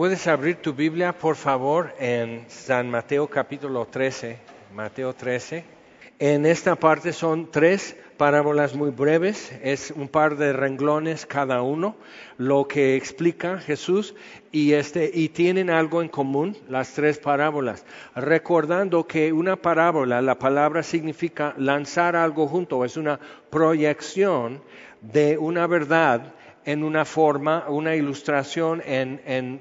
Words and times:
Puedes 0.00 0.26
abrir 0.28 0.56
tu 0.56 0.72
Biblia, 0.72 1.12
por 1.12 1.36
favor, 1.36 1.92
en 1.98 2.46
San 2.48 2.88
Mateo 2.88 3.26
capítulo 3.26 3.84
13. 3.84 4.38
Mateo 4.74 5.12
13. 5.12 5.62
En 6.18 6.46
esta 6.46 6.74
parte 6.74 7.12
son 7.12 7.50
tres 7.50 7.94
parábolas 8.16 8.74
muy 8.74 8.92
breves, 8.92 9.52
es 9.62 9.90
un 9.90 10.08
par 10.08 10.38
de 10.38 10.54
renglones 10.54 11.26
cada 11.26 11.60
uno, 11.60 11.96
lo 12.38 12.66
que 12.66 12.96
explica 12.96 13.58
Jesús 13.58 14.14
y, 14.50 14.72
este, 14.72 15.10
y 15.12 15.28
tienen 15.28 15.68
algo 15.68 16.00
en 16.00 16.08
común 16.08 16.56
las 16.66 16.94
tres 16.94 17.18
parábolas. 17.18 17.84
Recordando 18.16 19.06
que 19.06 19.34
una 19.34 19.56
parábola, 19.56 20.22
la 20.22 20.38
palabra 20.38 20.82
significa 20.82 21.52
lanzar 21.58 22.16
algo 22.16 22.48
junto, 22.48 22.86
es 22.86 22.96
una 22.96 23.20
proyección 23.50 24.62
de 25.02 25.36
una 25.36 25.66
verdad 25.66 26.32
en 26.70 26.84
una 26.84 27.04
forma, 27.04 27.64
una 27.68 27.96
ilustración 27.96 28.80
en, 28.86 29.20
en, 29.26 29.58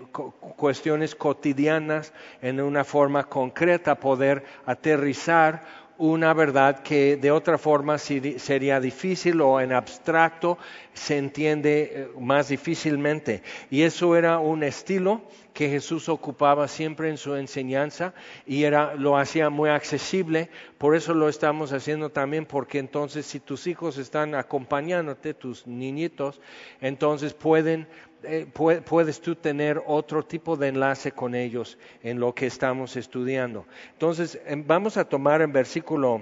cuestiones 0.58 1.16
cotidianas, 1.16 2.14
en 2.42 2.62
una 2.62 2.84
forma 2.84 3.24
concreta, 3.24 3.96
poder 3.96 4.44
aterrizar 4.68 5.64
una 6.00 6.34
verdad 6.34 6.80
que 6.80 7.18
de 7.18 7.30
otra 7.30 7.58
forma 7.58 7.98
sería 7.98 8.80
difícil 8.80 9.42
o 9.42 9.60
en 9.60 9.74
abstracto 9.74 10.58
se 10.94 11.18
entiende 11.18 11.92
eh, 11.94 12.08
más 12.20 12.48
difícilmente. 12.48 13.44
Y 13.70 13.82
eso 13.82 14.16
era 14.16 14.40
un 14.40 14.64
estilo 14.64 15.22
que 15.54 15.70
Jesús 15.70 16.08
ocupaba 16.08 16.70
siempre 16.70 17.10
en 17.10 17.18
su 17.18 17.36
enseñanza 17.36 18.14
y 18.48 18.64
era, 18.64 18.96
lo 18.96 19.18
hacía 19.18 19.50
muy 19.50 19.70
accesible. 19.70 20.50
Por 20.78 20.96
eso 20.96 21.14
lo 21.14 21.28
estamos 21.28 21.74
haciendo 21.74 22.10
también, 22.10 22.46
porque 22.46 22.80
entonces 22.80 23.26
si 23.26 23.42
tus 23.42 23.68
hijos 23.68 23.98
están 23.98 24.36
acompañándote, 24.36 25.34
tus 25.34 25.68
niñitos, 25.68 26.40
entonces 26.80 27.34
pueden 27.34 27.88
eh, 28.24 28.48
puedes 28.54 29.22
tú 29.22 29.36
tener 29.36 29.82
otro 29.86 30.24
tipo 30.24 30.58
de 30.58 30.70
enlace 30.70 31.12
con 31.12 31.36
ellos 31.36 31.78
en 32.04 32.20
lo 32.20 32.34
que 32.34 32.48
estamos 32.48 32.96
estudiando. 32.96 33.66
Entonces, 33.94 34.40
em, 34.46 34.66
vamos 34.66 34.98
a 34.98 35.06
tomar 35.06 35.42
en 35.42 35.52
versículo 35.52 36.22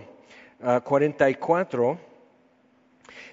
44, 0.83 1.91
ah, 1.91 1.97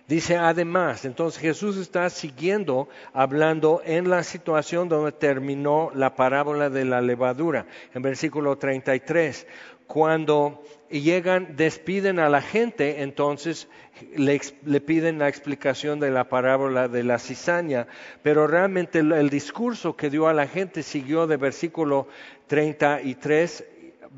dice 0.06 0.36
además, 0.36 1.06
entonces 1.06 1.40
Jesús 1.40 1.78
está 1.78 2.10
siguiendo 2.10 2.88
hablando 3.14 3.80
en 3.84 4.10
la 4.10 4.22
situación 4.22 4.90
donde 4.90 5.12
terminó 5.12 5.90
la 5.94 6.16
parábola 6.16 6.68
de 6.68 6.84
la 6.84 7.00
levadura, 7.00 7.66
en 7.94 8.02
versículo 8.02 8.58
33 8.58 9.46
cuando 9.86 10.62
llegan, 11.00 11.56
despiden 11.56 12.18
a 12.18 12.28
la 12.28 12.40
gente, 12.40 13.02
entonces 13.02 13.68
le, 14.16 14.80
piden 14.80 15.18
la 15.18 15.28
explicación 15.28 16.00
de 16.00 16.10
la 16.10 16.28
parábola 16.28 16.88
de 16.88 17.02
la 17.04 17.18
cizaña, 17.18 17.86
pero 18.22 18.46
realmente 18.46 19.00
el, 19.00 19.30
discurso 19.30 19.96
que 19.96 20.10
dio 20.10 20.28
a 20.28 20.34
la 20.34 20.46
gente 20.46 20.82
siguió 20.82 21.26
de 21.26 21.36
versículo 21.36 22.08
33 22.46 23.64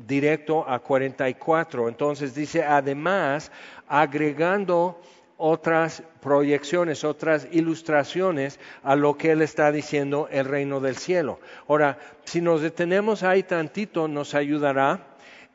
directo 0.07 0.67
a 0.67 0.79
44. 0.79 1.87
Entonces 1.87 2.35
dice, 2.35 2.63
además, 2.63 3.51
agregando 3.87 5.01
otras 5.37 6.03
proyecciones, 6.21 7.03
otras 7.03 7.47
ilustraciones 7.51 8.59
a 8.83 8.95
lo 8.95 9.17
que 9.17 9.31
él 9.31 9.41
está 9.41 9.71
diciendo 9.71 10.27
el 10.31 10.45
reino 10.45 10.79
del 10.79 10.97
cielo. 10.97 11.39
Ahora, 11.67 11.99
si 12.23 12.41
nos 12.41 12.61
detenemos 12.61 13.23
ahí 13.23 13.43
tantito, 13.43 14.07
nos 14.07 14.33
ayudará 14.33 15.07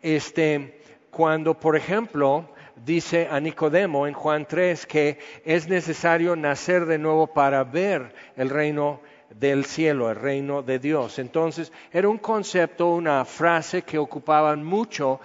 este, 0.02 0.80
cuando, 1.12 1.52
por 1.52 1.76
ejemplo, 1.76 2.48
dice 2.86 3.28
a 3.30 3.38
Nicodemo 3.38 4.06
en 4.06 4.14
Juan 4.14 4.46
3 4.48 4.86
que 4.86 5.18
es 5.44 5.68
necesario 5.68 6.34
nacer 6.36 6.86
de 6.86 6.96
nuevo 6.96 7.26
para 7.26 7.64
ver 7.64 8.14
el 8.34 8.48
reino 8.48 9.00
del 9.28 9.66
cielo, 9.66 10.10
el 10.10 10.16
reino 10.16 10.62
de 10.62 10.78
Dios. 10.78 11.18
Entonces, 11.18 11.70
era 11.92 12.08
un 12.08 12.16
concepto, 12.16 12.94
una 12.94 13.26
frase 13.26 13.82
que 13.82 13.98
ocupaban 13.98 14.64
mucho, 14.64 15.20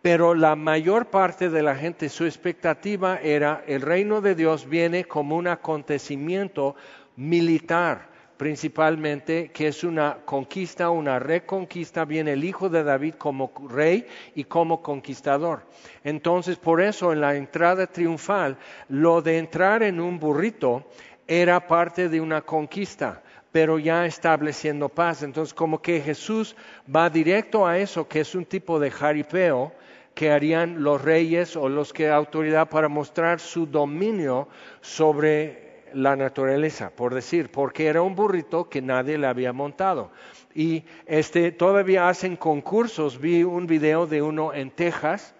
pero 0.00 0.34
la 0.34 0.56
mayor 0.56 1.06
parte 1.06 1.50
de 1.50 1.62
la 1.62 1.76
gente, 1.76 2.08
su 2.08 2.24
expectativa 2.24 3.18
era 3.22 3.62
el 3.66 3.82
reino 3.82 4.22
de 4.22 4.34
Dios 4.34 4.66
viene 4.66 5.04
como 5.04 5.36
un 5.36 5.48
acontecimiento 5.48 6.76
militar 7.14 8.15
principalmente 8.36 9.50
que 9.52 9.68
es 9.68 9.84
una 9.84 10.18
conquista, 10.24 10.90
una 10.90 11.18
reconquista, 11.18 12.04
viene 12.04 12.32
el 12.32 12.44
hijo 12.44 12.68
de 12.68 12.84
David 12.84 13.14
como 13.14 13.52
rey 13.68 14.06
y 14.34 14.44
como 14.44 14.82
conquistador. 14.82 15.62
Entonces, 16.04 16.56
por 16.56 16.80
eso 16.80 17.12
en 17.12 17.20
la 17.20 17.34
entrada 17.34 17.86
triunfal, 17.86 18.56
lo 18.88 19.22
de 19.22 19.38
entrar 19.38 19.82
en 19.82 20.00
un 20.00 20.18
burrito 20.18 20.84
era 21.26 21.66
parte 21.66 22.08
de 22.08 22.20
una 22.20 22.42
conquista 22.42 23.22
pero 23.52 23.78
ya 23.78 24.04
estableciendo 24.04 24.90
paz. 24.90 25.22
Entonces, 25.22 25.54
como 25.54 25.80
que 25.80 26.02
Jesús 26.02 26.54
va 26.94 27.08
directo 27.08 27.66
a 27.66 27.78
eso, 27.78 28.06
que 28.06 28.20
es 28.20 28.34
un 28.34 28.44
tipo 28.44 28.78
de 28.78 28.90
jaripeo 28.90 29.72
que 30.14 30.30
harían 30.30 30.82
los 30.82 31.00
reyes 31.00 31.56
o 31.56 31.68
los 31.68 31.92
que 31.92 32.10
autoridad 32.10 32.68
para 32.68 32.88
mostrar 32.88 33.40
su 33.40 33.66
dominio 33.66 34.48
sobre 34.82 35.65
la 35.92 36.16
naturaleza, 36.16 36.90
por 36.90 37.14
decir, 37.14 37.50
porque 37.50 37.86
era 37.86 38.02
un 38.02 38.14
burrito 38.14 38.68
que 38.68 38.82
nadie 38.82 39.18
le 39.18 39.26
había 39.26 39.52
montado. 39.52 40.10
Y 40.54 40.84
este, 41.06 41.52
todavía 41.52 42.08
hacen 42.08 42.36
concursos, 42.36 43.20
vi 43.20 43.44
un 43.44 43.66
video 43.66 44.06
de 44.06 44.22
uno 44.22 44.54
en 44.54 44.70
Texas, 44.70 45.34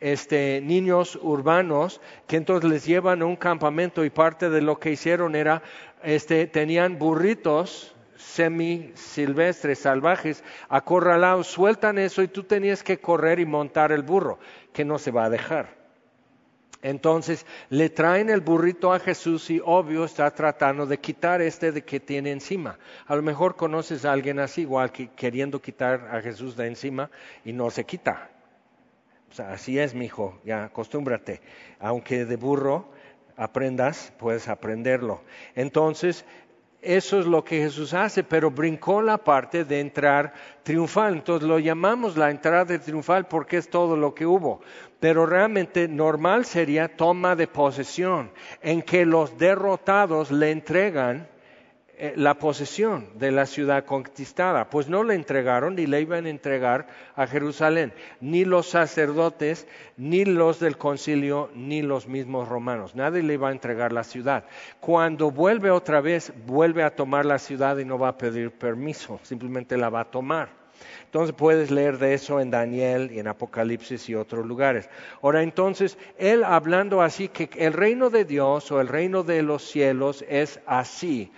este, 0.00 0.60
niños 0.62 1.18
urbanos 1.22 2.00
que 2.26 2.36
entonces 2.36 2.68
les 2.68 2.84
llevan 2.84 3.22
a 3.22 3.26
un 3.26 3.36
campamento 3.36 4.04
y 4.04 4.10
parte 4.10 4.50
de 4.50 4.60
lo 4.60 4.78
que 4.78 4.90
hicieron 4.90 5.34
era, 5.34 5.62
este, 6.02 6.46
tenían 6.46 6.98
burritos 6.98 7.94
semi 8.16 8.92
silvestres, 8.94 9.78
salvajes, 9.78 10.42
acorralados, 10.68 11.46
sueltan 11.46 11.98
eso 11.98 12.22
y 12.22 12.28
tú 12.28 12.42
tenías 12.42 12.82
que 12.82 12.98
correr 12.98 13.40
y 13.40 13.46
montar 13.46 13.92
el 13.92 14.02
burro, 14.02 14.38
que 14.72 14.84
no 14.84 14.98
se 14.98 15.10
va 15.10 15.24
a 15.24 15.30
dejar. 15.30 15.75
Entonces 16.86 17.44
le 17.68 17.90
traen 17.90 18.30
el 18.30 18.40
burrito 18.40 18.92
a 18.92 19.00
Jesús 19.00 19.50
y 19.50 19.60
obvio 19.64 20.04
está 20.04 20.30
tratando 20.30 20.86
de 20.86 20.98
quitar 20.98 21.42
este 21.42 21.72
de 21.72 21.82
que 21.82 21.98
tiene 21.98 22.30
encima. 22.30 22.78
A 23.08 23.16
lo 23.16 23.22
mejor 23.22 23.56
conoces 23.56 24.04
a 24.04 24.12
alguien 24.12 24.38
así, 24.38 24.60
igual 24.60 24.92
que 24.92 25.08
queriendo 25.08 25.60
quitar 25.60 26.08
a 26.12 26.22
Jesús 26.22 26.56
de 26.56 26.68
encima 26.68 27.10
y 27.44 27.52
no 27.52 27.70
se 27.70 27.82
quita. 27.82 28.30
Así 29.36 29.80
es, 29.80 29.96
mi 29.96 30.04
hijo, 30.04 30.38
ya 30.44 30.62
acostúmbrate. 30.62 31.40
Aunque 31.80 32.24
de 32.24 32.36
burro 32.36 32.88
aprendas, 33.36 34.12
puedes 34.16 34.46
aprenderlo. 34.46 35.22
Entonces, 35.56 36.24
eso 36.86 37.18
es 37.18 37.26
lo 37.26 37.44
que 37.44 37.58
Jesús 37.58 37.92
hace, 37.92 38.22
pero 38.22 38.50
brincó 38.50 39.02
la 39.02 39.18
parte 39.18 39.64
de 39.64 39.80
entrar 39.80 40.32
triunfal. 40.62 41.14
Entonces 41.14 41.48
lo 41.48 41.58
llamamos 41.58 42.16
la 42.16 42.30
entrada 42.30 42.78
triunfal 42.78 43.26
porque 43.26 43.56
es 43.56 43.68
todo 43.68 43.96
lo 43.96 44.14
que 44.14 44.24
hubo. 44.24 44.60
Pero 45.00 45.26
realmente 45.26 45.88
normal 45.88 46.44
sería 46.44 46.96
toma 46.96 47.34
de 47.34 47.48
posesión, 47.48 48.30
en 48.62 48.82
que 48.82 49.04
los 49.04 49.36
derrotados 49.36 50.30
le 50.30 50.52
entregan 50.52 51.28
la 52.16 52.34
posesión 52.34 53.08
de 53.14 53.30
la 53.32 53.46
ciudad 53.46 53.84
conquistada. 53.84 54.68
Pues 54.68 54.88
no 54.88 55.02
le 55.02 55.14
entregaron 55.14 55.76
ni 55.76 55.86
le 55.86 56.00
iban 56.00 56.26
a 56.26 56.30
entregar 56.30 56.86
a 57.14 57.26
Jerusalén, 57.26 57.92
ni 58.20 58.44
los 58.44 58.68
sacerdotes, 58.68 59.66
ni 59.96 60.24
los 60.24 60.60
del 60.60 60.76
concilio, 60.76 61.50
ni 61.54 61.82
los 61.82 62.06
mismos 62.06 62.48
romanos. 62.48 62.94
Nadie 62.94 63.22
le 63.22 63.34
iba 63.34 63.48
a 63.48 63.52
entregar 63.52 63.92
la 63.92 64.04
ciudad. 64.04 64.44
Cuando 64.80 65.30
vuelve 65.30 65.70
otra 65.70 66.00
vez, 66.00 66.32
vuelve 66.46 66.82
a 66.82 66.94
tomar 66.94 67.24
la 67.24 67.38
ciudad 67.38 67.78
y 67.78 67.84
no 67.84 67.98
va 67.98 68.08
a 68.08 68.18
pedir 68.18 68.50
permiso, 68.50 69.18
simplemente 69.22 69.76
la 69.76 69.88
va 69.88 70.00
a 70.00 70.10
tomar. 70.10 70.66
Entonces 71.06 71.34
puedes 71.34 71.70
leer 71.70 71.96
de 71.96 72.12
eso 72.12 72.40
en 72.40 72.50
Daniel 72.50 73.10
y 73.10 73.18
en 73.18 73.28
Apocalipsis 73.28 74.10
y 74.10 74.14
otros 74.14 74.44
lugares. 74.44 74.90
Ahora 75.22 75.42
entonces, 75.42 75.96
él 76.18 76.44
hablando 76.44 77.00
así 77.00 77.28
que 77.28 77.48
el 77.56 77.72
reino 77.72 78.10
de 78.10 78.26
Dios 78.26 78.70
o 78.70 78.82
el 78.82 78.88
reino 78.88 79.22
de 79.22 79.42
los 79.42 79.62
cielos 79.62 80.22
es 80.28 80.60
así 80.66 81.32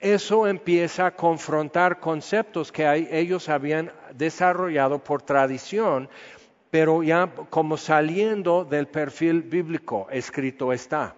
eso 0.00 0.46
empieza 0.46 1.06
a 1.06 1.16
confrontar 1.16 2.00
conceptos 2.00 2.70
que 2.70 3.08
ellos 3.10 3.48
habían 3.48 3.92
desarrollado 4.14 5.02
por 5.02 5.22
tradición, 5.22 6.08
pero 6.70 7.02
ya 7.02 7.30
como 7.50 7.76
saliendo 7.76 8.64
del 8.64 8.88
perfil 8.88 9.42
bíblico, 9.42 10.08
escrito 10.10 10.72
está. 10.72 11.16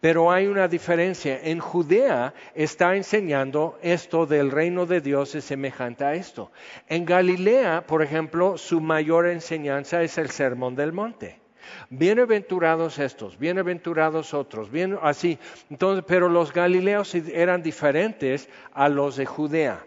Pero 0.00 0.30
hay 0.30 0.46
una 0.46 0.68
diferencia. 0.68 1.40
En 1.42 1.58
Judea 1.58 2.34
está 2.54 2.96
enseñando 2.96 3.78
esto 3.82 4.26
del 4.26 4.50
reino 4.50 4.86
de 4.86 5.00
Dios 5.00 5.34
es 5.34 5.44
semejante 5.44 6.04
a 6.04 6.14
esto. 6.14 6.52
En 6.88 7.04
Galilea, 7.04 7.86
por 7.86 8.02
ejemplo, 8.02 8.58
su 8.58 8.80
mayor 8.80 9.26
enseñanza 9.26 10.02
es 10.02 10.18
el 10.18 10.30
sermón 10.30 10.74
del 10.74 10.92
monte. 10.92 11.43
Bienaventurados 11.90 12.98
estos, 12.98 13.38
bienaventurados 13.38 14.34
otros, 14.34 14.70
bien 14.70 14.98
así. 15.02 15.38
Entonces, 15.70 16.04
pero 16.06 16.28
los 16.28 16.52
galileos 16.52 17.14
eran 17.14 17.62
diferentes 17.62 18.48
a 18.72 18.88
los 18.88 19.16
de 19.16 19.26
Judea. 19.26 19.84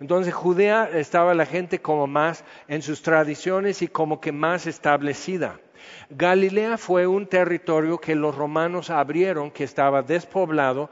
Entonces 0.00 0.34
Judea 0.34 0.88
estaba 0.92 1.34
la 1.34 1.46
gente 1.46 1.80
como 1.80 2.06
más 2.06 2.44
en 2.68 2.82
sus 2.82 3.02
tradiciones 3.02 3.82
y 3.82 3.88
como 3.88 4.20
que 4.20 4.32
más 4.32 4.66
establecida. 4.66 5.58
Galilea 6.10 6.78
fue 6.78 7.06
un 7.06 7.26
territorio 7.26 7.98
que 7.98 8.14
los 8.14 8.34
romanos 8.34 8.90
abrieron, 8.90 9.50
que 9.50 9.64
estaba 9.64 10.02
despoblado, 10.02 10.90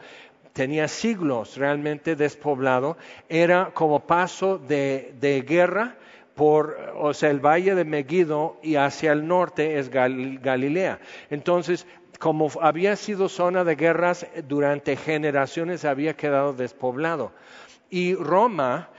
tenía 0.53 0.89
siglos 0.89 1.57
realmente 1.57 2.17
despoblado, 2.17 2.97
era 3.29 3.71
como 3.75 4.07
paso 4.07 4.59
de, 4.59 5.45
guerra 5.47 5.97
por, 6.35 6.77
o 6.97 7.15
sea, 7.15 7.31
el 7.31 7.41
valle 7.41 7.75
de 7.75 7.85
Megiddo 7.85 8.59
y 8.63 8.77
hacia 8.77 9.13
el 9.13 9.27
norte 9.27 9.79
es 9.79 9.89
Galilea. 9.91 10.99
Entonces, 11.31 11.87
como 12.19 12.51
había 12.61 12.97
sido 12.97 13.29
zona 13.29 13.65
de 13.65 13.77
guerras 13.77 14.27
durante 14.49 14.97
generaciones, 14.97 15.85
había 15.85 16.15
quedado 16.15 16.53
despoblado. 16.53 17.33
Y 17.91 18.15
Roma 18.15 18.91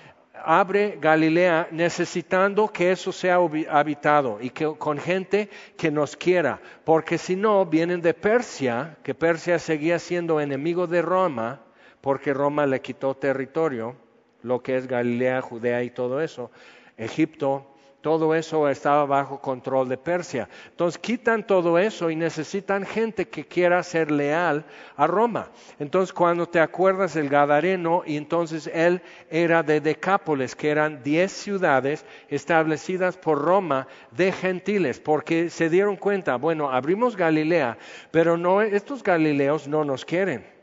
abre 0.44 0.98
Galilea 1.02 1.68
necesitando 1.72 2.68
que 2.68 2.92
eso 2.92 3.12
sea 3.12 3.40
habitado 3.70 4.38
y 4.42 4.50
que 4.50 4.76
con 4.78 4.98
gente 4.98 5.50
que 5.78 5.92
nos 5.92 6.16
quiera, 6.16 6.62
porque 6.84 7.18
si 7.18 7.36
no 7.36 7.66
vienen 7.66 8.02
de 8.02 8.14
Persia, 8.14 8.98
que 9.04 9.16
Persia 9.16 9.60
seguía 9.60 9.98
siendo 9.98 10.40
enemigo 10.40 10.88
de 10.88 11.02
Roma, 11.02 11.62
porque 12.02 12.34
Roma 12.34 12.66
le 12.66 12.82
quitó 12.82 13.16
territorio, 13.16 13.96
lo 14.44 14.62
que 14.62 14.78
es 14.78 14.88
Galilea, 14.88 15.42
Judea 15.42 15.82
y 15.82 15.90
todo 15.90 16.22
eso, 16.22 16.52
Egipto, 16.98 17.66
todo 18.06 18.36
eso 18.36 18.70
estaba 18.70 19.04
bajo 19.08 19.42
control 19.42 19.90
de 19.90 19.98
Persia. 19.98 20.48
Entonces 20.70 21.00
quitan 21.00 21.48
todo 21.48 21.80
eso 21.80 22.12
y 22.12 22.16
necesitan 22.16 22.86
gente 22.86 23.28
que 23.28 23.48
quiera 23.48 23.82
ser 23.82 24.12
leal 24.12 24.64
a 24.96 25.08
Roma. 25.08 25.50
Entonces 25.80 26.14
cuando 26.14 26.46
te 26.46 26.60
acuerdas 26.60 27.16
del 27.16 27.30
Gadareno, 27.30 28.04
y 28.06 28.16
entonces 28.16 28.70
él 28.72 29.02
era 29.32 29.64
de 29.64 29.82
Decápolis, 29.82 30.56
que 30.56 30.70
eran 30.70 31.02
diez 31.02 31.32
ciudades 31.32 32.06
establecidas 32.30 33.18
por 33.18 33.42
Roma 33.42 33.88
de 34.12 34.32
gentiles, 34.32 35.00
porque 35.00 35.50
se 35.50 35.72
dieron 35.72 35.96
cuenta, 35.96 36.36
bueno, 36.36 36.70
abrimos 36.70 37.18
Galilea, 37.18 37.76
pero 38.12 38.38
no, 38.38 38.62
estos 38.62 39.02
galileos 39.02 39.68
no 39.68 39.84
nos 39.84 40.06
quieren 40.06 40.55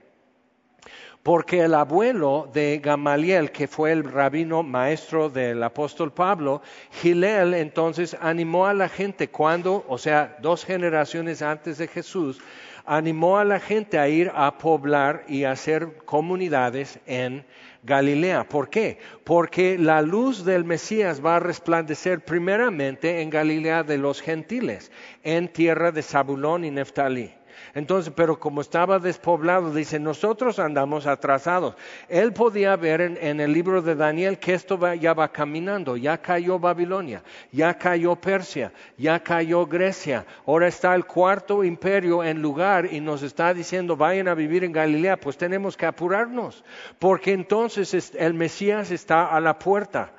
porque 1.23 1.61
el 1.61 1.75
abuelo 1.75 2.51
de 2.53 2.81
Gamaliel, 2.83 3.53
que 3.53 3.69
fue 3.69 3.93
el 3.93 4.05
rabino 4.05 4.63
maestro 4.63 5.29
del 5.31 5.63
apóstol 5.63 6.13
Pablo, 6.13 6.63
Gilel 7.01 7.55
entonces 7.55 8.17
animó 8.21 8.67
a 8.67 8.75
la 8.75 8.89
gente 8.89 9.29
cuando, 9.29 9.85
o 9.89 9.99
sea, 9.99 10.37
dos 10.43 10.65
generaciones 10.65 11.41
antes 11.41 11.79
de 11.79 11.87
Jesús, 11.87 12.41
animó 12.85 13.39
a 13.39 13.45
la 13.45 13.61
gente 13.61 13.99
a 13.99 14.09
ir 14.09 14.33
a 14.35 14.59
poblar 14.59 15.25
y 15.29 15.45
a 15.45 15.53
hacer 15.53 15.99
comunidades 16.05 16.99
en 17.07 17.45
Galilea. 17.85 18.49
¿Por 18.49 18.69
qué? 18.69 18.99
Porque 19.23 19.79
la 19.79 20.03
luz 20.03 20.45
del 20.45 20.65
Mesías 20.65 21.25
va 21.25 21.37
a 21.37 21.41
resplandecer 21.41 22.25
primeramente 22.25 23.23
en 23.23 23.31
Galilea 23.31 23.85
de 23.85 23.99
los 23.99 24.21
gentiles, 24.21 24.91
en 25.23 25.49
tierra 25.49 25.93
de 25.93 26.03
Zabulón 26.03 26.65
y 26.65 26.71
Neftalí. 26.73 27.33
Entonces, 27.75 28.13
pero 28.15 28.39
como 28.39 28.61
estaba 28.61 28.99
despoblado, 28.99 29.73
dice, 29.73 29.99
nosotros 29.99 30.59
andamos 30.59 31.07
atrasados. 31.07 31.75
Él 32.09 32.33
podía 32.35 32.77
ver 32.77 33.01
en, 33.01 33.41
el 33.41 33.53
libro 33.53 33.81
de 33.81 33.95
Daniel 33.95 34.39
que 34.39 34.53
esto 34.53 34.79
ya 34.95 35.15
va 35.15 35.33
caminando, 35.33 35.97
ya 35.97 36.19
cayó 36.19 36.59
Babilonia, 36.59 37.23
ya 37.51 37.79
cayó 37.79 38.17
Persia, 38.17 38.73
ya 38.99 39.21
cayó 39.21 39.67
Grecia, 39.67 40.27
ahora 40.47 40.69
está 40.69 40.95
el 40.95 41.07
cuarto 41.07 41.65
imperio 41.65 42.23
en 42.23 42.43
lugar 42.43 42.93
y 42.93 43.01
nos 43.01 43.23
está 43.23 43.55
diciendo, 43.55 43.97
vayan 43.97 44.29
a 44.29 44.35
vivir 44.35 44.65
en 44.65 44.73
Galilea, 44.73 45.19
pues 45.19 45.39
tenemos 45.39 45.77
que 45.77 45.87
apurarnos, 45.87 46.65
porque 46.99 47.33
entonces 47.33 48.13
el 48.19 48.35
Mesías 48.35 48.91
está 48.91 49.35
a 49.35 49.41
la 49.41 49.59
puerta. 49.59 50.13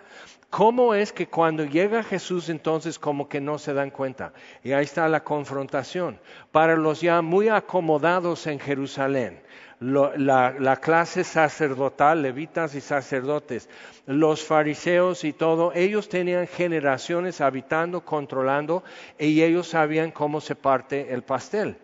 ¿Cómo 0.54 0.94
es 0.94 1.12
que 1.12 1.26
cuando 1.26 1.66
llega 1.66 2.04
Jesús 2.04 2.48
entonces 2.48 3.00
como 3.00 3.28
que 3.28 3.42
no 3.42 3.58
se 3.58 3.74
dan 3.74 3.90
cuenta? 3.90 4.34
Y 4.64 4.74
ahí 4.74 4.84
está 4.84 5.10
la 5.10 5.24
confrontación. 5.24 6.20
Para 6.52 6.76
los 6.76 7.02
ya 7.02 7.24
muy 7.24 7.50
acomodados 7.50 8.46
en 8.46 8.60
Jerusalén, 8.60 9.42
la, 9.80 10.80
clase 10.80 11.24
sacerdotal, 11.24 12.22
levitas 12.22 12.76
y 12.76 12.82
sacerdotes, 12.82 13.68
los 14.06 14.44
fariseos 14.44 15.24
y 15.24 15.34
todo, 15.34 15.72
ellos 15.74 16.08
tenían 16.08 16.46
generaciones 16.46 17.42
habitando, 17.42 18.06
controlando, 18.06 18.84
y 19.18 19.42
ellos 19.42 19.70
sabían 19.70 20.12
cómo 20.12 20.40
se 20.40 20.54
parte 20.54 21.16
el 21.16 21.24
pastel. 21.24 21.78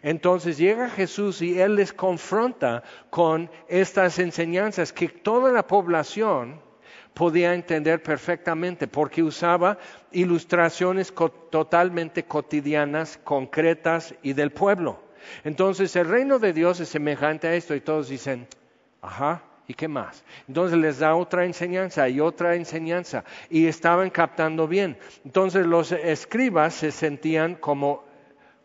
Entonces 0.00 0.56
llega 0.56 0.88
Jesús 0.88 1.42
y 1.42 1.60
Él 1.60 1.74
les 1.74 1.92
confronta 1.92 2.82
con 3.10 3.50
estas 3.68 4.18
enseñanzas 4.18 4.94
que 4.94 5.08
toda 5.08 5.52
la 5.52 5.66
población, 5.66 6.66
podía 7.14 7.54
entender 7.54 8.02
perfectamente 8.02 8.86
porque 8.86 9.22
usaba 9.22 9.78
ilustraciones 10.12 11.12
totalmente 11.50 12.24
cotidianas, 12.24 13.18
concretas 13.22 14.14
y 14.22 14.32
del 14.32 14.50
pueblo. 14.50 15.00
Entonces 15.44 15.94
el 15.96 16.08
reino 16.08 16.38
de 16.38 16.52
Dios 16.52 16.80
es 16.80 16.88
semejante 16.88 17.48
a 17.48 17.54
esto 17.54 17.74
y 17.74 17.80
todos 17.80 18.08
dicen, 18.08 18.46
ajá, 19.02 19.42
¿y 19.66 19.74
qué 19.74 19.88
más? 19.88 20.24
Entonces 20.48 20.78
les 20.78 20.98
da 20.98 21.14
otra 21.14 21.44
enseñanza 21.44 22.08
y 22.08 22.20
otra 22.20 22.54
enseñanza 22.54 23.24
y 23.50 23.66
estaban 23.66 24.10
captando 24.10 24.66
bien. 24.66 24.96
Entonces 25.24 25.66
los 25.66 25.92
escribas 25.92 26.74
se 26.74 26.90
sentían 26.90 27.54
como 27.54 28.07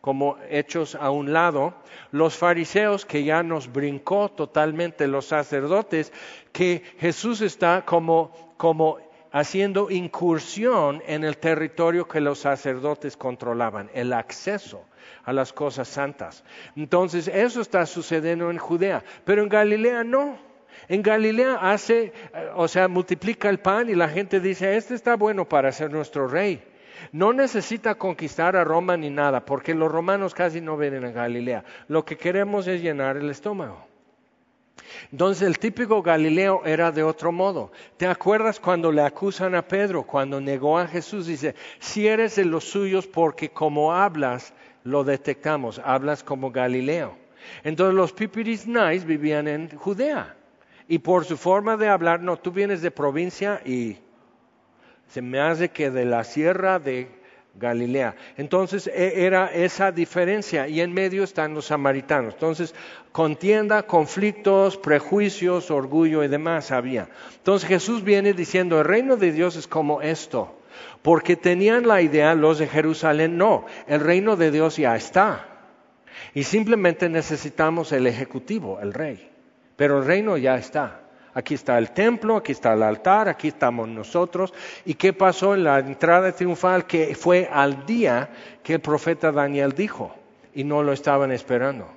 como 0.03 0.35
hechos 0.49 0.95
a 0.95 1.11
un 1.11 1.31
lado, 1.31 1.73
los 2.11 2.35
fariseos 2.35 3.05
que 3.05 3.23
ya 3.23 3.41
nos 3.41 3.71
brincó 3.71 4.27
totalmente, 4.27 5.07
los 5.07 5.27
sacerdotes, 5.27 6.11
que 6.51 6.83
Jesús 6.99 7.39
está 7.39 7.85
como, 7.85 8.33
como 8.57 8.97
haciendo 9.31 9.89
incursión 9.89 11.01
en 11.07 11.23
el 11.23 11.37
territorio 11.37 12.05
que 12.05 12.19
los 12.19 12.39
sacerdotes 12.39 13.15
controlaban, 13.15 13.89
el 13.93 14.11
acceso 14.11 14.83
a 15.23 15.31
las 15.31 15.53
cosas 15.53 15.87
santas. 15.87 16.43
Entonces, 16.75 17.29
eso 17.29 17.61
está 17.61 17.85
sucediendo 17.85 18.51
en 18.51 18.57
Judea, 18.57 19.05
pero 19.23 19.41
en 19.41 19.47
Galilea 19.47 20.03
no. 20.03 20.37
En 20.89 21.01
Galilea 21.01 21.59
hace, 21.61 22.11
eh, 22.33 22.49
o 22.55 22.67
sea, 22.67 22.89
multiplica 22.89 23.47
el 23.47 23.61
pan 23.61 23.89
y 23.89 23.95
la 23.95 24.09
gente 24.09 24.41
dice, 24.41 24.75
este 24.75 24.95
está 24.95 25.15
bueno 25.15 25.47
para 25.47 25.71
ser 25.71 25.91
nuestro 25.91 26.27
rey. 26.27 26.72
No 27.11 27.33
necesita 27.33 27.95
conquistar 27.95 28.55
a 28.55 28.63
Roma 28.63 28.97
ni 28.97 29.09
nada, 29.09 29.45
porque 29.45 29.73
los 29.73 29.91
romanos 29.91 30.33
casi 30.33 30.61
no 30.61 30.77
vienen 30.77 31.05
a 31.05 31.11
Galilea. 31.11 31.63
Lo 31.87 32.05
que 32.05 32.17
queremos 32.17 32.67
es 32.67 32.81
llenar 32.81 33.17
el 33.17 33.29
estómago. 33.29 33.85
Entonces 35.11 35.47
el 35.47 35.59
típico 35.59 36.01
Galileo 36.01 36.61
era 36.65 36.91
de 36.91 37.03
otro 37.03 37.31
modo. 37.31 37.71
¿Te 37.97 38.07
acuerdas 38.07 38.59
cuando 38.59 38.91
le 38.91 39.01
acusan 39.01 39.55
a 39.55 39.67
Pedro, 39.67 40.03
cuando 40.03 40.39
negó 40.41 40.77
a 40.77 40.87
Jesús? 40.87 41.27
Dice, 41.27 41.55
si 41.79 42.07
eres 42.07 42.35
de 42.35 42.45
los 42.45 42.63
suyos 42.63 43.07
porque 43.07 43.49
como 43.49 43.93
hablas, 43.93 44.53
lo 44.83 45.03
detectamos, 45.03 45.79
hablas 45.83 46.23
como 46.23 46.51
Galileo. 46.51 47.15
Entonces 47.63 47.95
los 47.95 48.13
pipiris 48.13 48.67
nice 48.67 49.05
vivían 49.05 49.47
en 49.47 49.69
Judea. 49.77 50.35
Y 50.87 50.99
por 50.99 51.25
su 51.25 51.37
forma 51.37 51.77
de 51.77 51.87
hablar, 51.87 52.21
no, 52.21 52.37
tú 52.37 52.51
vienes 52.51 52.81
de 52.81 52.91
provincia 52.91 53.61
y 53.65 53.97
se 55.13 55.21
me 55.21 55.39
hace 55.39 55.69
que 55.69 55.91
de 55.91 56.05
la 56.05 56.23
sierra 56.23 56.79
de 56.79 57.07
Galilea. 57.53 58.15
Entonces 58.35 58.87
e, 58.87 59.27
era 59.27 59.45
esa 59.53 59.91
diferencia 59.91 60.67
y 60.67 60.81
en 60.81 60.91
medio 60.91 61.23
están 61.23 61.53
los 61.53 61.65
samaritanos. 61.65 62.33
Entonces 62.33 62.73
contienda, 63.11 63.83
conflictos, 63.83 64.75
prejuicios, 64.75 65.69
orgullo 65.69 66.23
y 66.23 66.29
demás 66.29 66.71
había. 66.71 67.09
Entonces 67.37 67.69
Jesús 67.69 68.03
viene 68.03 68.33
diciendo, 68.33 68.79
el 68.79 68.85
reino 68.85 69.15
de 69.15 69.31
Dios 69.31 69.55
es 69.55 69.67
como 69.67 70.01
esto. 70.01 70.59
Porque 71.03 71.35
tenían 71.35 71.87
la 71.87 72.01
idea 72.01 72.33
los 72.33 72.57
de 72.57 72.65
Jerusalén, 72.65 73.37
no, 73.37 73.67
el 73.85 73.99
reino 73.99 74.35
de 74.35 74.49
Dios 74.49 74.77
ya 74.77 74.95
está. 74.95 75.47
Y 76.33 76.41
simplemente 76.41 77.07
necesitamos 77.07 77.91
el 77.91 78.07
ejecutivo, 78.07 78.79
el 78.81 78.95
rey. 78.95 79.29
Pero 79.75 79.99
el 79.99 80.05
reino 80.05 80.37
ya 80.37 80.55
está. 80.57 81.02
Aquí 81.33 81.55
está 81.55 81.77
el 81.77 81.91
templo, 81.91 82.37
aquí 82.37 82.51
está 82.51 82.73
el 82.73 82.83
altar, 82.83 83.27
aquí 83.27 83.47
estamos 83.47 83.87
nosotros. 83.87 84.53
¿Y 84.85 84.93
qué 84.93 85.13
pasó 85.13 85.55
en 85.55 85.63
la 85.63 85.79
entrada 85.79 86.31
triunfal? 86.31 86.85
Que 86.85 87.15
fue 87.15 87.49
al 87.51 87.85
día 87.85 88.29
que 88.61 88.75
el 88.75 88.81
profeta 88.81 89.31
Daniel 89.31 89.73
dijo 89.73 90.13
y 90.53 90.63
no 90.63 90.83
lo 90.83 90.93
estaban 90.93 91.31
esperando. 91.31 91.87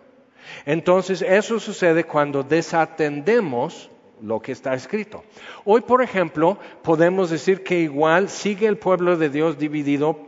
Entonces 0.65 1.23
eso 1.23 1.61
sucede 1.61 2.05
cuando 2.05 2.43
desatendemos 2.43 3.91
lo 4.23 4.41
que 4.41 4.53
está 4.53 4.75
escrito. 4.75 5.25
Hoy, 5.65 5.83
por 5.83 6.03
ejemplo, 6.03 6.59
podemos 6.83 7.31
decir 7.31 7.63
que 7.63 7.81
igual 7.81 8.29
sigue 8.29 8.67
el 8.67 8.79
pueblo 8.79 9.17
de 9.17 9.29
Dios 9.29 9.59
dividido 9.59 10.19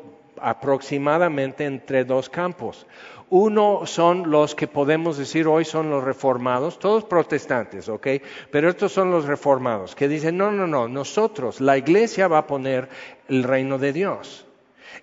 aproximadamente 0.41 1.65
entre 1.65 2.05
dos 2.05 2.29
campos. 2.29 2.87
Uno 3.31 3.83
son 3.85 4.31
los 4.31 4.55
que 4.55 4.67
podemos 4.67 5.19
decir 5.19 5.47
hoy 5.47 5.65
son 5.65 5.91
los 5.91 6.03
reformados, 6.03 6.79
todos 6.79 7.05
protestantes, 7.05 7.89
¿ok? 7.89 8.07
Pero 8.51 8.71
estos 8.71 8.93
son 8.93 9.11
los 9.11 9.27
reformados, 9.27 9.95
que 9.95 10.09
dicen, 10.09 10.37
no, 10.39 10.51
no, 10.51 10.67
no, 10.67 10.89
nosotros, 10.89 11.61
la 11.61 11.77
iglesia 11.77 12.29
va 12.29 12.39
a 12.39 12.47
poner 12.47 12.89
el 13.29 13.43
reino 13.43 13.79
de 13.79 13.93
Dios. 13.93 14.47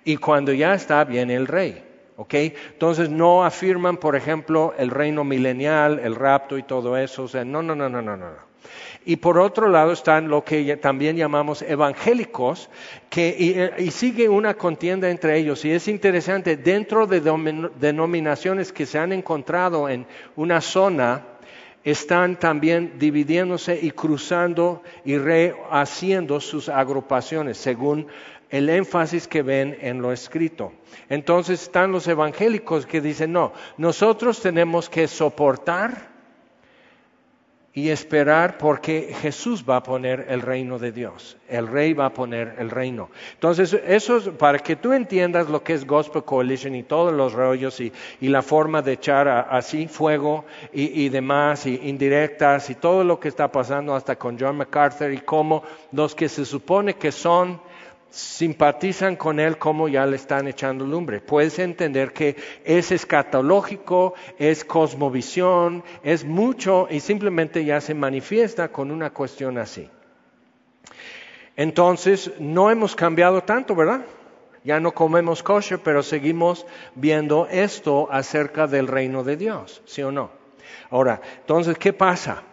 Y 0.03 0.17
cuando 0.17 0.53
ya 0.53 0.74
está, 0.74 1.03
viene 1.03 1.36
el 1.36 1.48
rey. 1.48 1.84
¿ok? 2.17 2.34
Entonces 2.34 3.10
no 3.10 3.44
afirman, 3.44 3.98
por 3.98 4.15
ejemplo, 4.15 4.74
el 4.77 4.89
reino 4.89 5.24
milenial, 5.24 6.00
el 6.00 6.15
rapto 6.15 6.58
y 6.58 6.63
todo 6.63 6.98
eso. 6.98 7.24
O 7.24 7.27
sea, 7.27 7.44
no, 7.44 7.62
no, 7.62 7.75
no, 7.75 7.89
no, 7.89 8.01
no, 8.01 8.15
no. 8.17 8.45
Y 9.05 9.17
por 9.17 9.38
otro 9.38 9.69
lado 9.69 9.91
están 9.91 10.27
lo 10.27 10.43
que 10.43 10.77
también 10.77 11.15
llamamos 11.15 11.62
evangélicos, 11.62 12.69
que, 13.10 13.72
y, 13.77 13.91
sigue 13.91 14.27
una 14.27 14.55
contienda 14.55 15.10
entre 15.10 15.38
ellos. 15.38 15.63
Y 15.65 15.72
es 15.72 15.88
interesante, 15.88 16.57
dentro 16.57 17.05
de 17.05 17.22
denominaciones 17.79 18.74
que 18.74 18.86
se 18.86 18.98
han 18.98 19.13
encontrado 19.13 19.88
en 19.89 20.05
una 20.36 20.62
zona, 20.62 21.24
están 21.84 22.39
también 22.39 22.98
dividiéndose 22.98 23.79
y 23.79 23.91
cruzando 23.91 24.81
y 25.05 25.19
rehaciendo 25.19 26.41
sus 26.41 26.67
agrupaciones 26.67 27.57
según 27.57 28.07
el 28.50 28.69
énfasis 28.69 29.27
que 29.27 29.43
ven 29.43 29.77
en 29.81 30.01
lo 30.01 30.12
escrito. 30.12 30.74
Entonces 31.10 31.62
están 31.62 31.91
los 31.91 32.07
evangélicos 32.07 32.88
que 32.88 33.01
dicen, 33.01 33.34
no, 33.34 33.53
nosotros 33.77 34.41
tenemos 34.41 34.89
que 34.89 35.07
soportar 35.07 36.14
y 37.75 37.89
esperar 37.89 38.58
porque 38.58 39.13
Jesús 39.22 39.65
va 39.70 39.75
a 39.75 39.84
poner 39.84 40.27
el 40.29 40.41
reino 40.41 40.79
de 40.79 40.94
Dios. 40.94 41.36
El 41.50 41.67
rey 41.67 41.94
va 41.94 42.05
a 42.05 42.13
poner 42.13 42.55
el 42.58 42.70
reino. 42.70 43.10
Entonces, 43.34 43.74
eso 43.86 44.15
es 44.15 44.29
para 44.29 44.60
que 44.60 44.77
tú 44.77 44.94
entiendas 44.94 45.50
lo 45.50 45.62
que 45.62 45.74
es 45.74 45.86
Gospel 45.86 46.24
Coalition 46.24 46.74
y 46.74 46.84
todos 46.84 47.12
los 47.12 47.34
rollos 47.34 47.82
y, 47.82 47.91
la 48.22 48.41
forma 48.41 48.82
de 48.82 48.94
echar 48.94 49.27
así 49.27 49.88
fuego 49.88 50.46
y, 50.74 51.03
y, 51.03 51.10
demás, 51.10 51.65
y 51.65 51.82
indirectas 51.84 52.70
y 52.70 52.75
todo 52.75 53.03
lo 53.03 53.20
que 53.20 53.27
está 53.27 53.51
pasando 53.51 53.94
hasta 53.94 54.15
con 54.15 54.38
John 54.39 54.58
MacArthur 54.58 55.12
y 55.12 55.20
cómo 55.20 55.63
los 55.91 56.15
que 56.15 56.29
se 56.29 56.46
supone 56.46 56.96
que 56.96 57.12
son 57.12 57.60
simpatizan 58.15 59.17
con 59.17 59.41
él 59.41 59.57
como 59.57 59.89
ya 59.89 60.05
le 60.05 60.15
están 60.15 60.48
echando 60.48 60.86
lumbre. 60.86 61.19
Puedes 61.19 61.60
entender 61.60 62.13
que 62.13 62.38
es 62.63 62.93
escatológico, 62.93 64.13
es 64.39 64.63
cosmovisión, 64.63 65.84
es 66.01 66.24
mucho 66.24 66.88
y 66.89 67.01
simplemente 67.01 67.65
ya 67.65 67.81
se 67.81 67.93
manifiesta 67.93 68.69
con 68.69 68.89
una 68.89 69.10
cuestión 69.10 69.57
así. 69.57 69.89
Entonces, 71.57 72.31
no 72.39 72.72
hemos 72.72 72.95
cambiado 72.95 73.43
tanto, 73.43 73.75
¿verdad? 73.75 74.05
Ya 74.63 74.79
no 74.79 74.93
comemos 74.93 75.43
kosher, 75.43 75.79
pero 75.79 76.01
seguimos 76.01 76.65
viendo 76.95 77.48
esto 77.51 78.07
acerca 78.10 78.65
del 78.65 78.88
reino 78.88 79.25
de 79.25 79.36
Dios, 79.36 79.81
¿sí 79.86 80.01
o 80.01 80.13
no? 80.13 80.31
Ahora, 80.89 81.19
entonces, 81.41 81.77
¿qué 81.77 81.91
pasa? 81.91 82.43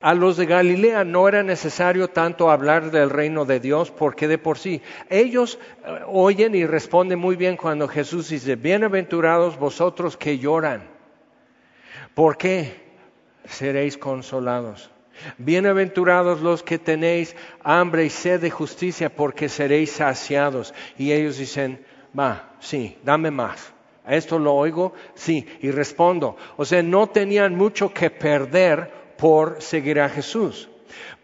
A 0.00 0.14
los 0.14 0.36
de 0.36 0.46
Galilea 0.46 1.02
no 1.02 1.26
era 1.26 1.42
necesario 1.42 2.06
tanto 2.06 2.52
hablar 2.52 2.92
del 2.92 3.10
reino 3.10 3.44
de 3.44 3.58
Dios 3.58 3.90
porque 3.90 4.28
de 4.28 4.38
por 4.38 4.56
sí 4.56 4.80
ellos 5.10 5.58
eh, 5.84 6.02
oyen 6.06 6.54
y 6.54 6.64
responden 6.66 7.18
muy 7.18 7.34
bien 7.34 7.56
cuando 7.56 7.88
Jesús 7.88 8.28
dice, 8.28 8.54
bienaventurados 8.54 9.58
vosotros 9.58 10.16
que 10.16 10.38
lloran. 10.38 10.88
¿Por 12.14 12.36
qué? 12.36 12.76
Seréis 13.44 13.98
consolados. 13.98 14.88
Bienaventurados 15.36 16.42
los 16.42 16.62
que 16.62 16.78
tenéis 16.78 17.34
hambre 17.64 18.04
y 18.04 18.10
sed 18.10 18.40
de 18.40 18.50
justicia 18.50 19.12
porque 19.12 19.48
seréis 19.48 19.90
saciados. 19.90 20.74
Y 20.96 21.10
ellos 21.10 21.38
dicen, 21.38 21.84
va, 22.16 22.52
sí, 22.60 22.96
dame 23.02 23.32
más. 23.32 23.72
esto 24.08 24.38
lo 24.38 24.54
oigo? 24.54 24.92
Sí, 25.16 25.44
y 25.60 25.72
respondo. 25.72 26.36
O 26.56 26.64
sea, 26.64 26.84
no 26.84 27.08
tenían 27.08 27.56
mucho 27.56 27.92
que 27.92 28.10
perder 28.10 28.97
por 29.18 29.60
seguir 29.60 30.00
a 30.00 30.08
Jesús. 30.08 30.68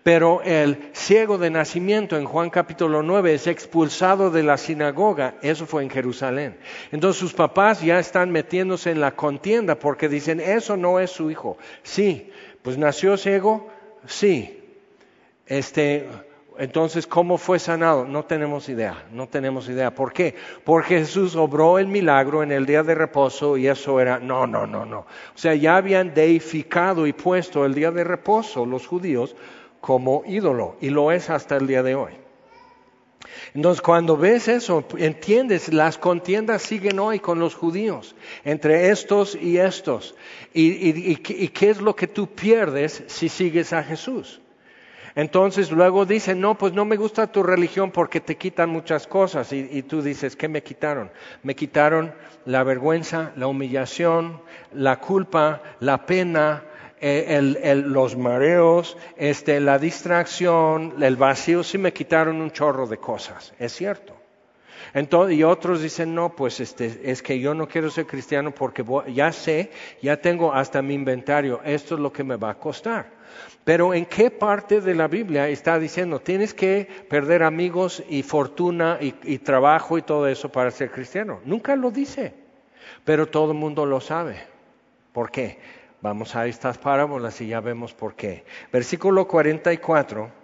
Pero 0.03 0.43
el 0.43 0.91
ciego 0.93 1.39
de 1.39 1.49
nacimiento 1.49 2.19
en 2.19 2.27
Juan 2.27 2.51
capítulo 2.51 3.03
9 3.03 3.33
es 3.33 3.47
expulsado 3.47 4.31
de 4.31 4.43
la 4.43 4.59
sinagoga. 4.59 5.37
Eso 5.41 5.65
fue 5.65 5.83
en 5.83 5.89
Jerusalén. 5.89 6.59
Entonces 6.93 7.19
sus 7.19 7.33
papás 7.33 7.81
ya 7.81 7.99
están 7.99 8.31
metiéndose 8.31 8.91
en 8.91 9.01
la 9.01 9.13
contienda 9.13 9.77
porque 9.77 10.11
dicen, 10.11 10.41
eso 10.41 10.77
no 10.77 11.01
es 11.01 11.11
su 11.11 11.31
hijo. 11.31 11.57
Sí, 11.83 12.31
pues 12.61 12.77
nació 12.77 13.17
ciego, 13.17 13.71
sí. 14.07 14.61
Este, 15.47 16.07
entonces, 16.59 17.07
¿cómo 17.07 17.37
fue 17.37 17.59
sanado? 17.59 18.05
No 18.05 18.25
tenemos 18.25 18.69
idea, 18.69 19.07
no 19.11 19.29
tenemos 19.29 19.69
idea. 19.69 19.95
¿Por 19.95 20.13
qué? 20.13 20.35
Porque 20.63 20.99
Jesús 20.99 21.35
obró 21.35 21.79
el 21.79 21.89
milagro 21.89 22.43
en 22.43 22.53
el 22.53 22.65
día 22.65 22.83
de 22.83 22.95
reposo 22.95 23.57
y 23.57 23.67
eso 23.67 24.01
era, 24.01 24.21
no, 24.21 24.47
no, 24.47 24.67
no, 24.67 24.85
no. 24.85 25.01
O 25.01 25.37
sea, 25.39 25.55
ya 25.55 25.77
habían 25.77 26.15
deificado 26.15 27.07
y 27.07 27.13
puesto 27.13 27.65
el 27.65 27.75
día 27.75 27.91
de 27.91 28.05
reposo 28.05 28.67
los 28.67 28.87
judíos 28.87 29.35
como 29.81 30.23
ídolo 30.27 30.77
y 30.81 30.91
lo 30.91 31.11
es 31.11 31.29
hasta 31.29 31.57
el 31.57 31.67
día 31.67 31.83
de 31.83 31.97
hoy. 31.97 32.13
Entonces, 33.55 33.83
cuando 33.83 34.17
ves 34.17 34.49
eso, 34.49 34.85
entiendes, 34.97 35.73
las 35.73 35.99
contiendas 35.99 36.63
siguen 36.63 36.99
hoy 36.99 37.19
con 37.19 37.39
los 37.39 37.55
judíos, 37.55 38.15
entre 38.45 38.91
estos 38.91 39.35
y 39.35 39.59
estos. 39.59 40.15
¿Y, 40.53 40.71
y 40.91 41.49
qué 41.49 41.71
es 41.71 41.81
lo 41.81 41.97
que 41.97 42.07
tú 42.07 42.29
pierdes 42.29 43.03
si 43.07 43.29
sigues 43.29 43.73
a 43.73 43.83
Jesús? 43.83 44.41
Entonces 45.17 45.71
luego 45.71 46.07
dicen, 46.07 46.41
no, 46.41 46.57
pues 46.57 46.73
no 46.73 46.85
me 46.85 46.97
gusta 46.97 47.31
tu 47.31 47.43
religión 47.43 47.93
porque 47.93 48.21
te 48.21 48.37
quitan 48.37 48.71
muchas 48.71 49.07
cosas. 49.07 49.53
Y, 49.53 49.83
tú 49.85 50.03
dices, 50.03 50.35
¿qué 50.35 50.49
me 50.49 50.63
quitaron? 50.63 51.11
Me 51.43 51.55
quitaron 51.55 52.13
la 52.47 52.65
vergüenza, 52.65 53.33
la 53.37 53.47
humillación, 53.47 54.43
la 54.73 54.99
culpa, 54.99 55.63
la 55.79 56.05
pena, 56.05 56.65
eh, 57.01 57.83
los 57.87 58.17
mareos, 58.17 58.97
este, 59.17 59.61
la 59.61 59.79
distracción, 59.79 60.95
el 61.01 61.17
vacío. 61.17 61.63
Sí 61.63 61.79
me 61.79 61.93
quitaron 61.93 62.41
un 62.41 62.51
chorro 62.51 62.87
de 62.89 62.99
cosas, 62.99 63.55
es 63.59 63.73
cierto. 63.73 64.24
Entonces, 64.93 65.37
y 65.37 65.43
otros 65.43 65.83
dicen, 65.83 66.15
no, 66.15 66.35
pues 66.37 66.61
este, 66.61 67.01
es 67.05 67.23
que 67.23 67.39
yo 67.39 67.55
no 67.55 67.69
quiero 67.69 67.91
ser 67.91 68.07
cristiano 68.07 68.53
porque 68.53 68.85
ya 69.13 69.33
sé, 69.33 69.71
ya 70.01 70.17
tengo 70.17 70.53
hasta 70.53 70.83
mi 70.83 70.95
inventario, 70.95 71.61
esto 71.65 71.95
es 71.95 72.01
lo 72.01 72.13
que 72.13 72.25
me 72.25 72.37
va 72.37 72.51
a 72.51 72.59
costar. 72.59 73.15
Pero 73.65 73.95
¿en 73.95 74.07
qué 74.07 74.31
parte 74.31 74.81
de 74.81 74.95
la 74.95 75.09
Biblia 75.09 75.49
está 75.49 75.79
diciendo, 75.79 76.21
tienes 76.21 76.53
que 76.53 76.87
perder 77.09 77.43
amigos 77.43 78.03
y 78.09 78.23
fortuna 78.23 78.99
y, 79.01 79.39
trabajo 79.39 79.97
y 79.97 80.03
todo 80.03 80.29
eso 80.29 80.51
para 80.51 80.71
ser 80.71 80.91
cristiano? 80.91 81.41
Nunca 81.45 81.75
lo 81.75 81.91
dice, 81.91 82.35
pero 83.05 83.27
todo 83.27 83.53
el 83.53 83.59
mundo 83.59 83.87
lo 83.87 84.01
sabe. 84.01 84.37
¿Por 85.13 85.31
qué? 85.31 85.59
Vamos 86.03 86.37
a 86.37 86.47
estas 86.47 86.77
parábolas 86.77 87.41
y 87.41 87.49
ya 87.49 87.61
vemos 87.61 87.95
por 87.95 88.15
qué. 88.15 88.45
Versículo 88.71 89.27
44. 89.27 90.44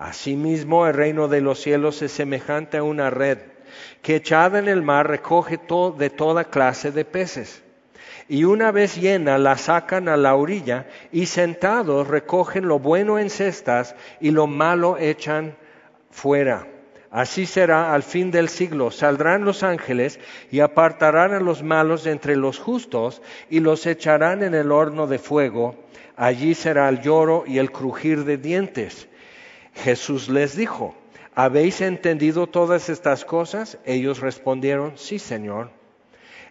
Asimismo, 0.00 0.86
el 0.86 0.94
reino 0.94 1.28
de 1.28 1.42
los 1.42 1.60
cielos 1.60 2.00
es 2.00 2.10
semejante 2.10 2.78
a 2.78 2.82
una 2.82 3.10
red 3.10 3.36
que 4.00 4.16
echada 4.16 4.58
en 4.58 4.66
el 4.66 4.80
mar 4.80 5.06
recoge 5.06 5.60
de 5.98 6.08
toda 6.08 6.44
clase 6.44 6.90
de 6.90 7.04
peces 7.04 7.62
y 8.26 8.44
una 8.44 8.72
vez 8.72 8.96
llena 8.96 9.36
la 9.36 9.58
sacan 9.58 10.08
a 10.08 10.16
la 10.16 10.36
orilla 10.36 10.86
y 11.12 11.26
sentados 11.26 12.08
recogen 12.08 12.66
lo 12.66 12.78
bueno 12.78 13.18
en 13.18 13.28
cestas 13.28 13.94
y 14.22 14.30
lo 14.30 14.46
malo 14.46 14.96
echan 14.96 15.54
fuera. 16.10 16.66
Así 17.10 17.44
será 17.44 17.92
al 17.92 18.02
fin 18.02 18.30
del 18.30 18.48
siglo. 18.48 18.90
Saldrán 18.90 19.44
los 19.44 19.62
ángeles 19.62 20.18
y 20.50 20.60
apartarán 20.60 21.34
a 21.34 21.40
los 21.40 21.62
malos 21.62 22.06
entre 22.06 22.36
los 22.36 22.58
justos 22.58 23.20
y 23.50 23.60
los 23.60 23.84
echarán 23.84 24.42
en 24.44 24.54
el 24.54 24.72
horno 24.72 25.06
de 25.06 25.18
fuego. 25.18 25.74
Allí 26.16 26.54
será 26.54 26.88
el 26.88 27.02
lloro 27.02 27.44
y 27.46 27.58
el 27.58 27.70
crujir 27.70 28.24
de 28.24 28.38
dientes. 28.38 29.09
Jesús 29.74 30.28
les 30.28 30.56
dijo, 30.56 30.94
¿habéis 31.34 31.80
entendido 31.80 32.46
todas 32.46 32.88
estas 32.88 33.24
cosas? 33.24 33.78
Ellos 33.84 34.20
respondieron, 34.20 34.92
sí, 34.96 35.18
Señor. 35.18 35.70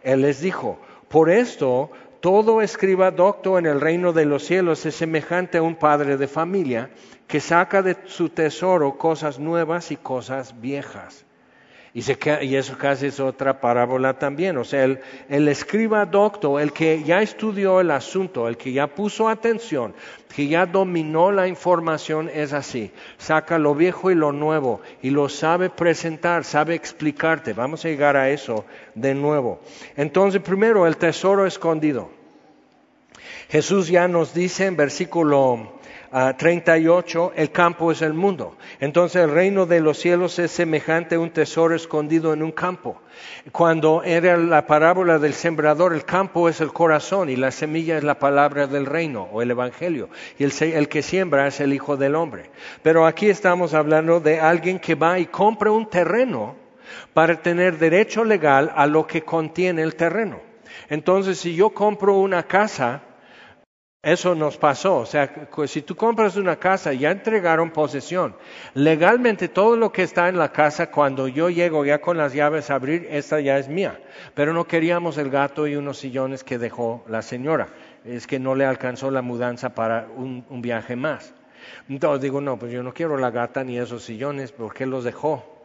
Él 0.03 0.21
les 0.21 0.41
dijo, 0.41 0.79
por 1.09 1.29
esto, 1.29 1.91
todo 2.19 2.61
escriba 2.61 3.11
docto 3.11 3.57
en 3.57 3.65
el 3.65 3.79
reino 3.79 4.13
de 4.13 4.25
los 4.25 4.43
cielos 4.43 4.85
es 4.85 4.95
semejante 4.95 5.57
a 5.57 5.61
un 5.61 5.75
padre 5.75 6.17
de 6.17 6.27
familia 6.27 6.89
que 7.27 7.39
saca 7.39 7.81
de 7.81 7.97
su 8.05 8.29
tesoro 8.29 8.97
cosas 8.97 9.39
nuevas 9.39 9.91
y 9.91 9.95
cosas 9.95 10.59
viejas. 10.59 11.25
Y, 11.93 12.55
eso 12.55 12.77
casi 12.77 13.07
es 13.07 13.19
otra 13.19 13.59
parábola 13.59 14.19
también. 14.19 14.57
O 14.57 14.63
sea, 14.63 14.83
el, 14.83 15.47
escriba 15.47 16.05
docto, 16.05 16.59
el 16.59 16.71
que 16.71 17.03
ya 17.03 17.21
estudió 17.21 17.81
el 17.81 17.91
asunto, 17.91 18.47
el 18.47 18.57
que 18.57 18.71
ya 18.71 18.87
puso 18.87 19.27
atención, 19.27 19.93
que 20.35 20.47
ya 20.47 20.65
dominó 20.65 21.31
la 21.31 21.47
información, 21.47 22.29
es 22.31 22.53
así. 22.53 22.91
Saca 23.17 23.57
lo 23.57 23.73
viejo 23.73 24.11
y 24.11 24.15
lo 24.15 24.31
nuevo 24.31 24.81
y 25.01 25.09
lo 25.09 25.29
sabe 25.29 25.69
presentar, 25.69 26.43
sabe 26.43 26.75
explicarte. 26.75 27.53
Vamos 27.53 27.83
a 27.85 27.89
llegar 27.89 28.15
a 28.15 28.29
eso 28.29 28.65
de 28.93 29.15
nuevo. 29.15 29.59
Entonces, 29.95 30.41
primero, 30.41 30.85
el 30.85 30.97
tesoro 30.97 31.47
escondido. 31.47 32.11
Jesús 33.49 33.87
ya 33.87 34.07
nos 34.07 34.35
dice 34.35 34.67
en 34.67 34.77
versículo 34.77 35.78
38, 36.11 37.33
el 37.35 37.51
campo 37.51 37.91
es 37.91 38.01
el 38.01 38.13
mundo. 38.13 38.57
Entonces 38.79 39.23
el 39.23 39.31
reino 39.31 39.65
de 39.65 39.79
los 39.79 39.99
cielos 39.99 40.39
es 40.39 40.51
semejante 40.51 41.15
a 41.15 41.19
un 41.19 41.29
tesoro 41.29 41.75
escondido 41.75 42.33
en 42.33 42.41
un 42.41 42.51
campo. 42.51 42.99
Cuando 43.51 44.01
era 44.03 44.37
la 44.37 44.65
parábola 44.65 45.19
del 45.19 45.33
sembrador, 45.33 45.93
el 45.93 46.05
campo 46.05 46.49
es 46.49 46.61
el 46.61 46.73
corazón 46.73 47.29
y 47.29 47.35
la 47.35 47.51
semilla 47.51 47.97
es 47.97 48.03
la 48.03 48.17
palabra 48.17 48.65
del 48.65 48.85
reino 48.85 49.29
o 49.31 49.41
el 49.41 49.51
evangelio. 49.51 50.09
Y 50.37 50.45
el, 50.45 50.53
el 50.61 50.87
que 50.89 51.01
siembra 51.01 51.47
es 51.47 51.59
el 51.59 51.73
Hijo 51.73 51.95
del 51.95 52.15
Hombre. 52.15 52.49
Pero 52.81 53.05
aquí 53.05 53.29
estamos 53.29 53.73
hablando 53.73 54.19
de 54.19 54.39
alguien 54.39 54.79
que 54.79 54.95
va 54.95 55.19
y 55.19 55.27
compra 55.27 55.71
un 55.71 55.89
terreno 55.89 56.55
para 57.13 57.41
tener 57.41 57.77
derecho 57.77 58.23
legal 58.23 58.71
a 58.75 58.87
lo 58.87 59.05
que 59.05 59.21
contiene 59.21 59.83
el 59.83 59.95
terreno. 59.95 60.39
Entonces, 60.89 61.39
si 61.39 61.55
yo 61.55 61.69
compro 61.69 62.15
una 62.17 62.43
casa, 62.43 63.03
eso 64.01 64.33
nos 64.33 64.57
pasó. 64.57 64.97
O 64.97 65.05
sea, 65.05 65.49
si 65.67 65.81
tú 65.81 65.95
compras 65.95 66.37
una 66.37 66.55
casa, 66.55 66.93
ya 66.93 67.11
entregaron 67.11 67.71
posesión. 67.71 68.35
Legalmente 68.73 69.49
todo 69.49 69.75
lo 69.75 69.91
que 69.91 70.03
está 70.03 70.29
en 70.29 70.37
la 70.37 70.53
casa, 70.53 70.89
cuando 70.89 71.27
yo 71.27 71.49
llego 71.49 71.83
ya 71.83 71.99
con 71.99 72.17
las 72.17 72.33
llaves 72.33 72.69
a 72.69 72.75
abrir, 72.75 73.07
esta 73.09 73.41
ya 73.41 73.57
es 73.57 73.67
mía. 73.67 73.99
Pero 74.35 74.53
no 74.53 74.65
queríamos 74.65 75.17
el 75.17 75.29
gato 75.29 75.67
y 75.67 75.75
unos 75.75 75.97
sillones 75.97 76.45
que 76.45 76.57
dejó 76.57 77.03
la 77.09 77.21
señora. 77.21 77.67
Es 78.05 78.25
que 78.25 78.39
no 78.39 78.55
le 78.55 78.65
alcanzó 78.65 79.11
la 79.11 79.21
mudanza 79.21 79.75
para 79.75 80.07
un, 80.15 80.45
viaje 80.61 80.95
más. 80.95 81.33
Entonces 81.89 82.21
digo, 82.21 82.39
no, 82.39 82.57
pues 82.57 82.71
yo 82.71 82.83
no 82.83 82.93
quiero 82.93 83.17
la 83.17 83.31
gata 83.31 83.65
ni 83.65 83.77
esos 83.77 84.03
sillones, 84.03 84.53
¿por 84.53 84.73
qué 84.73 84.85
los 84.85 85.03
dejó? 85.03 85.58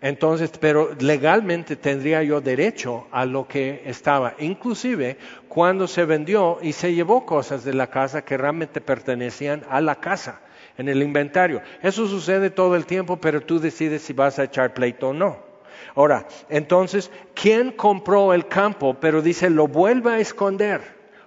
Entonces, 0.00 0.52
pero 0.60 0.94
legalmente 1.00 1.74
tendría 1.74 2.22
yo 2.22 2.40
derecho 2.40 3.08
a 3.10 3.24
lo 3.24 3.48
que 3.48 3.82
estaba. 3.84 4.34
Inclusive 4.38 5.16
cuando 5.48 5.88
se 5.88 6.04
vendió 6.04 6.58
y 6.62 6.72
se 6.72 6.94
llevó 6.94 7.26
cosas 7.26 7.64
de 7.64 7.74
la 7.74 7.88
casa 7.88 8.24
que 8.24 8.36
realmente 8.36 8.80
pertenecían 8.80 9.64
a 9.68 9.80
la 9.80 9.96
casa 9.96 10.40
en 10.76 10.88
el 10.88 11.02
inventario. 11.02 11.62
Eso 11.82 12.06
sucede 12.06 12.50
todo 12.50 12.76
el 12.76 12.86
tiempo, 12.86 13.16
pero 13.16 13.40
tú 13.40 13.58
decides 13.58 14.02
si 14.02 14.12
vas 14.12 14.38
a 14.38 14.44
echar 14.44 14.72
pleito 14.72 15.08
o 15.08 15.12
no. 15.12 15.48
Ahora, 15.96 16.28
entonces, 16.48 17.10
¿quién 17.34 17.72
compró 17.72 18.32
el 18.32 18.46
campo? 18.46 18.96
Pero 19.00 19.20
dice, 19.20 19.50
lo 19.50 19.66
vuelve 19.66 20.12
a 20.12 20.18
esconder, 20.20 20.80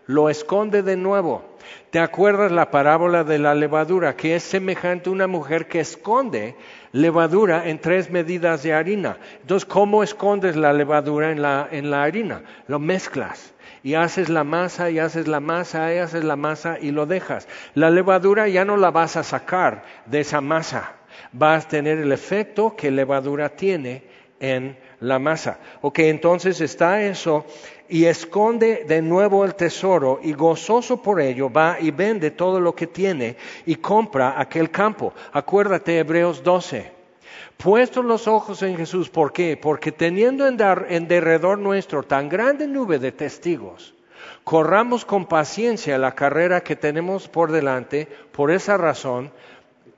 lo 0.05 0.29
esconde 0.29 0.81
de 0.81 0.95
nuevo. 0.95 1.43
¿Te 1.89 1.99
acuerdas 1.99 2.51
la 2.53 2.71
parábola 2.71 3.25
de 3.25 3.37
la 3.37 3.53
levadura, 3.53 4.15
que 4.15 4.35
es 4.35 4.43
semejante 4.43 5.09
a 5.09 5.13
una 5.13 5.27
mujer 5.27 5.67
que 5.67 5.81
esconde 5.81 6.55
levadura 6.91 7.67
en 7.69 7.79
tres 7.79 8.09
medidas 8.09 8.63
de 8.63 8.73
harina? 8.73 9.17
Entonces, 9.41 9.65
¿cómo 9.65 10.03
escondes 10.03 10.55
la 10.55 10.73
levadura 10.73 11.31
en 11.31 11.41
la, 11.41 11.67
en 11.71 11.91
la 11.91 12.03
harina? 12.03 12.43
Lo 12.67 12.79
mezclas 12.79 13.53
y 13.83 13.95
haces 13.95 14.29
la 14.29 14.43
masa 14.43 14.89
y 14.89 14.99
haces 14.99 15.27
la 15.27 15.39
masa 15.39 15.93
y 15.93 15.97
haces 15.97 16.23
la 16.23 16.35
masa 16.35 16.77
y 16.79 16.91
lo 16.91 17.05
dejas. 17.05 17.47
La 17.73 17.89
levadura 17.89 18.47
ya 18.47 18.65
no 18.65 18.77
la 18.77 18.91
vas 18.91 19.17
a 19.17 19.23
sacar 19.23 19.83
de 20.05 20.21
esa 20.21 20.41
masa, 20.41 20.93
vas 21.31 21.65
a 21.65 21.69
tener 21.69 21.97
el 21.97 22.11
efecto 22.11 22.75
que 22.75 22.91
levadura 22.91 23.49
tiene 23.49 24.03
en 24.39 24.77
la 24.99 25.19
masa. 25.19 25.59
Ok, 25.81 25.99
entonces 25.99 26.61
está 26.61 27.01
eso 27.01 27.45
y 27.91 28.05
esconde 28.05 28.85
de 28.87 29.01
nuevo 29.01 29.43
el 29.43 29.53
tesoro 29.53 30.21
y 30.23 30.31
gozoso 30.31 31.01
por 31.01 31.19
ello 31.19 31.51
va 31.51 31.75
y 31.77 31.91
vende 31.91 32.31
todo 32.31 32.57
lo 32.61 32.73
que 32.73 32.87
tiene 32.87 33.35
y 33.65 33.75
compra 33.75 34.39
aquel 34.39 34.71
campo. 34.71 35.13
Acuérdate 35.33 35.99
Hebreos 35.99 36.41
12. 36.41 36.89
Puestos 37.57 38.05
los 38.05 38.29
ojos 38.29 38.63
en 38.63 38.77
Jesús, 38.77 39.09
¿por 39.09 39.33
qué? 39.33 39.57
Porque 39.57 39.91
teniendo 39.91 40.47
en, 40.47 40.57
en 40.87 41.07
derredor 41.09 41.59
nuestro 41.59 42.03
tan 42.03 42.29
grande 42.29 42.65
nube 42.65 42.97
de 42.97 43.11
testigos, 43.11 43.93
corramos 44.45 45.03
con 45.03 45.25
paciencia 45.25 45.97
la 45.97 46.15
carrera 46.15 46.61
que 46.61 46.77
tenemos 46.77 47.27
por 47.27 47.51
delante, 47.51 48.07
por 48.31 48.51
esa 48.51 48.77
razón, 48.77 49.33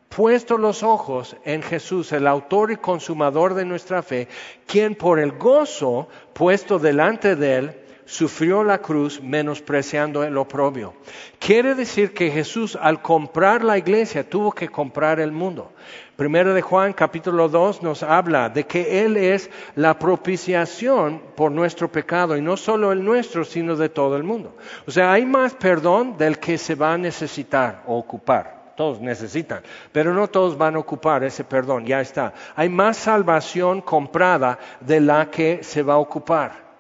puesto 0.10 0.58
los 0.58 0.82
ojos 0.82 1.36
en 1.46 1.62
Jesús, 1.62 2.12
el 2.12 2.26
autor 2.26 2.72
y 2.72 2.78
consumador 2.78 3.54
de 3.54 3.66
nuestra 3.66 4.02
fe, 4.02 4.28
quien 4.66 4.96
por 4.96 5.20
el 5.20 5.34
gozo 5.34 6.08
puesto 6.34 6.80
delante 6.80 7.36
de 7.36 7.56
él, 7.56 7.83
sufrió 8.06 8.64
la 8.64 8.80
cruz 8.80 9.22
menospreciando 9.22 10.24
el 10.24 10.38
oprobio. 10.38 10.94
Quiere 11.40 11.76
decir 11.76 12.14
que 12.14 12.32
Jesús 12.32 12.78
al 12.80 13.02
comprar 13.02 13.64
la 13.64 13.78
iglesia 13.78 14.28
tuvo 14.30 14.52
que 14.52 14.70
comprar 14.70 15.20
el 15.20 15.32
mundo. 15.32 15.72
Primero 16.16 16.54
de 16.54 16.62
Juan 16.62 16.94
capítulo 16.94 17.50
2 17.50 17.82
nos 17.82 18.04
habla 18.04 18.50
de 18.50 18.66
que 18.66 19.04
Él 19.04 19.18
es 19.18 19.50
la 19.76 19.98
propiciación 19.98 21.22
por 21.36 21.52
nuestro 21.52 21.92
pecado 21.92 22.38
y 22.38 22.42
no 22.42 22.56
solo 22.56 22.92
el 22.92 23.04
nuestro, 23.04 23.44
sino 23.44 23.76
de 23.76 23.90
todo 23.90 24.16
el 24.16 24.24
mundo. 24.24 24.56
O 24.86 24.92
sea, 24.92 25.12
hay 25.12 25.26
más 25.26 25.56
perdón 25.56 26.18
del 26.18 26.38
que 26.40 26.58
se 26.58 26.76
va 26.76 26.94
a 26.94 26.98
necesitar 26.98 27.84
o 27.88 27.98
ocupar 27.98 28.64
todos 28.76 29.00
necesitan, 29.02 29.62
pero 29.92 30.16
no 30.16 30.28
todos 30.28 30.58
van 30.58 30.76
a 30.76 30.80
ocupar 30.80 31.24
ese 31.24 31.44
perdón, 31.44 31.86
ya 31.86 32.02
está. 32.02 32.34
Hay 32.56 32.70
más 32.70 32.98
salvación 32.98 33.82
comprada 33.82 34.58
de 34.80 35.00
la 35.00 35.30
que 35.30 35.64
se 35.64 35.84
va 35.84 35.94
a 35.94 35.98
ocupar. 35.98 36.73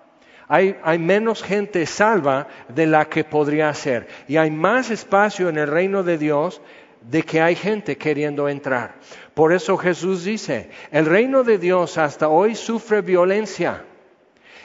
Hay, 0.55 0.99
menos 0.99 1.41
gente 1.41 1.83
salva 1.87 2.47
de 2.67 2.85
la 2.85 3.05
que 3.05 3.23
podría 3.23 3.73
ser. 3.73 4.07
Y 4.27 4.37
hay 4.37 4.51
más 4.51 4.91
espacio 4.91 5.49
en 5.49 5.57
el 5.57 5.67
reino 5.67 6.03
de 6.03 6.19
Dios 6.19 6.61
de 7.01 7.23
que 7.23 7.41
hay 7.41 7.55
gente 7.55 7.97
queriendo 7.97 8.47
entrar. 8.47 8.93
Por 9.33 9.51
eso 9.51 9.77
Jesús 9.77 10.25
dice, 10.25 10.69
el 10.91 11.07
reino 11.07 11.43
de 11.43 11.57
Dios 11.57 11.97
hasta 11.97 12.27
hoy 12.27 12.53
sufre 12.53 13.01
violencia 13.01 13.83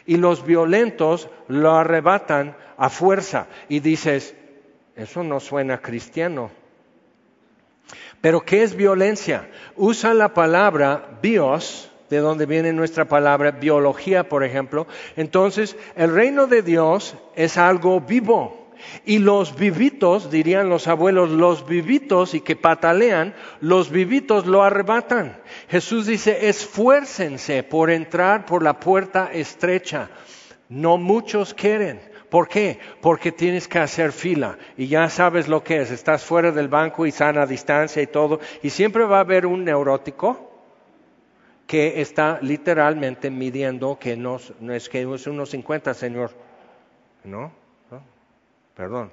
y 0.05 0.19
los 0.19 0.45
violentos 0.45 1.31
lo 1.49 1.73
arrebatan 1.73 2.55
a 2.77 2.91
fuerza. 2.91 3.47
Y 3.71 3.81
dices, 3.81 4.35
eso 4.95 5.25
no 5.25 5.41
suena 5.41 5.81
cristiano. 5.81 6.51
Pero 8.21 8.45
¿qué 8.45 8.63
es 8.63 8.77
violencia? 8.77 9.49
Usa 9.75 10.13
la 10.13 10.35
palabra 10.35 11.19
bios 11.23 11.91
de 12.11 12.19
donde 12.19 12.47
viene 12.47 12.73
nuestra 12.73 13.07
palabra 13.07 13.53
biología, 13.53 14.29
por 14.29 14.45
ejemplo. 14.45 14.87
Entonces, 15.17 15.77
el 15.97 16.15
reino 16.15 16.47
de 16.47 16.63
Dios 16.63 17.17
es 17.37 17.57
algo 17.57 18.01
vivo. 18.01 18.69
Y 19.05 19.19
los 19.19 19.57
vivitos, 19.57 20.31
dirían 20.31 20.69
los 20.69 20.87
abuelos, 20.87 21.31
los 21.31 21.67
vivitos 21.67 22.35
y 22.35 22.41
que 22.41 22.57
patalean, 22.57 23.35
los 23.61 23.91
vivitos 23.91 24.47
lo 24.47 24.63
arrebatan. 24.63 25.37
Jesús 25.69 26.07
dice, 26.07 26.49
esfuércense 26.49 27.65
por 27.65 27.91
entrar 27.91 28.47
por 28.47 28.63
la 28.63 28.79
puerta 28.79 29.31
estrecha. 29.33 30.11
No 30.69 30.97
muchos 30.97 31.55
quieren. 31.55 32.01
¿Por 32.29 32.47
qué? 32.47 32.79
Porque 33.01 33.33
tienes 33.33 33.67
que 33.67 33.79
hacer 33.79 34.13
fila 34.13 34.59
y 34.77 34.87
ya 34.87 35.09
sabes 35.09 35.49
lo 35.49 35.65
que 35.65 35.81
es. 35.81 35.91
Estás 35.91 36.23
fuera 36.23 36.53
del 36.53 36.69
banco 36.69 37.07
y 37.07 37.11
sana 37.11 37.47
distancia 37.47 38.03
y 38.03 38.07
todo. 38.07 38.39
Y 38.63 38.71
siempre 38.71 39.05
va 39.05 39.17
a 39.17 39.21
haber 39.21 39.47
un 39.47 39.65
neurótico 39.65 40.48
que 41.69 42.01
está 42.01 42.39
literalmente 42.41 43.31
midiendo 43.31 43.99
que 43.99 44.17
no, 44.17 44.41
es 44.73 44.89
que 44.89 45.03
es 45.03 45.27
unos 45.27 45.51
50, 45.51 45.93
Señor. 45.93 46.31
¿No? 47.25 47.53
Perdón. 48.75 49.13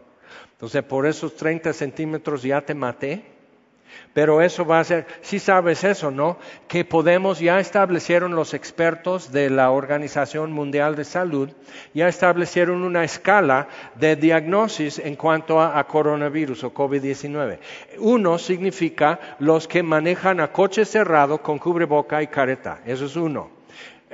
Entonces, 0.53 0.81
por 0.83 1.05
esos 1.05 1.35
30 1.35 1.73
centímetros 1.73 2.43
ya 2.43 2.61
te 2.61 2.73
maté. 2.73 3.34
Pero 4.13 4.41
eso 4.41 4.65
va 4.65 4.79
a 4.79 4.83
ser, 4.83 5.07
si 5.21 5.39
sabes 5.39 5.83
eso, 5.83 6.11
¿no? 6.11 6.37
Que 6.67 6.85
podemos, 6.85 7.39
ya 7.39 7.59
establecieron 7.59 8.35
los 8.35 8.53
expertos 8.53 9.31
de 9.31 9.49
la 9.49 9.71
Organización 9.71 10.51
Mundial 10.51 10.95
de 10.95 11.03
Salud, 11.03 11.49
ya 11.93 12.07
establecieron 12.07 12.83
una 12.83 13.03
escala 13.03 13.67
de 13.95 14.15
diagnosis 14.15 14.99
en 14.99 15.15
cuanto 15.15 15.61
a, 15.61 15.85
coronavirus 15.85 16.63
o 16.63 16.73
COVID-19. 16.73 17.59
Uno 17.99 18.37
significa 18.37 19.19
los 19.39 19.67
que 19.67 19.83
manejan 19.83 20.39
a 20.39 20.51
coche 20.51 20.85
cerrado 20.85 21.41
con 21.41 21.59
cubreboca 21.59 22.21
y 22.21 22.27
careta. 22.27 22.81
Eso 22.85 23.05
es 23.05 23.15
uno 23.15 23.54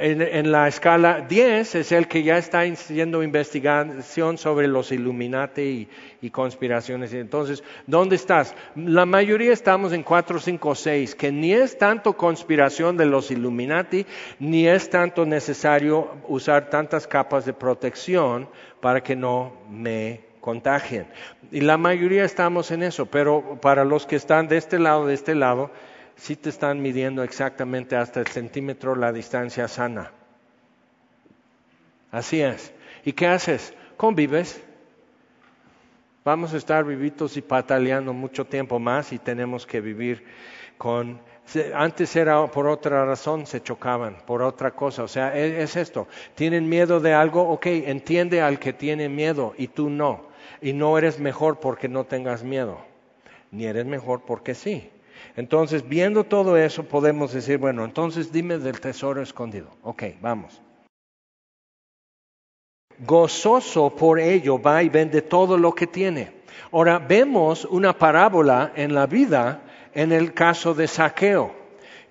en, 0.01 0.51
la 0.51 0.67
escala 0.67 1.21
10 1.21 1.75
es 1.75 1.91
el 1.91 2.07
que 2.07 2.23
ya 2.23 2.37
está 2.37 2.61
haciendo 2.61 3.21
investigación 3.21 4.37
sobre 4.37 4.67
los 4.67 4.91
Illuminati 4.91 5.87
y, 6.21 6.29
conspiraciones. 6.31 7.13
Entonces, 7.13 7.63
¿dónde 7.85 8.15
estás? 8.15 8.55
La 8.75 9.05
mayoría 9.05 9.53
estamos 9.53 9.93
en 9.93 10.01
4, 10.01 10.39
5, 10.39 10.75
6, 10.75 11.15
que 11.15 11.31
ni 11.31 11.53
es 11.53 11.77
tanto 11.77 12.13
conspiración 12.13 12.97
de 12.97 13.05
los 13.05 13.29
Illuminati, 13.29 14.05
ni 14.39 14.67
es 14.67 14.89
tanto 14.89 15.25
necesario 15.25 16.09
usar 16.27 16.69
tantas 16.69 17.05
capas 17.05 17.45
de 17.45 17.53
protección 17.53 18.49
para 18.79 19.01
que 19.01 19.15
no 19.15 19.53
me 19.69 20.21
contagien. 20.39 21.05
Y 21.51 21.61
la 21.61 21.77
mayoría 21.77 22.25
estamos 22.25 22.71
en 22.71 22.81
eso, 22.81 23.05
pero 23.05 23.59
para 23.61 23.85
los 23.85 24.07
que 24.07 24.15
están 24.15 24.47
de 24.47 24.57
este 24.57 24.79
lado, 24.79 25.05
de 25.05 25.13
este 25.13 25.35
lado, 25.35 25.69
si 26.21 26.35
te 26.35 26.49
están 26.49 26.79
midiendo 26.83 27.23
exactamente 27.23 27.95
hasta 27.95 28.19
el 28.19 28.27
centímetro 28.27 28.95
la 28.95 29.11
distancia 29.11 29.67
sana. 29.67 30.11
Así 32.11 32.39
es. 32.41 32.71
¿Y 33.03 33.13
qué 33.13 33.25
haces? 33.25 33.73
Convives. 33.97 34.61
Vamos 36.23 36.53
a 36.53 36.57
estar 36.57 36.85
vivitos 36.85 37.37
y 37.37 37.41
pataleando 37.41 38.13
mucho 38.13 38.45
tiempo 38.45 38.77
más 38.77 39.11
y 39.13 39.17
tenemos 39.17 39.65
que 39.65 39.81
vivir 39.81 40.23
con... 40.77 41.19
Antes 41.73 42.15
era 42.15 42.45
por 42.45 42.67
otra 42.67 43.03
razón, 43.03 43.47
se 43.47 43.63
chocaban, 43.63 44.17
por 44.27 44.43
otra 44.43 44.69
cosa. 44.75 45.01
O 45.01 45.07
sea, 45.07 45.35
e, 45.35 45.63
es 45.63 45.75
esto. 45.75 46.07
Tienen 46.35 46.69
miedo 46.69 46.99
de 46.99 47.15
algo, 47.15 47.49
ok, 47.49 47.65
entiende 47.65 48.43
al 48.43 48.59
que 48.59 48.73
tiene 48.73 49.09
miedo 49.09 49.55
y 49.57 49.69
tú 49.69 49.89
no. 49.89 50.27
Y 50.61 50.73
no 50.73 50.99
eres 50.99 51.19
mejor 51.19 51.59
porque 51.59 51.87
no 51.87 52.03
tengas 52.03 52.43
miedo. 52.43 52.77
ni 53.49 53.65
eres 53.65 53.87
mejor 53.87 54.21
porque 54.21 54.53
sí. 54.53 54.91
Entonces, 55.35 55.87
viendo 55.87 56.23
todo 56.23 56.57
eso, 56.57 56.83
podemos 56.83 57.33
decir, 57.33 57.57
bueno, 57.57 57.85
entonces 57.85 58.31
dime 58.31 58.57
del 58.57 58.79
tesoro 58.79 59.21
escondido. 59.21 59.67
Ok, 59.83 60.03
vamos. 60.21 60.61
Gozoso 62.99 63.95
por 63.95 64.19
ello 64.19 64.61
va 64.61 64.83
y 64.83 64.89
vende 64.89 65.21
todo 65.21 65.57
lo 65.57 65.73
que 65.73 65.87
tiene. 65.87 66.41
Ahora, 66.71 66.99
vemos 66.99 67.65
una 67.65 67.97
parábola 67.97 68.73
en 68.75 68.93
la 68.93 69.07
vida 69.07 69.63
en 69.93 70.11
el 70.11 70.33
caso 70.33 70.73
de 70.73 70.87
Saqueo, 70.87 71.53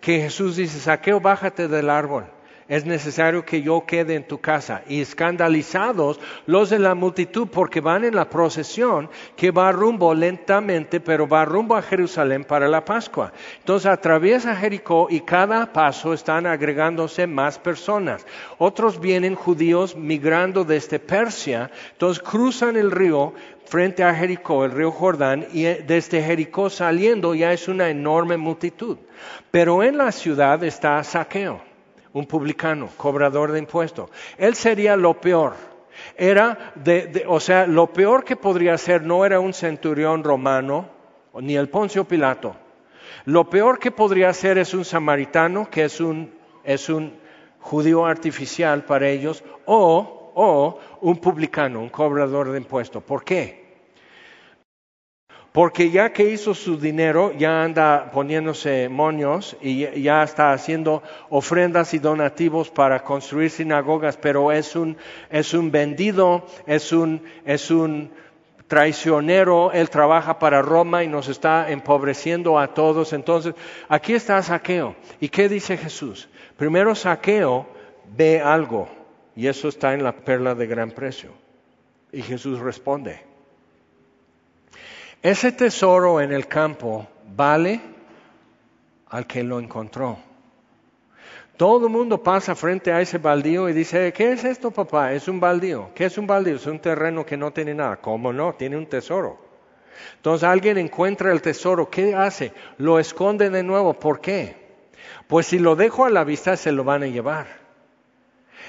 que 0.01 0.21
Jesús 0.21 0.57
dice, 0.57 0.79
Saqueo, 0.81 1.21
bájate 1.21 1.69
del 1.69 1.91
árbol 1.91 2.27
es 2.71 2.87
necesario 2.87 3.45
que 3.45 3.63
yo 3.63 3.85
quede 3.85 4.15
en 4.15 4.23
tu 4.23 4.39
casa. 4.39 4.83
Y 4.89 5.01
escandalizados 5.01 6.21
los 6.47 6.71
de 6.71 6.79
la 6.79 6.95
multitud 6.95 7.49
porque 7.49 7.81
van 7.81 8.05
en 8.05 8.15
la 8.15 8.31
procesión 8.31 9.11
que 9.37 9.51
va 9.51 9.73
rumbo 9.73 10.15
lentamente, 10.15 11.01
pero 11.01 11.27
va 11.27 11.45
rumbo 11.45 11.75
a 11.75 11.83
Jerusalén 11.83 12.45
para 12.45 12.69
la 12.69 12.85
Pascua. 12.85 13.33
Entonces 13.59 13.91
atraviesa 13.91 14.55
Jericó 14.55 15.09
y 15.11 15.23
cada 15.23 15.73
paso 15.73 16.15
están 16.15 16.47
agregándose 16.47 17.27
más 17.27 17.59
personas. 17.59 18.25
Otros 18.57 19.01
vienen 19.01 19.35
judíos 19.35 19.97
migrando 19.97 20.65
desde 20.65 21.01
Persia, 21.01 21.73
entonces 21.91 22.23
cruzan 22.23 22.77
el 22.77 22.93
río 22.93 23.35
frente 23.65 24.05
a 24.05 24.15
Jericó, 24.15 24.65
el 24.65 24.71
río 24.71 24.93
Jordán, 24.93 25.49
y 25.53 25.65
desde 25.65 26.23
Jericó 26.23 26.71
saliendo 26.71 27.35
ya 27.35 27.53
es 27.53 27.67
una 27.67 27.91
enorme 27.91 28.37
multitud. 28.37 28.97
Pero 29.51 29.83
en 29.83 29.99
la 29.99 30.13
ciudad 30.13 30.63
está 30.63 31.03
Saqueo 31.03 31.70
un 32.13 32.27
publicano, 32.27 32.89
cobrador 32.97 33.53
de 33.53 33.59
impuestos. 33.59 34.11
Él 34.37 34.55
sería 34.55 34.97
lo 34.97 35.21
peor. 35.21 35.55
Era, 36.17 36.73
de, 36.77 37.25
o 37.27 37.41
sea, 37.41 37.67
lo 37.67 37.93
peor 37.93 38.25
que 38.25 38.37
podría 38.37 38.77
ser 38.79 39.03
no 39.03 39.25
era 39.25 39.41
un 39.41 39.53
centurión 39.53 40.25
romano, 40.25 40.89
ni 41.35 41.57
el 41.57 41.69
Poncio 41.69 42.05
Pilato. 42.05 42.57
Lo 43.27 43.49
peor 43.51 43.79
que 43.79 43.91
podría 43.91 44.33
ser 44.33 44.59
es 44.59 44.75
un 44.75 44.85
samaritano, 44.85 45.69
que 45.71 45.85
es 45.85 46.01
un, 46.01 47.21
judío 47.61 48.07
artificial 48.07 48.85
para 48.85 49.09
ellos, 49.09 49.45
o, 49.67 50.33
o 50.35 50.79
un 51.03 51.17
publicano, 51.19 51.81
un 51.81 51.91
cobrador 51.91 52.51
de 52.51 52.59
impuestos. 52.59 53.03
¿Por 53.03 53.23
qué? 53.23 53.60
Porque 55.53 55.91
ya 55.91 56.13
que 56.13 56.31
hizo 56.31 56.55
su 56.55 56.79
dinero, 56.79 57.33
ya 57.37 57.65
anda 57.65 58.11
poniéndose 58.13 58.89
moños 58.89 59.57
y 59.61 60.01
ya 60.01 60.23
está 60.23 60.53
haciendo 60.53 61.03
ofrendas 61.29 61.93
y 61.93 61.99
donativos 61.99 62.71
para 62.71 63.03
construir 63.03 63.51
sinagogas, 63.51 64.17
pero 64.17 64.53
es 64.53 64.77
un, 64.77 64.97
es 65.29 65.53
un 65.53 65.73
vendido, 65.73 66.47
es 66.67 66.93
un, 66.93 67.23
es 67.45 67.71
un 67.71 68.13
traicionero, 68.69 69.73
él 69.73 69.91
trabaja 69.91 70.39
para 70.39 70.63
Roma 70.63 71.03
y 71.03 71.09
nos 71.09 71.29
está 71.29 71.69
empobreciendo 71.73 72.57
a 72.57 72.73
todos. 72.73 73.13
Entonces, 73.13 73.55
aquí 73.89 74.15
está 74.15 74.41
Saqueo. 74.45 74.95
¿Y 75.19 75.29
qué 75.29 75.49
dice 75.49 75.77
Jesús? 75.77 76.29
Primero 76.57 76.95
Saqueo 76.95 77.67
ve 78.17 78.41
algo, 78.41 78.89
y 79.35 79.49
eso 79.49 79.69
está 79.69 79.95
en 79.95 80.05
la 80.05 80.13
perla 80.13 80.55
de 80.55 80.69
gran 80.69 80.93
precio. 80.93 81.31
Y 82.13 82.23
Jesús 82.23 82.61
responde, 82.61 83.30
ese 85.23 85.53
tesoro 85.53 86.21
en 86.21 86.33
el 86.33 86.47
campo 86.47 87.07
vale 87.37 87.81
al 89.09 89.27
que 89.27 89.43
lo 89.43 89.61
encontró. 89.61 90.19
Todo 91.57 91.89
el 91.89 91.93
mundo 91.93 92.23
pasa 92.23 92.55
frente 92.55 92.91
a 92.91 93.03
ese 93.03 93.19
baldío 93.19 93.69
y 93.69 93.75
dice, 93.75 94.15
¿qué 94.15 94.33
es 94.33 94.45
esto, 94.45 94.71
papá? 94.71 95.13
Es 95.13 95.29
un 95.29 95.39
baldío. 95.39 95.91
¿Qué 95.95 96.07
es 96.07 96.17
un 96.17 96.27
baldío? 96.27 96.57
Es 96.57 96.67
un 96.67 96.79
terreno 96.79 97.27
que 97.27 97.37
no 97.37 97.53
tiene 97.53 97.75
nada. 97.75 97.97
¿Cómo 97.97 98.33
no? 98.33 98.55
Tiene 98.55 98.79
un 98.79 98.87
tesoro. 98.87 99.39
Entonces 100.17 100.49
alguien 100.49 100.79
encuentra 100.79 101.33
el 101.33 101.43
tesoro. 101.43 101.91
¿Qué 101.91 102.15
hace? 102.15 102.55
Lo 102.79 102.99
esconde 102.99 103.51
de 103.51 103.63
nuevo. 103.63 103.93
¿Por 103.93 104.23
qué? 104.23 104.57
Pues 105.27 105.49
si 105.49 105.59
lo 105.59 105.77
dejo 105.77 106.07
a 106.07 106.11
la 106.11 106.25
vista, 106.25 106.57
se 106.57 106.73
lo 106.73 106.83
van 106.83 107.03
a 107.03 107.09
llevar. 107.09 107.47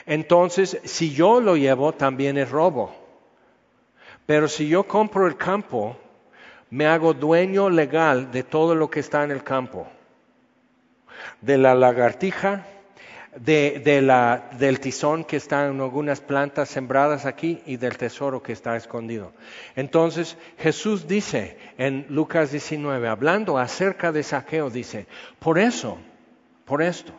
Entonces, 0.05 0.77
si 0.83 1.13
yo 1.13 1.39
lo 1.39 1.55
llevo, 1.55 1.93
también 1.93 2.37
es 2.37 2.49
robo. 2.49 2.93
Pero 4.25 4.49
si 4.49 4.67
yo 4.67 4.83
compro 4.83 5.27
el 5.27 5.37
campo, 5.37 5.95
me 6.71 6.87
hago 6.87 7.13
dueño 7.13 7.69
legal 7.69 8.31
de 8.31 8.43
todo 8.43 8.75
lo 8.75 8.89
que 8.89 9.01
está 9.01 9.23
en 9.23 9.31
el 9.31 9.43
campo, 9.43 9.87
de 11.41 11.57
la 11.57 11.75
lagartija, 11.75 12.65
de, 13.35 14.01
la, 14.01 14.49
del 14.57 14.79
tizón 14.79 15.23
que 15.23 15.37
está 15.37 15.67
en 15.67 15.79
algunas 15.79 16.21
plantas 16.21 16.69
sembradas 16.69 17.25
aquí 17.25 17.61
y 17.65 17.77
del 17.77 17.97
tesoro 17.97 18.41
que 18.41 18.53
está 18.53 18.75
escondido. 18.75 19.33
Entonces 19.75 20.37
Jesús 20.57 21.07
dice 21.07 21.57
en 21.77 22.05
Lucas 22.09 22.51
19, 22.51 23.07
hablando 23.07 23.57
acerca 23.57 24.11
de 24.11 24.23
saqueo, 24.23 24.69
dice, 24.69 25.07
por 25.39 25.59
eso, 25.59 25.97
por 26.65 26.81
esto, 26.81 27.13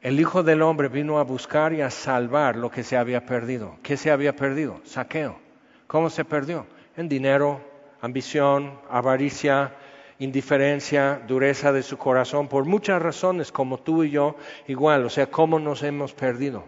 el 0.00 0.20
Hijo 0.20 0.42
del 0.42 0.62
Hombre 0.62 0.88
vino 0.88 1.18
a 1.18 1.24
buscar 1.24 1.72
y 1.72 1.80
a 1.80 1.90
salvar 1.90 2.56
lo 2.56 2.70
que 2.70 2.82
se 2.82 2.96
había 2.96 3.24
perdido. 3.24 3.76
¿Qué 3.82 3.96
se 3.96 4.10
había 4.10 4.36
perdido? 4.36 4.80
Saqueo. 4.84 5.38
¿Cómo 5.86 6.10
se 6.10 6.26
perdió? 6.26 6.66
En 6.96 7.08
dinero, 7.08 7.73
ambición, 8.04 8.78
avaricia, 8.90 9.72
indiferencia, 10.18 11.22
dureza 11.26 11.72
de 11.72 11.82
su 11.82 11.96
corazón, 11.96 12.48
por 12.48 12.66
muchas 12.66 13.00
razones, 13.00 13.50
como 13.50 13.78
tú 13.78 14.04
y 14.04 14.10
yo, 14.10 14.36
igual, 14.68 15.06
o 15.06 15.08
sea, 15.08 15.30
cómo 15.30 15.58
nos 15.58 15.82
hemos 15.82 16.12
perdido. 16.12 16.64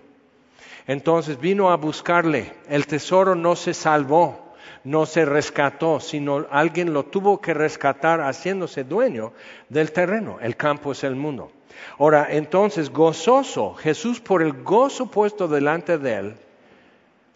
Entonces 0.87 1.39
vino 1.39 1.71
a 1.71 1.77
buscarle, 1.77 2.55
el 2.71 2.87
tesoro 2.87 3.35
no 3.35 3.55
se 3.55 3.75
salvó, 3.75 4.55
no 4.83 5.05
se 5.05 5.27
rescató, 5.27 6.01
sino 6.01 6.47
alguien 6.51 6.95
lo 6.95 7.05
tuvo 7.05 7.39
que 7.39 7.53
rescatar 7.53 8.23
haciéndose 8.23 8.85
dueño 8.85 9.35
del 9.69 9.93
terreno, 9.93 10.39
el 10.41 10.57
campo 10.57 10.93
es 10.93 11.05
el 11.05 11.17
mundo. 11.17 11.53
Ahora, 11.99 12.29
entonces, 12.31 12.89
gozoso, 12.89 13.75
Jesús 13.75 14.21
por 14.21 14.41
el 14.41 14.63
gozo 14.63 15.11
puesto 15.11 15.49
delante 15.49 15.99
de 15.99 16.15
él, 16.15 16.37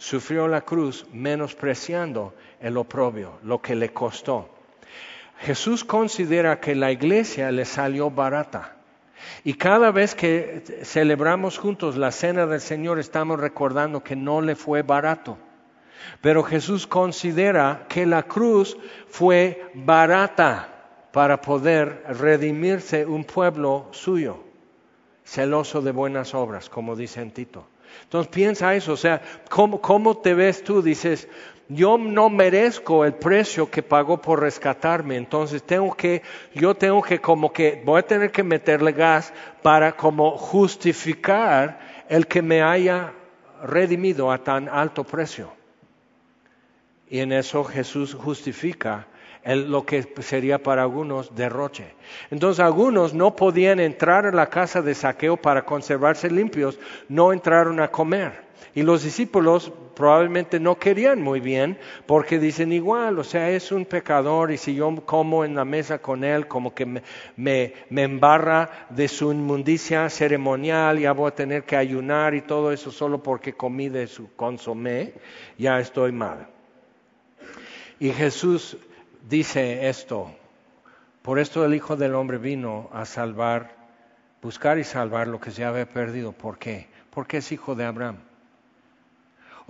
sufrió 0.00 0.48
la 0.48 0.62
cruz 0.62 1.06
menospreciando 1.12 2.32
el 2.60 2.76
oprobio, 2.76 3.38
lo 3.42 3.60
que 3.60 3.74
le 3.74 3.92
costó. 3.92 4.48
Jesús 5.38 5.84
considera 5.84 6.60
que 6.60 6.74
la 6.74 6.92
iglesia 6.92 7.50
le 7.50 7.64
salió 7.64 8.10
barata. 8.10 8.76
Y 9.44 9.54
cada 9.54 9.90
vez 9.90 10.14
que 10.14 10.62
celebramos 10.82 11.58
juntos 11.58 11.96
la 11.96 12.10
cena 12.10 12.46
del 12.46 12.60
Señor 12.60 12.98
estamos 12.98 13.40
recordando 13.40 14.02
que 14.02 14.16
no 14.16 14.40
le 14.40 14.54
fue 14.54 14.82
barato. 14.82 15.38
Pero 16.20 16.42
Jesús 16.42 16.86
considera 16.86 17.86
que 17.88 18.06
la 18.06 18.22
cruz 18.22 18.76
fue 19.08 19.70
barata 19.74 20.68
para 21.12 21.40
poder 21.40 22.04
redimirse 22.08 23.04
un 23.04 23.24
pueblo 23.24 23.88
suyo, 23.90 24.42
celoso 25.24 25.82
de 25.82 25.92
buenas 25.92 26.34
obras, 26.34 26.68
como 26.68 26.96
dice 26.96 27.20
en 27.20 27.32
Tito. 27.32 27.66
Entonces 28.04 28.30
piensa 28.32 28.74
eso, 28.74 28.92
o 28.92 28.96
sea, 28.96 29.20
¿cómo, 29.48 30.18
te 30.18 30.34
ves 30.34 30.62
tú? 30.62 30.82
Dices, 30.82 31.28
yo 31.70 31.96
no 31.96 32.28
merezco 32.28 33.04
el 33.04 33.14
precio 33.14 33.70
que 33.70 33.82
pagó 33.82 34.20
por 34.20 34.40
rescatarme, 34.40 35.16
entonces 35.16 35.62
tengo 35.62 35.94
que, 35.94 36.20
yo 36.52 36.74
tengo 36.74 37.00
que 37.00 37.20
como 37.20 37.52
que, 37.52 37.80
voy 37.84 38.00
a 38.00 38.06
tener 38.06 38.32
que 38.32 38.42
meterle 38.42 38.90
gas 38.90 39.32
para 39.62 39.92
como 39.92 40.36
justificar 40.36 41.78
el 42.08 42.26
que 42.26 42.42
me 42.42 42.60
haya 42.60 43.12
redimido 43.62 44.32
a 44.32 44.38
tan 44.38 44.68
alto 44.68 45.04
precio. 45.04 45.52
Y 47.08 47.20
en 47.20 47.32
eso 47.32 47.62
Jesús 47.62 48.14
justifica 48.14 49.06
lo 49.44 49.86
que 49.86 50.02
sería 50.22 50.60
para 50.60 50.82
algunos 50.82 51.36
derroche. 51.36 51.94
Entonces 52.32 52.64
algunos 52.64 53.14
no 53.14 53.36
podían 53.36 53.78
entrar 53.78 54.26
a 54.26 54.32
la 54.32 54.48
casa 54.48 54.82
de 54.82 54.94
saqueo 54.94 55.36
para 55.36 55.64
conservarse 55.64 56.30
limpios, 56.30 56.80
no 57.08 57.32
entraron 57.32 57.78
a 57.78 57.88
comer. 57.88 58.49
Y 58.74 58.82
los 58.82 59.02
discípulos 59.02 59.72
probablemente 59.94 60.60
no 60.60 60.78
querían 60.78 61.20
muy 61.20 61.40
bien 61.40 61.78
porque 62.06 62.38
dicen 62.38 62.72
igual, 62.72 63.18
o 63.18 63.24
sea, 63.24 63.50
es 63.50 63.72
un 63.72 63.84
pecador 63.84 64.50
y 64.50 64.56
si 64.56 64.74
yo 64.74 64.94
como 65.04 65.44
en 65.44 65.54
la 65.54 65.64
mesa 65.64 65.98
con 65.98 66.24
él, 66.24 66.46
como 66.46 66.74
que 66.74 66.86
me, 66.86 67.02
me, 67.36 67.74
me 67.90 68.04
embarra 68.04 68.86
de 68.90 69.08
su 69.08 69.32
inmundicia 69.32 70.08
ceremonial, 70.08 70.98
ya 70.98 71.12
voy 71.12 71.28
a 71.28 71.34
tener 71.34 71.64
que 71.64 71.76
ayunar 71.76 72.34
y 72.34 72.42
todo 72.42 72.72
eso 72.72 72.90
solo 72.90 73.22
porque 73.22 73.54
comí 73.54 73.88
de 73.88 74.06
su 74.06 74.34
consomé, 74.34 75.14
ya 75.58 75.80
estoy 75.80 76.12
mal. 76.12 76.46
Y 77.98 78.10
Jesús 78.12 78.78
dice 79.28 79.88
esto, 79.88 80.30
por 81.22 81.38
esto 81.38 81.64
el 81.64 81.74
Hijo 81.74 81.96
del 81.96 82.14
Hombre 82.14 82.38
vino 82.38 82.88
a 82.92 83.04
salvar, 83.04 83.76
buscar 84.40 84.78
y 84.78 84.84
salvar 84.84 85.28
lo 85.28 85.38
que 85.38 85.50
se 85.50 85.64
había 85.64 85.86
perdido. 85.86 86.32
¿Por 86.32 86.56
qué? 86.56 86.88
Porque 87.10 87.38
es 87.38 87.52
hijo 87.52 87.74
de 87.74 87.84
Abraham. 87.84 88.29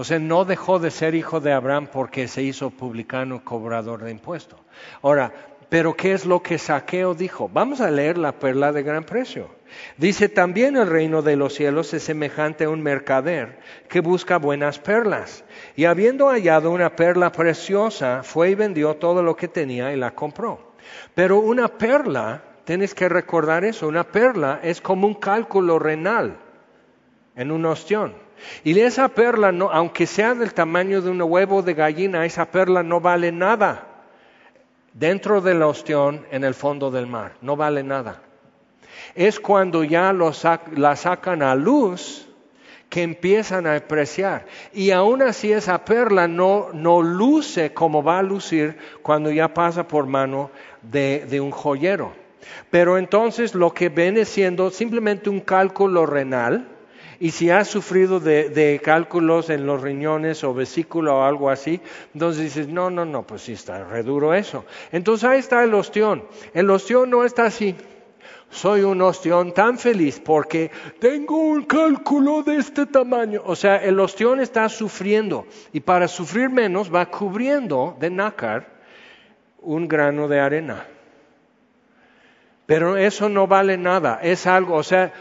O 0.01 0.05
sea, 0.05 0.19
no 0.19 0.47
dejó 0.47 0.79
de 0.79 0.91
ser 0.91 1.15
hijo 1.15 1.41
de 1.41 1.53
Abraham 1.53 1.87
porque 1.93 2.27
se 2.27 2.43
hizo 2.43 2.71
publicano 2.71 3.45
cobrador 3.45 4.03
de 4.03 4.11
impuestos. 4.11 4.59
Ahora, 5.03 5.31
Pero 5.69 5.95
¿qué 5.95 6.15
es 6.15 6.25
lo 6.25 6.43
que 6.43 6.57
Saqueo 6.57 7.13
dijo? 7.15 7.51
Vamos 7.53 7.83
a 7.83 7.91
leer 7.91 8.17
la 8.17 8.33
perla 8.33 8.73
de 8.73 8.83
gran 8.83 9.05
precio. 9.05 9.51
Dice, 9.99 10.31
también 10.31 10.79
el 10.79 10.87
reino 10.87 11.21
de 11.21 11.37
los 11.37 11.53
cielos 11.55 11.93
es 11.93 12.03
semejante 12.03 12.65
a 12.65 12.71
un 12.71 12.83
mercader 12.83 13.59
que 13.91 14.01
busca 14.01 14.39
buenas 14.39 14.79
perlas. 14.79 15.45
Y 15.77 15.85
habiendo 15.85 16.29
hallado 16.31 16.71
una 16.71 16.97
perla 16.97 17.31
preciosa, 17.31 18.23
fue 18.23 18.51
y 18.51 18.55
vendió 18.55 18.97
todo 18.97 19.23
lo 19.23 19.37
que 19.37 19.49
tenía 19.49 19.93
y 19.93 19.97
la 19.97 20.13
compró. 20.13 20.73
Pero 21.15 21.39
una 21.39 21.69
perla, 21.69 22.43
tienes 22.65 22.95
que 22.95 23.11
recordar 23.11 23.65
eso, 23.67 23.87
una 23.87 24.05
perla 24.05 24.61
es 24.63 24.81
como 24.81 25.07
un 25.07 25.15
cálculo 25.15 25.79
renal 25.79 26.39
en 27.37 27.51
un 27.53 27.67
ostión. 27.67 28.30
Y 28.65 28.79
esa 28.79 29.09
perla, 29.09 29.55
aunque 29.73 30.07
sea 30.07 30.35
del 30.35 30.55
tamaño 30.55 31.01
de 31.03 31.11
un 31.11 31.23
huevo 31.23 31.63
de 31.63 31.75
gallina, 31.75 32.25
esa 32.25 32.51
perla 32.51 32.83
no 32.83 33.01
vale 33.01 33.33
nada 33.33 33.87
dentro 34.93 35.41
del 35.41 35.63
ostión 35.63 36.27
en 36.31 36.45
el 36.45 36.55
fondo 36.55 36.91
del 36.91 37.07
mar, 37.07 37.33
no 37.41 37.57
vale 37.57 37.83
nada. 37.83 38.23
Es 39.15 39.41
cuando 39.41 39.85
ya 39.85 40.13
la 40.13 40.97
sacan 40.97 41.43
a 41.43 41.55
luz 41.55 42.27
que 42.91 43.03
empiezan 43.03 43.67
a 43.67 43.77
apreciar. 43.77 44.47
Y 44.75 44.91
aún 44.91 45.23
así 45.23 45.53
esa 45.53 45.85
perla 45.85 46.29
no, 46.29 46.69
no 46.75 47.01
luce 47.01 47.73
como 47.73 48.03
va 48.03 48.19
a 48.19 48.23
lucir 48.23 48.77
cuando 49.01 49.31
ya 49.31 49.55
pasa 49.55 49.87
por 49.87 50.07
mano 50.07 50.51
de, 50.83 51.25
de 51.31 51.41
un 51.41 51.53
joyero. 51.53 52.13
Pero 52.71 52.99
entonces 52.99 53.55
lo 53.55 53.73
que 53.73 53.89
viene 53.89 54.25
siendo 54.25 54.71
simplemente 54.71 55.31
un 55.31 55.41
cálculo 55.41 56.05
renal, 56.05 56.69
y 57.23 57.33
si 57.33 57.51
has 57.51 57.69
sufrido 57.69 58.19
de, 58.19 58.81
cálculos 58.83 59.51
en 59.51 59.67
los 59.67 59.83
riñones 59.83 60.43
o 60.43 60.55
vesícula 60.55 61.13
o 61.13 61.23
algo 61.23 61.51
así, 61.51 61.79
entonces 62.15 62.45
dices, 62.45 62.69
no, 62.69 62.89
no, 62.89 63.05
no, 63.05 63.27
pues 63.27 63.43
sí 63.43 63.53
está 63.53 63.85
re 63.85 64.03
duro 64.03 64.33
eso. 64.33 64.65
Entonces 64.91 65.29
ahí 65.29 65.39
está 65.39 65.63
el 65.63 65.75
ostión. 65.75 66.25
El 66.55 66.71
ostión 66.71 67.11
no 67.11 67.23
está 67.27 67.45
así. 67.45 67.77
Soy 68.49 68.81
un 68.81 69.03
ostión 69.03 69.53
tan 69.53 69.79
feliz 69.79 70.19
porque 70.19 70.71
tengo 70.99 71.37
un 71.37 71.65
cálculo 71.65 72.43
de 72.43 72.57
este 72.57 72.87
tamaño. 72.87 73.43
O 73.45 73.55
sea, 73.55 73.77
el 73.77 74.01
ostión 74.01 74.41
está 74.41 74.67
sufriendo 74.71 75.47
y 75.75 75.81
para 75.81 76.09
sufrir 76.09 76.49
menos 76.49 76.93
va 76.93 77.05
cubriendo 77.05 77.99
de 78.01 78.09
nácar 78.09 78.67
un 79.61 79.87
grano 79.87 80.27
de 80.27 80.41
arena. 80.41 80.87
Pero 82.65 82.97
eso 82.97 83.29
no 83.29 83.47
vale 83.47 83.77
nada, 83.77 84.21
es 84.23 84.47
algo, 84.47 84.77
o 84.77 84.85
sea, 84.85 85.13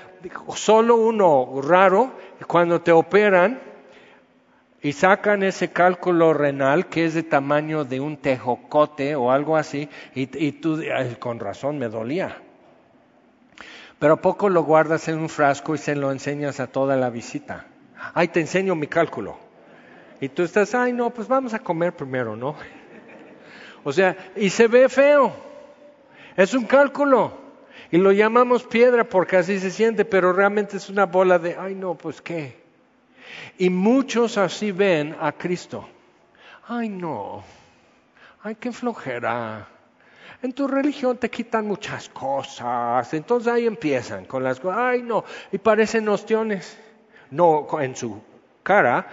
solo 0.56 0.96
uno 0.96 1.62
raro, 1.62 2.12
cuando 2.48 2.82
te 2.82 2.92
operan 2.92 3.60
y 4.82 4.94
sacan 4.94 5.44
ese 5.44 5.72
cálculo 5.72 6.34
renal 6.34 6.88
que 6.88 7.06
es 7.06 7.14
de 7.14 7.24
tamaño 7.24 7.84
de 7.84 8.00
un 8.00 8.18
tejocote 8.18 9.16
o 9.16 9.32
algo 9.32 9.58
así, 9.58 9.90
y, 10.16 10.52
tú, 10.54 10.82
con 11.20 11.40
razón 11.40 11.78
me 11.78 11.90
dolía. 11.90 12.38
Pero 14.00 14.22
poco 14.22 14.48
lo 14.48 14.64
guardas 14.64 15.10
en 15.10 15.20
un 15.20 15.30
frasco 15.30 15.76
y 15.76 15.78
se 15.78 15.96
lo 15.96 16.12
enseñas 16.12 16.62
a 16.62 16.68
toda 16.68 16.96
la 16.96 17.10
visita. 17.10 17.66
Ay, 18.14 18.30
te 18.30 18.40
enseño 18.40 18.76
mi 18.76 18.88
cálculo. 18.88 19.38
Y 20.22 20.30
tú 20.30 20.44
estás, 20.44 20.74
ay, 20.74 20.94
no, 20.94 21.10
pues 21.10 21.28
vamos 21.28 21.54
a 21.54 21.60
comer 21.60 21.94
primero, 21.94 22.36
¿no? 22.36 22.56
O 23.82 23.94
sea, 23.94 24.18
y 24.36 24.50
se 24.50 24.68
ve 24.68 24.90
feo. 24.90 25.32
Es 26.36 26.54
un 26.54 26.66
cálculo. 26.66 27.39
Y 27.92 27.98
lo 27.98 28.12
llamamos 28.12 28.64
piedra 28.64 29.04
porque 29.04 29.38
así 29.38 29.60
se 29.60 29.72
siente, 29.72 30.06
pero 30.06 30.32
realmente 30.32 30.78
es 30.78 30.90
una 30.90 31.06
bola 31.06 31.40
de, 31.40 31.56
ay 31.58 31.76
no, 31.76 31.96
pues 31.96 32.22
qué. 32.22 32.60
Y 33.58 33.70
muchos 33.70 34.38
así 34.38 34.72
ven 34.72 35.16
a 35.20 35.32
Cristo. 35.32 35.88
Ay 36.68 36.90
no, 36.90 37.44
ay 38.44 38.56
qué 38.56 38.72
flojera. 38.72 39.68
En 40.42 40.54
tu 40.54 40.68
religión 40.68 41.18
te 41.18 41.30
quitan 41.30 41.68
muchas 41.68 42.08
cosas. 42.10 43.14
Entonces 43.14 43.52
ahí 43.52 43.66
empiezan 43.66 44.26
con 44.26 44.44
las 44.44 44.60
cosas. 44.60 44.78
Ay 44.80 45.02
no, 45.02 45.26
y 45.52 45.58
parecen 45.58 46.08
ostiones. 46.08 46.78
No, 47.32 47.68
en 47.80 47.96
su 47.96 48.22
cara, 48.64 49.08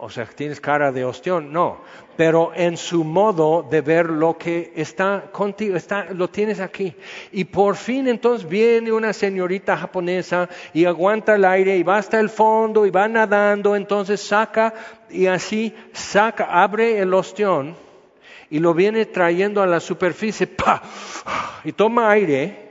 o 0.00 0.10
sea, 0.10 0.26
tienes 0.26 0.60
cara 0.60 0.92
de 0.92 1.04
ostión, 1.04 1.52
no, 1.52 1.80
pero 2.16 2.52
en 2.54 2.76
su 2.76 3.04
modo 3.04 3.66
de 3.68 3.80
ver 3.80 4.10
lo 4.10 4.36
que 4.36 4.72
está 4.76 5.24
contigo, 5.32 5.76
está, 5.76 6.06
lo 6.12 6.28
tienes 6.28 6.60
aquí. 6.60 6.94
Y 7.32 7.44
por 7.44 7.76
fin 7.76 8.06
entonces 8.06 8.48
viene 8.48 8.92
una 8.92 9.12
señorita 9.12 9.76
japonesa 9.76 10.48
y 10.72 10.84
aguanta 10.84 11.34
el 11.34 11.44
aire 11.44 11.76
y 11.76 11.82
va 11.82 11.96
hasta 11.98 12.20
el 12.20 12.28
fondo 12.28 12.86
y 12.86 12.90
va 12.90 13.08
nadando, 13.08 13.74
entonces 13.74 14.20
saca 14.20 14.74
y 15.10 15.26
así 15.26 15.74
saca, 15.92 16.44
abre 16.62 16.98
el 16.98 17.12
ostión 17.14 17.74
y 18.50 18.58
lo 18.58 18.74
viene 18.74 19.06
trayendo 19.06 19.62
a 19.62 19.66
la 19.66 19.80
superficie, 19.80 20.46
¡pa! 20.46 20.82
y 21.64 21.72
toma 21.72 22.10
aire 22.10 22.61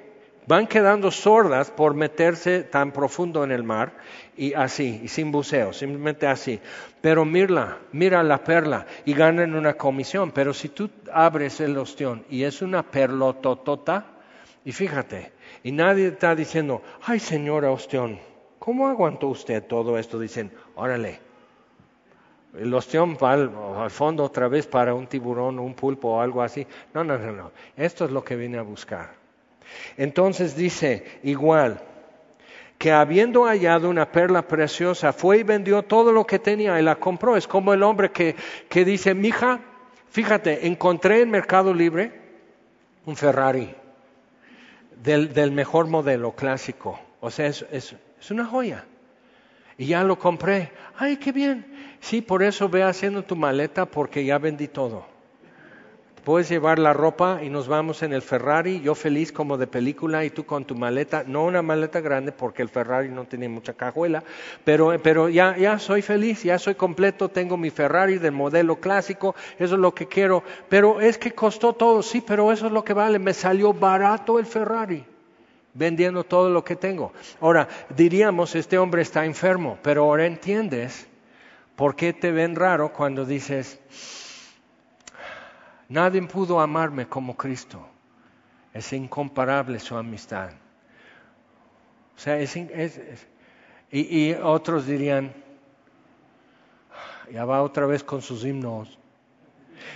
van 0.51 0.67
quedando 0.67 1.11
sordas 1.11 1.71
por 1.71 1.93
meterse 1.93 2.63
tan 2.63 2.91
profundo 2.91 3.45
en 3.45 3.51
el 3.51 3.63
mar 3.63 3.93
y 4.35 4.53
así, 4.53 4.99
y 5.01 5.07
sin 5.07 5.31
buceo, 5.31 5.71
simplemente 5.71 6.27
así. 6.27 6.59
Pero 6.99 7.23
mira, 7.23 7.77
mira 7.93 8.21
la 8.21 8.43
perla 8.43 8.85
y 9.05 9.13
ganan 9.13 9.55
una 9.55 9.75
comisión. 9.75 10.31
Pero 10.31 10.53
si 10.53 10.67
tú 10.67 10.89
abres 11.13 11.61
el 11.61 11.77
ostión 11.77 12.25
y 12.29 12.43
es 12.43 12.61
una 12.61 12.83
perlototota, 12.83 14.07
y 14.65 14.73
fíjate, 14.73 15.31
y 15.63 15.71
nadie 15.71 16.07
está 16.07 16.35
diciendo, 16.35 16.81
ay 17.03 17.19
señora 17.19 17.71
ostión, 17.71 18.19
¿cómo 18.59 18.89
aguantó 18.89 19.27
usted 19.27 19.63
todo 19.63 19.97
esto? 19.97 20.19
Dicen, 20.19 20.51
órale, 20.75 21.21
el 22.59 22.73
ostión 22.73 23.15
va 23.15 23.31
al, 23.31 23.49
al, 23.77 23.89
fondo 23.89 24.25
otra 24.25 24.49
vez 24.49 24.67
para 24.67 24.93
un 24.93 25.07
tiburón, 25.07 25.59
un 25.59 25.75
pulpo 25.75 26.09
o 26.09 26.19
algo 26.19 26.41
así. 26.41 26.67
No, 26.93 27.05
no, 27.05 27.17
no, 27.17 27.31
no. 27.31 27.51
Esto 27.77 28.03
es 28.03 28.11
lo 28.11 28.21
que 28.21 28.35
vine 28.35 28.57
a 28.57 28.63
buscar. 28.63 29.20
Entonces 29.97 30.55
dice, 30.55 31.05
igual, 31.23 31.81
que 32.77 32.91
habiendo 32.91 33.45
hallado 33.45 33.89
una 33.89 34.11
perla 34.11 34.47
preciosa, 34.47 35.13
fue 35.13 35.39
y 35.39 35.43
vendió 35.43 35.83
todo 35.83 36.11
lo 36.11 36.25
que 36.25 36.39
tenía 36.39 36.79
y 36.79 36.83
la 36.83 36.95
compró. 36.95 37.37
Es 37.37 37.47
como 37.47 37.73
el 37.73 37.83
hombre 37.83 38.11
que, 38.11 38.35
que 38.69 38.83
dice, 38.83 39.13
mija, 39.13 39.59
fíjate, 40.09 40.65
encontré 40.65 41.21
en 41.21 41.29
Mercado 41.29 41.73
Libre 41.73 42.11
un 43.05 43.15
Ferrari 43.15 43.75
del, 45.03 45.33
del 45.33 45.51
mejor 45.51 45.87
modelo 45.87 46.31
clásico. 46.35 46.99
O 47.19 47.29
sea, 47.29 47.47
es, 47.47 47.65
es, 47.71 47.95
es 48.19 48.31
una 48.31 48.45
joya. 48.45 48.85
Y 49.77 49.85
ya 49.85 50.03
lo 50.03 50.17
compré. 50.17 50.71
Ay, 50.97 51.17
qué 51.17 51.31
bien. 51.31 51.65
Sí, 51.99 52.21
por 52.21 52.41
eso 52.41 52.67
ve 52.67 52.83
haciendo 52.83 53.23
tu 53.23 53.35
maleta 53.35 53.85
porque 53.85 54.25
ya 54.25 54.37
vendí 54.37 54.67
todo. 54.67 55.10
Puedes 56.23 56.49
llevar 56.49 56.77
la 56.77 56.93
ropa 56.93 57.39
y 57.41 57.49
nos 57.49 57.67
vamos 57.67 58.03
en 58.03 58.13
el 58.13 58.21
Ferrari, 58.21 58.79
yo 58.81 58.93
feliz 58.93 59.31
como 59.31 59.57
de 59.57 59.65
película 59.65 60.23
y 60.23 60.29
tú 60.29 60.45
con 60.45 60.65
tu 60.65 60.75
maleta, 60.75 61.23
no 61.25 61.45
una 61.45 61.63
maleta 61.63 61.99
grande 61.99 62.31
porque 62.31 62.61
el 62.61 62.69
Ferrari 62.69 63.09
no 63.09 63.25
tiene 63.25 63.49
mucha 63.49 63.73
cajuela, 63.73 64.23
pero, 64.63 64.93
pero 65.01 65.29
ya, 65.29 65.57
ya 65.57 65.79
soy 65.79 66.03
feliz, 66.03 66.43
ya 66.43 66.59
soy 66.59 66.75
completo, 66.75 67.29
tengo 67.29 67.57
mi 67.57 67.71
Ferrari 67.71 68.19
del 68.19 68.33
modelo 68.33 68.75
clásico, 68.75 69.33
eso 69.57 69.73
es 69.73 69.81
lo 69.81 69.95
que 69.95 70.07
quiero, 70.07 70.43
pero 70.69 71.01
es 71.01 71.17
que 71.17 71.31
costó 71.31 71.73
todo, 71.73 72.03
sí, 72.03 72.21
pero 72.21 72.51
eso 72.51 72.67
es 72.67 72.71
lo 72.71 72.83
que 72.83 72.93
vale, 72.93 73.17
me 73.17 73.33
salió 73.33 73.73
barato 73.73 74.37
el 74.37 74.45
Ferrari 74.45 75.03
vendiendo 75.73 76.23
todo 76.23 76.49
lo 76.49 76.63
que 76.63 76.75
tengo. 76.75 77.13
Ahora, 77.39 77.67
diríamos, 77.95 78.55
este 78.55 78.77
hombre 78.77 79.01
está 79.01 79.25
enfermo, 79.25 79.79
pero 79.81 80.03
ahora 80.03 80.25
entiendes 80.25 81.07
por 81.75 81.95
qué 81.95 82.13
te 82.13 82.31
ven 82.31 82.55
raro 82.55 82.93
cuando 82.93 83.25
dices, 83.25 83.79
Nadie 85.91 86.21
pudo 86.21 86.61
amarme 86.61 87.05
como 87.05 87.35
Cristo. 87.35 87.85
Es 88.73 88.93
incomparable 88.93 89.77
su 89.77 89.97
amistad. 89.97 90.51
O 92.15 92.19
sea, 92.19 92.39
es, 92.39 92.55
y, 93.91 94.31
otros 94.35 94.87
dirían, 94.87 95.33
ya 97.29 97.43
va 97.43 97.61
otra 97.61 97.85
vez 97.87 98.05
con 98.05 98.21
sus 98.21 98.45
himnos. 98.45 98.97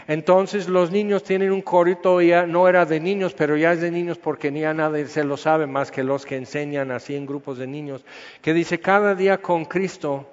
Entonces 0.05 0.67
los 0.67 0.91
niños 0.91 1.23
tienen 1.23 1.53
un 1.53 1.62
corito, 1.62 2.19
ya 2.19 2.45
no 2.45 2.67
era 2.67 2.86
de 2.86 2.99
niños, 2.99 3.34
pero 3.34 3.55
ya 3.55 3.71
es 3.71 3.79
de 3.79 3.89
niños 3.89 4.17
porque 4.17 4.51
ni 4.51 4.65
a 4.65 4.73
nadie 4.73 5.08
se 5.08 5.23
lo 5.23 5.38
sabe 5.38 5.65
más 5.65 5.91
que 5.91 6.03
los 6.03 6.25
que 6.25 6.36
enseñan 6.36 6.91
así 6.91 7.15
en 7.15 7.25
grupos 7.25 7.58
de 7.58 7.67
niños, 7.67 8.03
que 8.41 8.53
dice, 8.53 8.81
cada 8.81 9.15
día 9.15 9.41
con 9.41 9.63
Cristo 9.63 10.29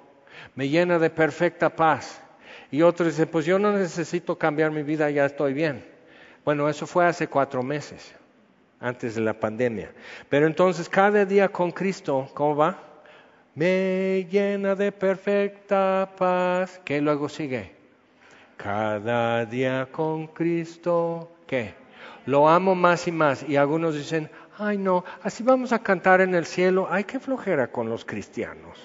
me 0.55 0.67
llena 0.67 0.99
de 0.99 1.09
perfecta 1.09 1.73
paz 1.73 2.19
y 2.73 2.81
otros 2.81 3.09
dicen, 3.09 3.27
pues 3.27 3.45
yo 3.45 3.59
no 3.59 3.71
necesito 3.71 4.35
cambiar 4.35 4.71
mi 4.71 4.81
vida, 4.81 5.07
ya 5.11 5.25
estoy 5.25 5.53
bien. 5.53 5.85
Bueno, 6.43 6.67
eso 6.67 6.87
fue 6.87 7.05
hace 7.05 7.27
cuatro 7.27 7.61
meses, 7.61 8.15
antes 8.79 9.13
de 9.13 9.21
la 9.21 9.39
pandemia. 9.39 9.91
Pero 10.27 10.47
entonces 10.47 10.89
cada 10.89 11.23
día 11.23 11.49
con 11.49 11.69
Cristo, 11.69 12.27
¿cómo 12.33 12.55
va? 12.55 12.79
Me 13.53 14.25
llena 14.27 14.73
de 14.73 14.91
perfecta 14.91 16.09
paz. 16.17 16.81
¿Qué 16.83 16.99
luego 16.99 17.29
sigue? 17.29 17.75
Cada 18.57 19.45
día 19.45 19.87
con 19.91 20.25
Cristo, 20.25 21.31
¿qué? 21.45 21.75
Lo 22.25 22.49
amo 22.49 22.73
más 22.73 23.07
y 23.07 23.11
más. 23.11 23.47
Y 23.47 23.55
algunos 23.55 23.93
dicen, 23.93 24.31
ay 24.57 24.79
no, 24.79 25.05
así 25.21 25.43
vamos 25.43 25.73
a 25.73 25.77
cantar 25.77 26.21
en 26.21 26.33
el 26.33 26.47
cielo. 26.47 26.87
Ay, 26.89 27.03
qué 27.03 27.19
flojera 27.19 27.67
con 27.67 27.87
los 27.87 28.03
cristianos. 28.03 28.79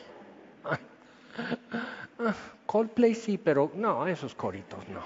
Coldplay 2.68 3.14
sí, 3.14 3.38
pero 3.38 3.72
no, 3.76 4.07
esos 4.07 4.35
coritos 4.35 4.87
no. 4.90 5.00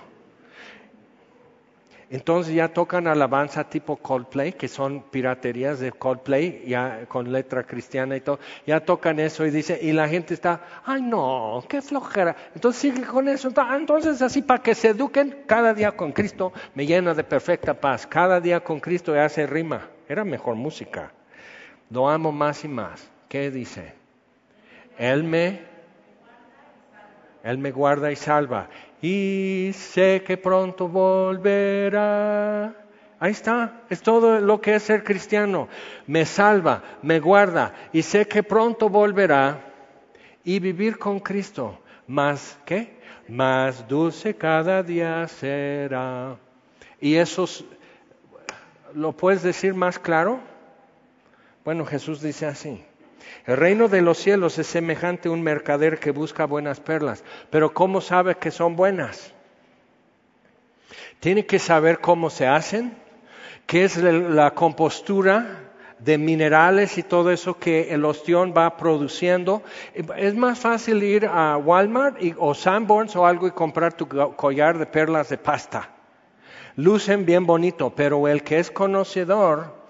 Entonces 2.11 2.55
ya 2.55 2.67
tocan 2.67 3.07
alabanza 3.07 3.63
tipo 3.71 3.99
Coldplay, 3.99 4.55
que 4.55 4.67
son 4.67 5.01
piraterías 5.01 5.79
de 5.79 5.93
Coldplay, 5.93 6.65
ya 6.67 7.07
con 7.07 7.31
letra 7.31 7.63
cristiana 7.63 8.17
y 8.17 8.21
todo. 8.21 8.41
Ya 8.67 8.81
tocan 8.81 9.21
eso 9.21 9.47
y 9.47 9.53
dice, 9.53 9.79
y 9.81 9.93
la 9.93 10.09
gente 10.09 10.35
está, 10.35 10.61
ay 10.85 11.03
no, 11.03 11.65
qué 11.69 11.81
flojera. 11.81 12.35
Entonces 12.53 12.83
sigue 12.83 13.07
con 13.07 13.29
eso. 13.29 13.53
Entonces 13.77 14.21
así 14.23 14.43
para 14.43 14.61
que 14.61 14.75
se 14.75 14.89
eduquen, 14.89 15.45
cada 15.47 15.73
día 15.73 15.93
con 15.93 16.11
Cristo 16.11 16.53
me 16.75 16.85
llena 16.85 17.15
de 17.15 17.23
perfecta 17.23 17.75
paz. 17.75 18.09
Cada 18.09 18.41
día 18.41 18.59
con 18.59 18.81
Cristo 18.81 19.15
ya 19.15 19.27
hace 19.27 19.47
rima. 19.47 19.89
Era 20.09 20.25
mejor 20.25 20.57
música. 20.57 21.13
Lo 21.91 22.11
amo 22.11 22.33
más 22.33 22.65
y 22.65 22.69
más. 22.69 23.09
¿Qué 23.29 23.53
dice? 23.53 23.95
Él 24.99 25.23
me, 25.23 25.72
Él 27.43 27.59
me 27.59 27.73
guarda 27.73 28.13
y 28.13 28.17
salva 28.17 28.69
y 29.03 29.73
sé 29.75 30.23
que 30.25 30.37
pronto 30.37 30.89
volverá. 30.89 32.73
Ahí 33.19 33.33
está, 33.33 33.83
es 33.91 34.01
todo 34.01 34.41
lo 34.41 34.61
que 34.61 34.77
es 34.77 34.85
ser 34.85 35.05
cristiano. 35.05 35.69
Me 36.07 36.25
salva, 36.25 36.83
me 37.03 37.21
guarda 37.21 37.75
y 37.93 38.03
sé 38.03 38.27
que 38.27 38.43
pronto 38.43 38.89
volverá 38.89 39.61
y 40.45 40.61
vivir 40.61 40.99
con 40.99 41.21
Cristo. 41.21 41.79
Más, 42.07 42.59
¿qué? 42.65 43.01
Más 43.29 43.87
dulce 43.89 44.35
cada 44.35 44.83
día 44.83 45.27
será. 45.29 46.37
¿Y 47.01 47.17
eso 47.17 47.47
lo 48.95 49.13
puedes 49.13 49.43
decir 49.43 49.75
más 49.75 49.99
claro? 49.99 50.41
Bueno, 51.65 51.85
Jesús 51.85 52.21
dice 52.21 52.47
así. 52.47 52.85
El 53.47 53.57
reino 53.57 53.89
de 53.89 54.03
los 54.03 54.19
cielos 54.19 54.59
es 54.59 54.67
semejante 54.67 55.29
a 55.29 55.33
un 55.33 55.43
mercader 55.43 55.99
que 55.99 56.11
busca 56.11 56.47
buenas 56.47 56.81
perlas, 56.81 57.25
pero 57.51 57.73
¿cómo 57.75 58.01
sabe 58.01 58.37
que 58.37 58.51
son 58.51 58.77
buenas? 58.77 59.33
Tiene 61.21 61.47
que 61.47 61.59
saber 61.59 62.01
cómo 62.01 62.31
se 62.31 62.47
hacen, 62.47 62.97
qué 63.67 63.85
es 63.85 63.97
la 63.97 64.53
compostura 64.53 65.73
de 65.99 66.19
minerales 66.19 66.99
y 66.99 67.03
todo 67.03 67.31
eso 67.31 67.59
que 67.59 67.95
el 67.95 68.05
ostión 68.05 68.53
va 68.57 68.77
produciendo. 68.77 69.63
Es 70.17 70.35
más 70.35 70.59
fácil 70.59 71.03
ir 71.03 71.27
a 71.27 71.57
Walmart 71.57 72.19
o 72.39 72.55
Sanborns 72.55 73.15
o 73.15 73.25
algo 73.25 73.47
y 73.47 73.53
comprar 73.53 73.93
tu 73.93 74.09
collar 74.09 74.79
de 74.79 74.87
perlas 74.87 75.29
de 75.29 75.39
pasta. 75.39 75.91
Lucen 76.77 77.25
bien 77.25 77.47
bonito, 77.47 77.93
pero 77.95 78.27
el 78.27 78.43
que 78.43 78.59
es 78.59 78.71
conocedor 78.71 79.82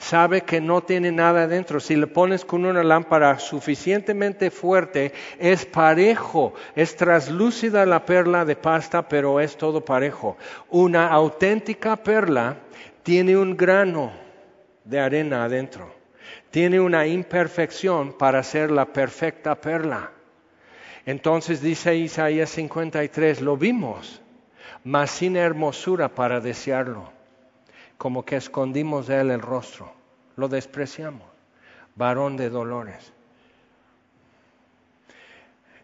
sabe 0.00 0.40
que 0.40 0.60
no 0.60 0.80
tiene 0.80 1.12
nada 1.12 1.46
dentro. 1.46 1.78
Si 1.78 1.94
le 1.94 2.06
pones 2.06 2.44
con 2.44 2.64
una 2.64 2.82
lámpara 2.82 3.38
suficientemente 3.38 4.50
fuerte, 4.50 5.12
es 5.38 5.66
parejo, 5.66 6.54
es 6.74 6.96
traslúcida 6.96 7.86
la 7.86 8.04
perla 8.04 8.44
de 8.44 8.56
pasta, 8.56 9.06
pero 9.08 9.40
es 9.40 9.56
todo 9.56 9.84
parejo. 9.84 10.36
Una 10.70 11.08
auténtica 11.08 11.96
perla 11.96 12.56
tiene 13.02 13.36
un 13.36 13.56
grano 13.56 14.10
de 14.84 14.98
arena 14.98 15.44
adentro, 15.44 15.94
tiene 16.50 16.80
una 16.80 17.06
imperfección 17.06 18.14
para 18.14 18.42
ser 18.42 18.70
la 18.70 18.86
perfecta 18.86 19.54
perla. 19.54 20.10
Entonces 21.04 21.60
dice 21.60 21.94
Isaías 21.96 22.50
53, 22.50 23.42
lo 23.42 23.56
vimos, 23.56 24.22
mas 24.82 25.10
sin 25.10 25.36
hermosura 25.36 26.08
para 26.08 26.40
desearlo 26.40 27.19
como 28.00 28.24
que 28.24 28.36
escondimos 28.36 29.08
de 29.08 29.20
él 29.20 29.30
el 29.30 29.42
rostro, 29.42 29.92
lo 30.36 30.48
despreciamos, 30.48 31.28
varón 31.96 32.34
de 32.38 32.48
dolores. 32.48 33.12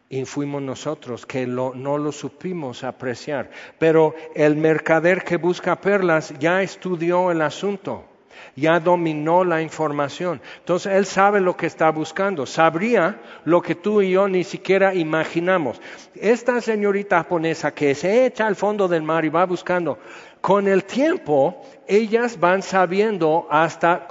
Y 0.08 0.24
fuimos 0.24 0.62
nosotros 0.62 1.26
que 1.26 1.46
no 1.46 1.98
lo 1.98 2.12
supimos 2.12 2.84
apreciar. 2.84 3.50
Pero 3.78 4.14
el 4.34 4.56
mercader 4.56 5.24
que 5.24 5.36
busca 5.36 5.78
perlas 5.78 6.32
ya 6.38 6.62
estudió 6.62 7.30
el 7.30 7.42
asunto, 7.42 8.06
ya 8.54 8.80
dominó 8.80 9.44
la 9.44 9.60
información. 9.60 10.40
Entonces 10.60 10.94
él 10.94 11.04
sabe 11.04 11.40
lo 11.40 11.54
que 11.54 11.66
está 11.66 11.90
buscando, 11.90 12.46
sabría 12.46 13.20
lo 13.44 13.60
que 13.60 13.74
tú 13.74 14.00
y 14.00 14.12
yo 14.12 14.26
ni 14.26 14.42
siquiera 14.42 14.94
imaginamos. 14.94 15.82
Esta 16.14 16.62
señorita 16.62 17.18
japonesa 17.18 17.74
que 17.74 17.94
se 17.94 18.24
echa 18.24 18.46
al 18.46 18.56
fondo 18.56 18.88
del 18.88 19.02
mar 19.02 19.26
y 19.26 19.28
va 19.28 19.44
buscando, 19.44 19.98
con 20.40 20.68
el 20.68 20.84
tiempo 20.84 21.62
ellas 21.88 22.38
van 22.38 22.62
sabiendo 22.62 23.46
hasta, 23.50 24.06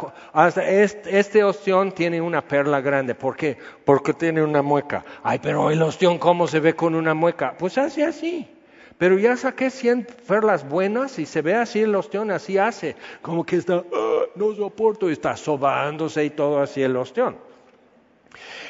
este, 0.67 1.19
este, 1.19 1.43
ostión 1.43 1.91
tiene 1.91 2.21
una 2.21 2.41
perla 2.41 2.81
grande. 2.81 3.15
¿Por 3.15 3.35
qué? 3.35 3.57
Porque 3.83 4.13
tiene 4.13 4.43
una 4.43 4.61
mueca. 4.61 5.03
Ay, 5.23 5.39
pero 5.41 5.69
el 5.71 5.81
ostión, 5.81 6.17
¿cómo 6.17 6.47
se 6.47 6.59
ve 6.59 6.75
con 6.75 6.95
una 6.95 7.13
mueca? 7.13 7.55
Pues 7.57 7.77
hace 7.77 8.03
así. 8.03 8.47
Pero 8.97 9.17
ya 9.17 9.35
saqué 9.35 9.69
100 9.69 10.07
perlas 10.25 10.67
buenas 10.67 11.19
y 11.19 11.25
se 11.25 11.41
ve 11.41 11.55
así 11.55 11.81
el 11.81 11.95
ostión, 11.95 12.31
así 12.31 12.57
hace. 12.57 12.95
Como 13.21 13.45
que 13.45 13.57
está, 13.57 13.83
ah, 13.93 14.21
no 14.35 14.55
soporto, 14.55 15.09
y 15.09 15.13
está 15.13 15.35
sobándose 15.35 16.23
y 16.23 16.29
todo 16.29 16.61
así 16.61 16.81
el 16.81 16.95
ostión. 16.95 17.35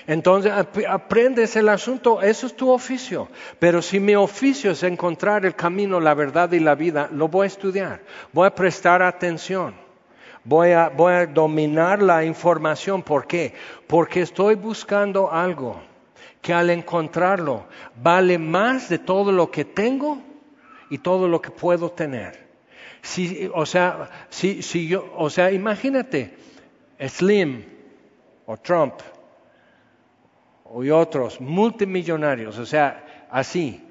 Entonces 0.07 0.51
aprendes 0.87 1.55
el 1.55 1.69
asunto, 1.69 2.21
eso 2.21 2.47
es 2.47 2.55
tu 2.55 2.69
oficio. 2.69 3.27
Pero 3.59 3.81
si 3.81 3.99
mi 3.99 4.15
oficio 4.15 4.71
es 4.71 4.83
encontrar 4.83 5.45
el 5.45 5.55
camino, 5.55 5.99
la 5.99 6.13
verdad 6.13 6.51
y 6.51 6.59
la 6.59 6.75
vida, 6.75 7.09
lo 7.11 7.27
voy 7.27 7.45
a 7.45 7.47
estudiar, 7.47 8.01
voy 8.31 8.47
a 8.47 8.55
prestar 8.55 9.01
atención, 9.01 9.75
voy 10.43 10.71
a, 10.71 10.89
dominar 11.33 12.01
la 12.01 12.23
información. 12.23 13.01
¿Por 13.01 13.27
qué? 13.27 13.53
Porque 13.87 14.21
estoy 14.21 14.55
buscando 14.55 15.31
algo 15.31 15.81
que 16.41 16.53
al 16.53 16.69
encontrarlo 16.69 17.65
vale 18.01 18.37
más 18.37 18.89
de 18.89 18.99
todo 18.99 19.31
lo 19.31 19.49
que 19.49 19.65
tengo 19.65 20.21
y 20.89 20.99
todo 20.99 21.27
lo 21.27 21.41
que 21.41 21.49
puedo 21.49 21.89
tener. 21.91 22.45
O 23.53 23.65
sea, 23.65 25.51
imagínate, 25.51 26.33
Slim 26.99 27.65
o 28.45 28.57
Trump 28.57 28.93
y 30.81 30.89
otros 30.89 31.39
multimillonarios, 31.39 32.57
o 32.57 32.65
sea, 32.65 33.27
así, 33.29 33.83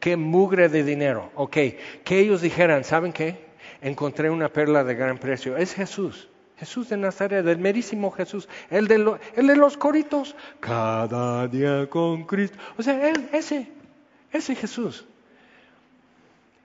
qué 0.00 0.16
mugre 0.16 0.68
de 0.68 0.82
dinero, 0.82 1.30
ok, 1.34 1.56
que 2.04 2.18
ellos 2.18 2.40
dijeran, 2.40 2.84
¿saben 2.84 3.12
qué? 3.12 3.46
Encontré 3.80 4.30
una 4.30 4.48
perla 4.48 4.84
de 4.84 4.94
gran 4.94 5.18
precio, 5.18 5.56
es 5.56 5.74
Jesús. 5.74 6.28
Jesús 6.58 6.88
de 6.88 6.96
Nazaret, 6.96 7.46
el 7.46 7.58
merísimo 7.58 8.10
Jesús, 8.10 8.48
el 8.70 8.88
de, 8.88 9.18
el 9.34 9.46
de 9.46 9.56
los 9.56 9.76
coritos, 9.76 10.34
cada 10.58 11.46
día 11.48 11.86
con 11.90 12.24
Cristo. 12.24 12.56
O 12.78 12.82
sea, 12.82 13.08
él, 13.08 13.28
ese, 13.32 13.68
ese 14.32 14.54
Jesús. 14.54 15.04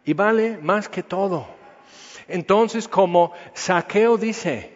Y 0.05 0.13
vale 0.13 0.57
más 0.61 0.87
que 0.87 1.03
todo. 1.03 1.45
Entonces, 2.29 2.87
como 2.87 3.33
Saqueo 3.53 4.17
dice 4.17 4.71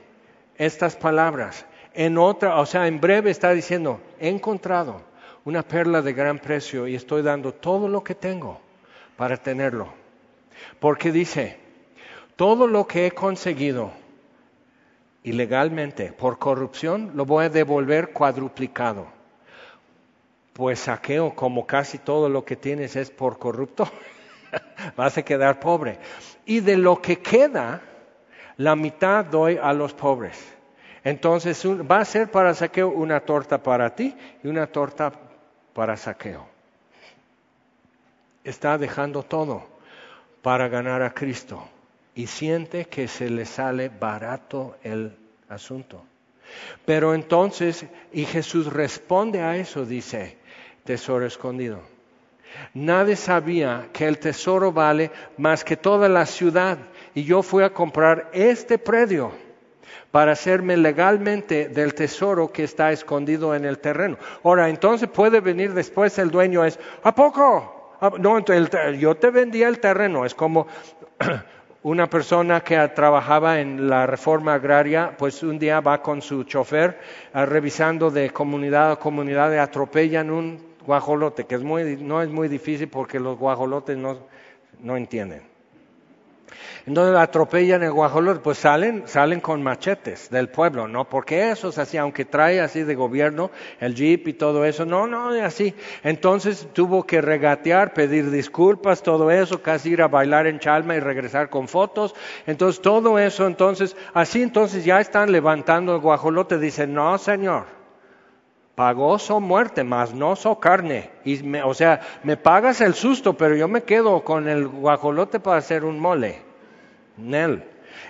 estas 0.57 0.97
palabras, 0.97 1.65
en 1.93 2.17
otra, 2.17 2.59
o 2.59 2.65
sea, 2.65 2.87
en 2.87 2.99
breve 2.99 3.31
está 3.31 3.51
diciendo, 3.51 4.01
he 4.25 4.29
encontrado 4.29 5.01
una 5.43 5.61
perla 5.61 6.01
de 6.01 6.13
gran 6.13 6.39
precio 6.39 6.87
y 6.87 6.95
estoy 6.95 7.21
dando 7.21 7.53
todo 7.53 7.87
lo 7.87 8.03
que 8.03 8.15
tengo 8.15 8.59
para 9.15 9.37
tenerlo. 9.37 9.87
Porque 10.79 11.11
dice, 11.11 11.59
todo 12.35 12.65
lo 12.65 12.87
que 12.87 13.05
he 13.05 13.11
conseguido 13.11 13.91
ilegalmente 15.23 16.11
por 16.11 16.39
corrupción 16.39 17.11
lo 17.13 17.25
voy 17.25 17.45
a 17.45 17.49
devolver 17.49 18.13
cuadruplicado. 18.13 19.05
Pues 20.53 20.79
saqueo, 20.79 21.35
como 21.35 21.67
casi 21.67 21.99
todo 21.99 22.27
lo 22.27 22.45
que 22.45 22.55
tienes 22.55 22.95
es 22.95 23.11
por 23.11 23.37
corrupto, 23.37 23.87
vas 24.95 25.17
a 25.17 25.21
quedar 25.21 25.59
pobre. 25.59 25.99
Y 26.45 26.61
de 26.61 26.77
lo 26.77 26.99
que 26.99 27.19
queda, 27.19 27.81
la 28.57 28.75
mitad 28.75 29.25
doy 29.25 29.59
a 29.61 29.71
los 29.73 29.93
pobres. 29.93 30.54
Entonces 31.05 31.63
va 31.63 31.99
a 31.99 32.05
ser 32.05 32.31
para 32.31 32.55
saqueo 32.55 32.89
una 32.89 33.19
torta 33.19 33.61
para 33.61 33.95
ti 33.95 34.17
y 34.43 34.47
una 34.47 34.65
torta 34.65 35.13
para 35.71 35.95
saqueo. 35.95 36.47
Está 38.43 38.79
dejando 38.79 39.21
todo 39.21 39.67
para 40.41 40.67
ganar 40.67 41.03
a 41.03 41.13
Cristo 41.13 41.63
y 42.15 42.25
siente 42.25 42.85
que 42.85 43.07
se 43.07 43.29
le 43.29 43.45
sale 43.45 43.89
barato 43.89 44.77
el 44.81 45.15
asunto. 45.47 46.03
Pero 46.85 47.13
entonces, 47.13 47.85
y 48.11 48.25
Jesús 48.25 48.73
responde 48.73 49.41
a 49.41 49.57
eso, 49.57 49.85
dice, 49.85 50.37
tesoro 50.85 51.27
escondido. 51.27 51.81
Nadie 52.73 53.15
sabía 53.15 53.89
que 53.93 54.07
el 54.07 54.17
tesoro 54.17 54.71
vale 54.71 55.11
más 55.37 55.63
que 55.63 55.77
toda 55.77 56.09
la 56.09 56.25
ciudad 56.25 56.79
y 57.13 57.25
yo 57.25 57.43
fui 57.43 57.63
a 57.63 57.73
comprar 57.73 58.31
este 58.33 58.79
predio 58.79 59.44
para 60.11 60.33
hacerme 60.33 60.77
legalmente 60.77 61.69
del 61.69 61.93
tesoro 61.93 62.51
que 62.51 62.63
está 62.63 62.91
escondido 62.91 63.55
en 63.55 63.65
el 63.65 63.79
terreno. 63.79 64.17
Ahora, 64.43 64.69
entonces 64.69 65.09
puede 65.09 65.39
venir 65.39 65.73
después 65.73 66.17
el 66.19 66.31
dueño 66.31 66.63
es, 66.65 66.79
¿a 67.03 67.13
poco? 67.13 67.97
Ah, 68.01 68.11
no, 68.17 68.43
yo 68.93 69.15
te 69.15 69.29
vendía 69.29 69.67
el 69.67 69.79
terreno. 69.79 70.25
Es 70.25 70.35
como 70.35 70.67
una 71.83 72.09
persona 72.09 72.61
que 72.61 72.87
trabajaba 72.89 73.59
en 73.59 73.89
la 73.89 74.05
reforma 74.05 74.55
agraria, 74.55 75.15
pues 75.17 75.43
un 75.43 75.59
día 75.59 75.79
va 75.79 76.01
con 76.01 76.21
su 76.21 76.43
chofer 76.43 76.99
ah, 77.33 77.45
revisando 77.45 78.11
de 78.11 78.29
comunidad 78.31 78.91
a 78.91 78.95
comunidad 78.97 79.53
y 79.53 79.57
atropellan 79.57 80.29
un 80.29 80.75
guajolote, 80.85 81.45
que 81.45 81.55
es 81.55 81.63
muy, 81.63 81.97
no 81.97 82.21
es 82.21 82.29
muy 82.29 82.47
difícil 82.47 82.87
porque 82.87 83.19
los 83.19 83.37
guajolotes 83.37 83.97
no, 83.97 84.19
no 84.79 84.97
entienden. 84.97 85.54
Entonces 86.85 87.15
atropellan 87.17 87.83
el 87.83 87.91
guajolote, 87.91 88.39
pues 88.39 88.59
salen, 88.59 89.03
salen 89.07 89.41
con 89.41 89.63
machetes 89.63 90.29
del 90.29 90.49
pueblo, 90.49 90.87
¿no? 90.87 91.09
Porque 91.09 91.49
eso 91.49 91.69
es 91.69 91.77
así, 91.77 91.97
aunque 91.97 92.25
trae 92.25 92.61
así 92.61 92.83
de 92.83 92.95
gobierno 92.95 93.49
el 93.79 93.95
jeep 93.95 94.27
y 94.27 94.33
todo 94.33 94.65
eso, 94.65 94.85
no, 94.85 95.07
no, 95.07 95.29
así. 95.43 95.73
Entonces 96.03 96.67
tuvo 96.73 97.03
que 97.03 97.21
regatear, 97.21 97.93
pedir 97.93 98.29
disculpas, 98.29 99.01
todo 99.01 99.31
eso, 99.31 99.61
casi 99.61 99.91
ir 99.91 100.01
a 100.01 100.07
bailar 100.07 100.47
en 100.47 100.59
Chalma 100.59 100.95
y 100.95 100.99
regresar 100.99 101.49
con 101.49 101.67
fotos. 101.67 102.13
Entonces 102.45 102.81
todo 102.81 103.17
eso, 103.17 103.47
entonces, 103.47 103.95
así 104.13 104.43
entonces 104.43 104.85
ya 104.85 104.99
están 104.99 105.31
levantando 105.31 105.95
el 105.95 106.01
guajolote, 106.01 106.59
dicen, 106.59 106.93
no, 106.93 107.17
señor. 107.17 107.84
Pagó 108.75 109.17
su 109.19 109.39
muerte, 109.39 109.85
más 109.85 110.13
no 110.13 110.35
su 110.35 110.59
carne. 110.59 111.09
Y 111.23 111.57
o 111.59 111.73
sea, 111.73 112.01
me 112.23 112.35
pagas 112.35 112.81
el 112.81 112.93
susto, 112.93 113.33
pero 113.33 113.55
yo 113.55 113.69
me 113.69 113.83
quedo 113.83 114.23
con 114.23 114.49
el 114.49 114.67
guajolote 114.67 115.39
para 115.39 115.57
hacer 115.57 115.85
un 115.85 115.97
mole. 115.97 116.41
Nel. 117.17 117.63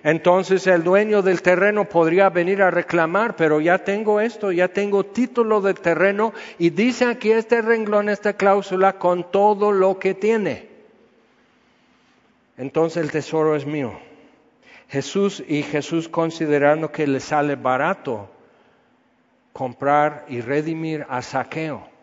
Entonces 0.03 0.65
el 0.67 0.83
dueño 0.83 1.21
del 1.21 1.41
terreno 1.41 1.85
podría 1.85 2.29
venir 2.29 2.61
a 2.61 2.71
reclamar, 2.71 3.35
pero 3.35 3.61
ya 3.61 3.79
tengo 3.79 4.19
esto, 4.19 4.51
ya 4.51 4.67
tengo 4.67 5.03
título 5.03 5.61
del 5.61 5.79
terreno 5.79 6.33
y 6.57 6.71
dice 6.71 7.05
aquí 7.05 7.31
este 7.31 7.61
renglón, 7.61 8.09
esta 8.09 8.33
cláusula, 8.33 8.93
con 8.93 9.31
todo 9.31 9.71
lo 9.71 9.99
que 9.99 10.13
tiene. 10.13 10.69
Entonces 12.57 13.03
el 13.03 13.11
tesoro 13.11 13.55
es 13.55 13.65
mío. 13.65 13.93
Jesús 14.89 15.43
y 15.47 15.63
Jesús 15.63 16.07
considerando 16.07 16.91
que 16.91 17.07
le 17.07 17.19
sale 17.19 17.55
barato 17.55 18.29
comprar 19.55 20.25
y 20.27 20.41
redimir 20.41 21.05
a 21.07 21.21
saqueo 21.21 21.95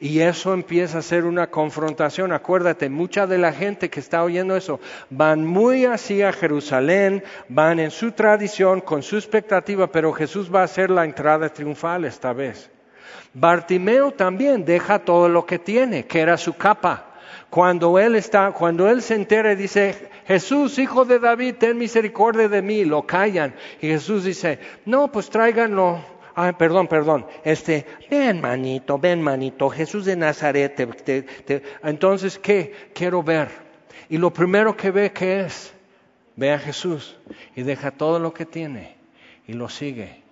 y 0.00 0.20
eso 0.20 0.54
empieza 0.54 0.98
a 0.98 1.02
ser 1.02 1.24
una 1.24 1.48
confrontación. 1.48 2.32
Acuérdate, 2.32 2.88
mucha 2.88 3.26
de 3.26 3.36
la 3.36 3.52
gente 3.52 3.90
que 3.90 4.00
está 4.00 4.24
oyendo 4.24 4.56
eso 4.56 4.80
van 5.10 5.44
muy 5.44 5.84
así 5.84 6.22
a 6.22 6.32
Jerusalén, 6.32 7.22
van 7.48 7.78
en 7.78 7.90
su 7.90 8.12
tradición, 8.12 8.80
con 8.80 9.02
su 9.02 9.16
expectativa, 9.16 9.88
pero 9.88 10.12
Jesús 10.12 10.52
va 10.52 10.62
a 10.62 10.64
hacer 10.64 10.90
la 10.90 11.04
entrada 11.04 11.48
triunfal 11.48 12.06
esta 12.06 12.32
vez. 12.32 12.70
Bartimeo 13.34 14.12
también 14.12 14.64
deja 14.64 15.00
todo 15.00 15.28
lo 15.28 15.44
que 15.44 15.58
tiene, 15.58 16.06
que 16.06 16.20
era 16.20 16.38
su 16.38 16.54
capa. 16.54 17.04
Cuando 17.50 17.98
él 17.98 18.16
está, 18.16 18.52
cuando 18.52 18.88
él 18.88 19.02
se 19.02 19.14
entera 19.14 19.52
y 19.52 19.56
dice, 19.56 20.10
Jesús, 20.26 20.78
hijo 20.78 21.04
de 21.04 21.18
David, 21.18 21.56
ten 21.58 21.78
misericordia 21.78 22.48
de 22.48 22.62
mí, 22.62 22.84
lo 22.84 23.06
callan. 23.06 23.54
Y 23.80 23.88
Jesús 23.88 24.24
dice, 24.24 24.58
no, 24.86 25.10
pues 25.10 25.30
tráiganlo 25.30 26.17
Ay, 26.40 26.52
perdón, 26.52 26.86
perdón. 26.86 27.26
Este, 27.42 27.84
ven 28.08 28.40
manito, 28.40 28.96
ven 28.96 29.20
manito, 29.20 29.68
Jesús 29.68 30.04
de 30.04 30.14
Nazaret. 30.14 30.78
Entonces, 31.82 32.38
¿qué? 32.38 32.72
Quiero 32.94 33.24
ver. 33.24 33.48
Y 34.08 34.18
lo 34.18 34.32
primero 34.32 34.76
que 34.76 34.92
ve, 34.92 35.10
¿qué 35.10 35.40
es? 35.40 35.74
Ve 36.36 36.52
a 36.52 36.58
Jesús 36.60 37.18
y 37.56 37.62
deja 37.64 37.90
todo 37.90 38.20
lo 38.20 38.32
que 38.32 38.46
tiene 38.46 38.94
y 39.48 39.54
lo 39.54 39.68
sigue 39.68 40.27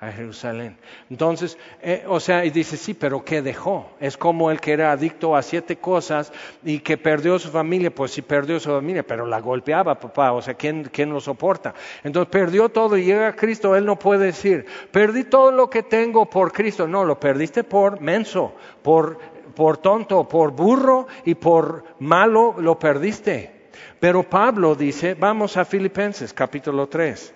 a 0.00 0.10
Jerusalén. 0.10 0.78
Entonces, 1.10 1.58
eh, 1.82 2.04
o 2.08 2.20
sea, 2.20 2.44
y 2.46 2.50
dice, 2.50 2.78
sí, 2.78 2.94
pero 2.94 3.22
¿qué 3.22 3.42
dejó? 3.42 3.90
Es 4.00 4.16
como 4.16 4.50
el 4.50 4.58
que 4.58 4.72
era 4.72 4.92
adicto 4.92 5.36
a 5.36 5.42
siete 5.42 5.76
cosas 5.76 6.32
y 6.64 6.78
que 6.78 6.96
perdió 6.96 7.38
su 7.38 7.50
familia, 7.50 7.94
pues 7.94 8.12
sí 8.12 8.22
perdió 8.22 8.58
su 8.58 8.70
familia, 8.70 9.02
pero 9.02 9.26
la 9.26 9.40
golpeaba, 9.40 10.00
papá, 10.00 10.32
o 10.32 10.40
sea, 10.40 10.54
¿quién, 10.54 10.84
quién 10.84 11.10
lo 11.10 11.20
soporta? 11.20 11.74
Entonces 12.02 12.30
perdió 12.30 12.70
todo 12.70 12.96
y 12.96 13.04
llega 13.04 13.28
a 13.28 13.36
Cristo, 13.36 13.76
él 13.76 13.84
no 13.84 13.98
puede 13.98 14.26
decir, 14.26 14.64
perdí 14.90 15.24
todo 15.24 15.52
lo 15.52 15.68
que 15.68 15.82
tengo 15.82 16.24
por 16.30 16.50
Cristo, 16.52 16.88
no, 16.88 17.04
lo 17.04 17.20
perdiste 17.20 17.62
por 17.62 18.00
menso, 18.00 18.54
por, 18.82 19.18
por 19.54 19.76
tonto, 19.76 20.26
por 20.26 20.52
burro 20.52 21.08
y 21.26 21.34
por 21.34 21.84
malo 21.98 22.54
lo 22.56 22.78
perdiste. 22.78 23.68
Pero 24.00 24.22
Pablo 24.22 24.74
dice, 24.74 25.12
vamos 25.12 25.58
a 25.58 25.66
Filipenses 25.66 26.32
capítulo 26.32 26.88
3. 26.88 27.34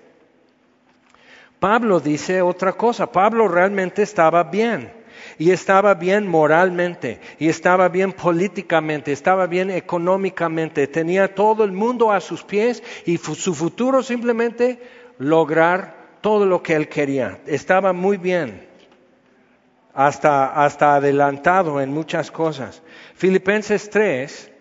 Pablo 1.64 1.98
dice 1.98 2.42
otra 2.42 2.74
cosa. 2.74 3.10
Pablo 3.10 3.48
realmente 3.48 4.02
estaba 4.02 4.44
bien. 4.44 4.92
Y 5.38 5.50
estaba 5.50 5.94
bien 5.94 6.28
moralmente, 6.28 7.20
y 7.38 7.48
estaba 7.48 7.88
bien 7.88 8.12
políticamente, 8.12 9.12
estaba 9.12 9.46
bien 9.46 9.70
económicamente, 9.70 10.86
tenía 10.86 11.34
todo 11.34 11.64
el 11.64 11.72
mundo 11.72 12.12
a 12.12 12.20
sus 12.20 12.44
pies 12.44 12.82
y 13.06 13.16
su 13.16 13.54
futuro 13.54 14.02
simplemente 14.02 14.78
lograr 15.18 16.18
todo 16.20 16.44
lo 16.44 16.62
que 16.62 16.74
él 16.74 16.88
quería. 16.88 17.38
Estaba 17.46 17.94
muy 17.94 18.18
bien, 18.18 18.68
hasta, 19.94 20.62
hasta 20.62 20.96
adelantado 20.96 21.80
en 21.80 21.90
muchas 21.90 22.30
cosas. 22.30 22.82
Filipenses 23.14 23.88
3 23.88 24.52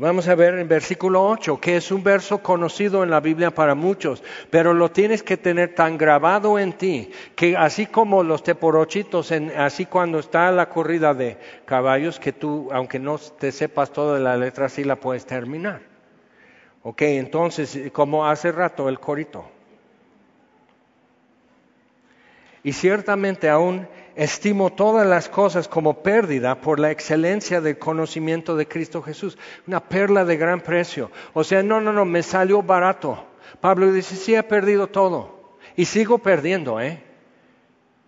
Vamos 0.00 0.28
a 0.28 0.34
ver 0.34 0.54
en 0.54 0.66
versículo 0.66 1.22
8, 1.28 1.60
que 1.60 1.76
es 1.76 1.92
un 1.92 2.02
verso 2.02 2.38
conocido 2.38 3.04
en 3.04 3.10
la 3.10 3.20
Biblia 3.20 3.50
para 3.50 3.74
muchos, 3.74 4.22
pero 4.48 4.72
lo 4.72 4.90
tienes 4.90 5.22
que 5.22 5.36
tener 5.36 5.74
tan 5.74 5.98
grabado 5.98 6.58
en 6.58 6.72
ti, 6.72 7.10
que 7.36 7.54
así 7.54 7.84
como 7.84 8.22
los 8.22 8.42
teporochitos, 8.42 9.30
así 9.58 9.84
cuando 9.84 10.18
está 10.18 10.50
la 10.52 10.70
corrida 10.70 11.12
de 11.12 11.36
caballos, 11.66 12.18
que 12.18 12.32
tú, 12.32 12.70
aunque 12.72 12.98
no 12.98 13.18
te 13.18 13.52
sepas 13.52 13.92
toda 13.92 14.18
la 14.18 14.38
letra, 14.38 14.70
sí 14.70 14.84
la 14.84 14.96
puedes 14.96 15.26
terminar. 15.26 15.82
Ok, 16.82 17.02
entonces, 17.02 17.78
como 17.92 18.26
hace 18.26 18.52
rato 18.52 18.88
el 18.88 18.98
corito. 18.98 19.44
Y 22.62 22.72
ciertamente 22.72 23.50
aún 23.50 23.86
estimo 24.16 24.70
todas 24.70 25.06
las 25.06 25.28
cosas 25.28 25.68
como 25.68 26.02
pérdida 26.02 26.60
por 26.60 26.78
la 26.78 26.90
excelencia 26.90 27.60
del 27.60 27.78
conocimiento 27.78 28.56
de 28.56 28.66
Cristo 28.66 29.02
Jesús. 29.02 29.38
Una 29.66 29.80
perla 29.80 30.24
de 30.24 30.36
gran 30.36 30.60
precio. 30.60 31.10
O 31.32 31.44
sea, 31.44 31.62
no, 31.62 31.80
no, 31.80 31.92
no, 31.92 32.04
me 32.04 32.22
salió 32.22 32.62
barato. 32.62 33.24
Pablo 33.60 33.92
dice, 33.92 34.16
sí, 34.16 34.34
he 34.34 34.42
perdido 34.42 34.86
todo. 34.86 35.58
Y 35.76 35.84
sigo 35.84 36.18
perdiendo, 36.18 36.80
¿eh? 36.80 37.02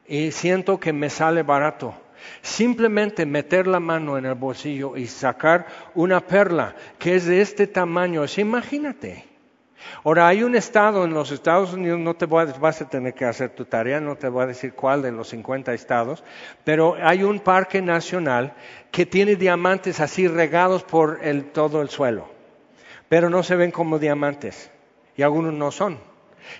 Y 0.07 0.31
siento 0.33 0.79
que 0.79 0.93
me 0.93 1.11
sale 1.11 1.43
barato. 1.43 1.95
Simplemente 2.41 3.27
meter 3.27 3.67
la 3.67 3.81
mano 3.81 4.19
en 4.19 4.27
el 4.27 4.35
bolsillo 4.35 4.97
y 4.97 5.07
sacar 5.07 5.67
una 5.95 6.21
perla 6.21 6.77
que 6.99 7.17
es 7.17 7.27
de 7.27 7.41
este 7.41 7.67
tamaño. 7.67 8.25
imagínate. 8.37 9.32
Ahora, 10.05 10.29
hay 10.29 10.43
un 10.43 10.55
estado 10.55 11.05
en 11.05 11.15
los 11.15 11.31
Estados 11.31 11.73
Unidos, 11.73 11.99
no 11.99 12.15
te 12.15 12.27
voy 12.27 12.43
a, 12.43 12.47
vas 12.59 12.81
a 12.81 12.89
tener 12.89 13.15
que 13.15 13.25
hacer 13.25 13.51
tu 13.51 13.65
tarea, 13.65 14.01
no 14.01 14.17
te 14.17 14.29
voy 14.29 14.45
a 14.45 14.47
decir 14.47 14.75
cuál 14.75 15.03
de 15.03 15.13
los 15.13 15.29
50 15.29 15.73
estados, 15.75 16.25
pero 16.65 16.97
hay 17.01 17.23
un 17.23 17.41
parque 17.41 17.81
nacional 17.83 18.55
que 18.91 19.07
tiene 19.07 19.37
diamantes 19.37 20.01
así 20.01 20.29
regados 20.29 20.83
por 20.83 21.21
todo 21.53 21.83
el 21.83 21.89
suelo, 21.89 22.29
pero 23.09 23.31
no 23.31 23.43
se 23.43 23.57
ven 23.57 23.71
como 23.71 23.99
diamantes 23.99 24.71
y 25.17 25.23
algunos 25.23 25.53
no 25.53 25.71
son. 25.71 25.99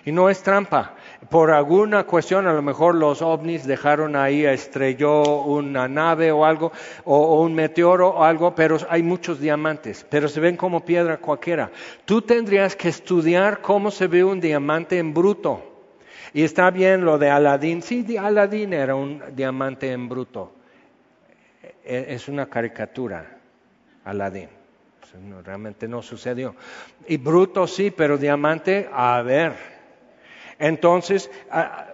Y 0.05 0.11
no 0.11 0.29
es 0.29 0.41
trampa. 0.41 0.95
Por 1.29 1.51
alguna 1.51 2.05
cuestión, 2.05 2.47
a 2.47 2.53
lo 2.53 2.61
mejor 2.61 2.95
los 2.95 3.21
ovnis 3.21 3.65
dejaron 3.65 4.15
ahí, 4.15 4.45
estrelló 4.45 5.43
una 5.43 5.87
nave 5.87 6.31
o 6.31 6.45
algo, 6.45 6.71
o, 7.05 7.41
un 7.41 7.53
meteoro 7.53 8.09
o 8.09 8.23
algo, 8.23 8.55
pero 8.55 8.77
hay 8.89 9.03
muchos 9.03 9.39
diamantes, 9.39 10.05
pero 10.09 10.27
se 10.27 10.39
ven 10.39 10.57
como 10.57 10.83
piedra 10.83 11.17
cualquiera. 11.17 11.71
Tú 12.05 12.21
tendrías 12.21 12.75
que 12.75 12.89
estudiar 12.89 13.61
cómo 13.61 13.91
se 13.91 14.07
ve 14.07 14.23
un 14.23 14.39
diamante 14.39 14.97
en 14.97 15.13
bruto. 15.13 15.71
Y 16.33 16.43
está 16.43 16.71
bien 16.71 17.05
lo 17.05 17.17
de 17.19 17.29
Aladín. 17.29 17.83
Sí, 17.83 18.17
Aladín 18.17 18.73
era 18.73 18.95
un 18.95 19.21
diamante 19.35 19.91
en 19.91 20.09
bruto. 20.09 20.51
E, 21.85 22.07
es 22.09 22.27
una 22.27 22.47
caricatura, 22.47 23.37
Aladín. 24.03 24.49
realmente 25.43 25.87
no 25.87 26.01
sucedió. 26.01 26.55
Y 27.07 27.17
bruto 27.17 27.67
sí, 27.67 27.91
pero 27.91 28.17
diamante, 28.17 28.89
a 28.91 29.21
ver, 29.21 29.72
entonces, 30.59 31.29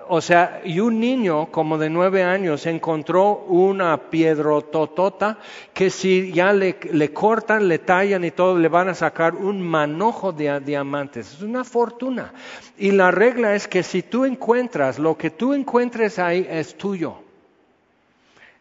o 0.08 0.22
sea, 0.22 0.62
y 0.66 0.80
un 0.80 1.00
niño 1.00 1.52
como 1.52 1.78
de 1.78 1.90
nueve 1.90 2.24
años 2.24 2.66
encontró 2.66 3.46
una 3.48 4.10
piedrototota 4.10 5.38
que 5.74 5.90
si 5.90 6.32
ya 6.32 6.52
le, 6.52 6.78
le, 6.92 7.14
cortan, 7.14 7.68
le 7.68 7.80
tallan 7.80 8.24
y 8.24 8.32
todo, 8.32 8.58
le 8.58 8.68
van 8.68 8.90
a 8.90 8.96
sacar 8.96 9.36
un 9.36 9.62
manojo 9.62 10.32
de 10.32 10.60
diamantes. 10.60 11.34
Es 11.34 11.42
una 11.42 11.64
fortuna. 11.64 12.34
Y 12.78 12.92
la 12.92 13.12
regla 13.12 13.56
es 13.56 13.68
que 13.68 13.84
si 13.84 14.02
tú 14.02 14.26
encuentras, 14.26 15.00
lo 15.00 15.18
que 15.18 15.30
tú 15.30 15.54
encuentres 15.54 16.20
ahí 16.20 16.48
es 16.50 16.76
tuyo. 16.76 17.29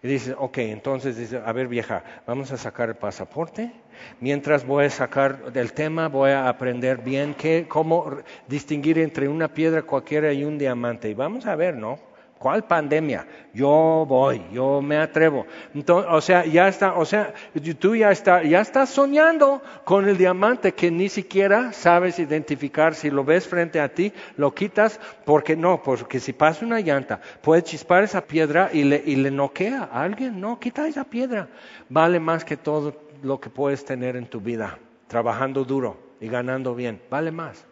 Y 0.02 0.08
dices, 0.08 0.36
ok, 0.38 0.58
entonces 0.58 1.16
dice, 1.16 1.40
a 1.44 1.52
ver 1.52 1.66
vieja, 1.66 2.04
vamos 2.26 2.52
a 2.52 2.56
sacar 2.56 2.88
el 2.88 2.94
pasaporte. 2.94 3.72
Mientras 4.20 4.64
voy 4.64 4.84
a 4.84 4.90
sacar 4.90 5.52
del 5.52 5.72
tema, 5.72 6.08
voy 6.08 6.30
a 6.30 6.48
aprender 6.48 6.98
bien 6.98 7.34
qué, 7.34 7.66
cómo 7.68 8.18
distinguir 8.46 8.98
entre 8.98 9.28
una 9.28 9.48
piedra 9.48 9.82
cualquiera 9.82 10.32
y 10.32 10.44
un 10.44 10.56
diamante. 10.56 11.10
Y 11.10 11.14
vamos 11.14 11.46
a 11.46 11.56
ver, 11.56 11.76
¿no? 11.76 11.98
¿Cuál 12.38 12.64
pandemia? 12.64 13.26
Yo 13.52 14.04
voy, 14.08 14.40
yo 14.52 14.80
me 14.80 14.96
atrevo. 14.96 15.44
Entonces, 15.74 16.10
o 16.12 16.20
sea, 16.20 16.46
ya 16.46 16.68
está, 16.68 16.94
o 16.94 17.04
sea, 17.04 17.34
tú 17.80 17.96
ya 17.96 18.12
está, 18.12 18.44
ya 18.44 18.60
estás 18.60 18.90
soñando 18.90 19.60
con 19.84 20.08
el 20.08 20.16
diamante 20.16 20.72
que 20.72 20.90
ni 20.90 21.08
siquiera 21.08 21.72
sabes 21.72 22.20
identificar. 22.20 22.94
Si 22.94 23.10
lo 23.10 23.24
ves 23.24 23.48
frente 23.48 23.80
a 23.80 23.88
ti, 23.88 24.12
lo 24.36 24.54
quitas, 24.54 25.00
porque 25.24 25.56
no, 25.56 25.82
porque 25.82 26.20
si 26.20 26.32
pasa 26.32 26.64
una 26.64 26.78
llanta, 26.78 27.20
puede 27.42 27.62
chispar 27.62 28.04
esa 28.04 28.20
piedra 28.20 28.70
y 28.72 28.84
le, 28.84 29.02
y 29.04 29.16
le 29.16 29.32
noquea 29.32 29.88
a 29.92 30.02
alguien. 30.04 30.40
No, 30.40 30.60
quita 30.60 30.86
esa 30.86 31.02
piedra. 31.02 31.48
Vale 31.88 32.20
más 32.20 32.44
que 32.44 32.56
todo 32.56 32.94
lo 33.22 33.40
que 33.40 33.50
puedes 33.50 33.84
tener 33.84 34.14
en 34.14 34.26
tu 34.26 34.40
vida. 34.40 34.78
trabajando 35.08 35.64
duro 35.64 35.96
y 36.20 36.28
ganando 36.28 36.74
bien, 36.74 37.00
vale 37.10 37.32
más. 37.32 37.64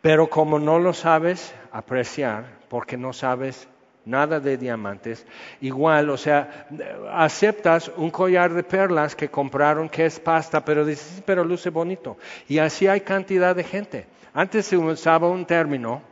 Pero 0.00 0.28
como 0.28 0.58
no 0.58 0.78
lo 0.78 0.92
sabes 0.92 1.54
apreciar, 1.72 2.44
porque 2.68 2.96
no 2.96 3.12
sabes 3.12 3.68
nada 4.04 4.40
de 4.40 4.56
diamantes, 4.56 5.26
igual, 5.60 6.10
o 6.10 6.16
sea, 6.16 6.66
aceptas 7.12 7.90
un 7.96 8.10
collar 8.10 8.52
de 8.52 8.62
perlas 8.62 9.14
que 9.14 9.28
compraron 9.28 9.88
que 9.88 10.06
es 10.06 10.18
pasta, 10.18 10.64
pero 10.64 10.84
dices, 10.84 11.22
pero 11.24 11.44
luce 11.44 11.70
bonito. 11.70 12.16
Y 12.48 12.58
así 12.58 12.86
hay 12.86 13.02
cantidad 13.02 13.54
de 13.54 13.64
gente. 13.64 14.06
Antes 14.34 14.66
se 14.66 14.76
usaba 14.76 15.28
un 15.28 15.44
término 15.44 16.02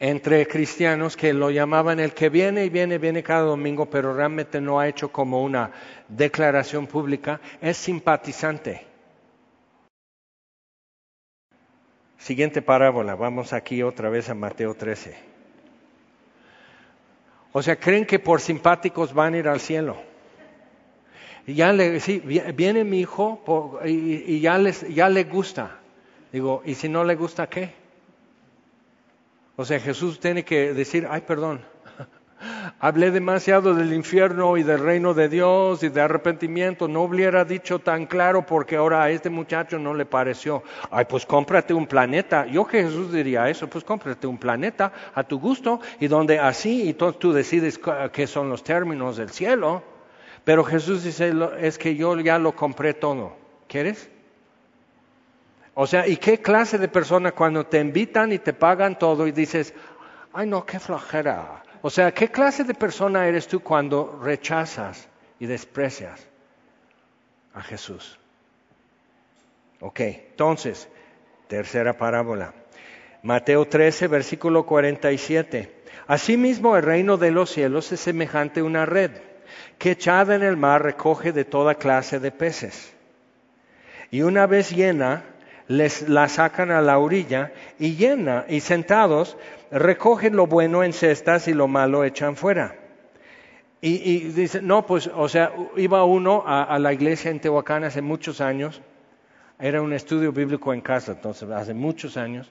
entre 0.00 0.46
cristianos 0.46 1.16
que 1.16 1.32
lo 1.32 1.50
llamaban 1.50 1.98
el 1.98 2.14
que 2.14 2.28
viene 2.28 2.64
y 2.64 2.68
viene, 2.68 2.98
viene 2.98 3.22
cada 3.22 3.42
domingo, 3.42 3.86
pero 3.86 4.14
realmente 4.14 4.60
no 4.60 4.78
ha 4.78 4.88
hecho 4.88 5.10
como 5.10 5.42
una 5.42 5.72
declaración 6.08 6.86
pública, 6.86 7.40
es 7.60 7.76
simpatizante. 7.76 8.86
Siguiente 12.16 12.62
parábola, 12.62 13.14
vamos 13.14 13.52
aquí 13.52 13.82
otra 13.82 14.08
vez 14.08 14.28
a 14.28 14.34
Mateo 14.34 14.74
13. 14.74 15.27
O 17.52 17.62
sea, 17.62 17.76
creen 17.76 18.04
que 18.04 18.18
por 18.18 18.40
simpáticos 18.40 19.12
van 19.14 19.34
a 19.34 19.38
ir 19.38 19.48
al 19.48 19.60
cielo. 19.60 19.96
Y 21.46 21.54
ya 21.54 21.72
le, 21.72 21.98
sí, 22.00 22.20
viene 22.20 22.84
mi 22.84 23.00
hijo 23.00 23.42
y, 23.84 24.40
ya, 24.40 24.58
les, 24.58 24.86
ya 24.94 25.08
le 25.08 25.24
gusta. 25.24 25.78
Digo, 26.30 26.62
¿y 26.64 26.74
si 26.74 26.88
no 26.88 27.04
le 27.04 27.14
gusta 27.14 27.48
qué? 27.48 27.72
O 29.56 29.64
sea, 29.64 29.80
Jesús 29.80 30.20
tiene 30.20 30.44
que 30.44 30.74
decir, 30.74 31.06
ay, 31.10 31.22
perdón, 31.22 31.64
hablé 32.78 33.10
demasiado 33.10 33.74
del 33.74 33.92
infierno 33.92 34.56
y 34.56 34.62
del 34.62 34.80
reino 34.80 35.14
de 35.14 35.28
Dios 35.28 35.82
y 35.82 35.88
de 35.88 36.00
arrepentimiento, 36.00 36.88
no 36.88 37.02
hubiera 37.02 37.44
dicho 37.44 37.78
tan 37.78 38.06
claro 38.06 38.46
porque 38.46 38.76
ahora 38.76 39.02
a 39.02 39.10
este 39.10 39.30
muchacho 39.30 39.78
no 39.78 39.94
le 39.94 40.06
pareció, 40.06 40.62
ay, 40.90 41.06
pues 41.08 41.26
cómprate 41.26 41.74
un 41.74 41.86
planeta. 41.86 42.46
Yo 42.46 42.66
que 42.66 42.82
Jesús 42.82 43.12
diría 43.12 43.48
eso, 43.48 43.68
pues 43.68 43.84
cómprate 43.84 44.26
un 44.26 44.38
planeta 44.38 44.92
a 45.14 45.24
tu 45.24 45.38
gusto 45.38 45.80
y 46.00 46.08
donde 46.08 46.38
así 46.38 46.88
y 46.88 46.94
tú 46.94 47.32
decides 47.32 47.80
qué 48.12 48.26
son 48.26 48.48
los 48.48 48.62
términos 48.62 49.16
del 49.16 49.30
cielo. 49.30 49.82
Pero 50.44 50.64
Jesús 50.64 51.04
dice, 51.04 51.32
es 51.60 51.76
que 51.76 51.94
yo 51.94 52.18
ya 52.20 52.38
lo 52.38 52.54
compré 52.54 52.94
todo. 52.94 53.32
¿Quieres? 53.66 54.10
O 55.74 55.86
sea, 55.86 56.08
¿y 56.08 56.16
qué 56.16 56.40
clase 56.40 56.78
de 56.78 56.88
persona 56.88 57.32
cuando 57.32 57.66
te 57.66 57.78
invitan 57.78 58.32
y 58.32 58.38
te 58.38 58.52
pagan 58.52 58.98
todo 58.98 59.26
y 59.26 59.32
dices, 59.32 59.74
ay 60.32 60.48
no, 60.48 60.64
qué 60.64 60.80
flojera? 60.80 61.62
O 61.82 61.90
sea, 61.90 62.12
¿qué 62.12 62.30
clase 62.30 62.64
de 62.64 62.74
persona 62.74 63.26
eres 63.26 63.46
tú 63.46 63.60
cuando 63.60 64.18
rechazas 64.22 65.08
y 65.38 65.46
desprecias 65.46 66.26
a 67.54 67.62
Jesús? 67.62 68.18
Ok, 69.80 70.00
entonces, 70.00 70.88
tercera 71.46 71.96
parábola. 71.96 72.52
Mateo 73.22 73.66
13, 73.66 74.08
versículo 74.08 74.66
47. 74.66 75.72
Asimismo, 76.08 76.76
el 76.76 76.82
reino 76.82 77.16
de 77.16 77.30
los 77.30 77.50
cielos 77.50 77.92
es 77.92 78.00
semejante 78.00 78.60
a 78.60 78.64
una 78.64 78.86
red 78.86 79.12
que 79.78 79.92
echada 79.92 80.34
en 80.34 80.42
el 80.42 80.56
mar 80.56 80.82
recoge 80.82 81.32
de 81.32 81.44
toda 81.44 81.76
clase 81.76 82.18
de 82.18 82.32
peces. 82.32 82.92
Y 84.10 84.22
una 84.22 84.46
vez 84.46 84.70
llena, 84.70 85.24
les 85.68 86.08
la 86.08 86.28
sacan 86.28 86.70
a 86.70 86.80
la 86.80 86.98
orilla 86.98 87.52
y 87.78 87.94
llena 87.94 88.46
y 88.48 88.60
sentados 88.60 89.36
recogen 89.70 90.34
lo 90.34 90.46
bueno 90.46 90.82
en 90.82 90.92
cestas 90.92 91.46
y 91.46 91.54
lo 91.54 91.68
malo 91.68 92.04
echan 92.04 92.36
fuera. 92.36 92.74
Y, 93.80 94.30
dice, 94.30 94.60
no, 94.60 94.84
pues, 94.86 95.08
o 95.14 95.28
sea, 95.28 95.52
iba 95.76 96.02
uno 96.02 96.42
a, 96.44 96.64
a, 96.64 96.80
la 96.80 96.92
iglesia 96.92 97.30
en 97.30 97.38
Tehuacán 97.38 97.84
hace 97.84 98.02
muchos 98.02 98.40
años, 98.40 98.82
era 99.60 99.80
un 99.80 99.92
estudio 99.92 100.32
bíblico 100.32 100.74
en 100.74 100.80
casa, 100.80 101.12
entonces 101.12 101.48
hace 101.48 101.74
muchos 101.74 102.16
años, 102.16 102.50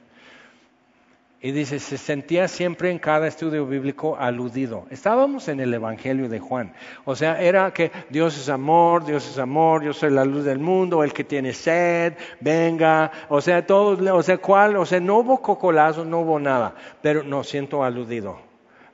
y 1.40 1.52
dice, 1.52 1.80
se 1.80 1.98
sentía 1.98 2.48
siempre 2.48 2.90
en 2.90 2.98
cada 2.98 3.28
estudio 3.28 3.68
bíblico 3.68 4.18
aludido. 4.18 4.88
Estábamos 4.90 5.48
en 5.50 5.60
el 5.60 5.72
Evangelio 5.72 6.30
de 6.30 6.40
Juan. 6.40 6.74
O 7.06 7.16
sea, 7.16 7.40
era 7.40 7.72
que 7.72 7.92
Dios 8.10 8.36
es 8.38 8.50
amor, 8.50 9.06
Dios 9.06 9.30
es 9.30 9.38
amor, 9.38 9.84
yo 9.84 9.94
soy 9.94 10.10
la 10.10 10.26
luz 10.26 10.46
del 10.46 10.58
mundo, 10.58 11.04
el 11.04 11.14
que 11.14 11.24
tiene 11.24 11.54
sed, 11.54 12.14
venga. 12.40 13.12
O 13.30 13.40
sea, 13.40 13.68
todo, 13.68 14.16
o 14.16 14.24
sea, 14.24 14.40
¿cuál? 14.40 14.78
O 14.78 14.86
sea, 14.86 15.00
no 15.00 15.20
hubo 15.20 15.40
cocolazo, 15.40 16.04
no 16.06 16.22
hubo 16.22 16.40
nada. 16.40 16.74
Pero 17.04 17.22
no 17.22 17.44
siento 17.44 17.84
aludido. 17.84 18.40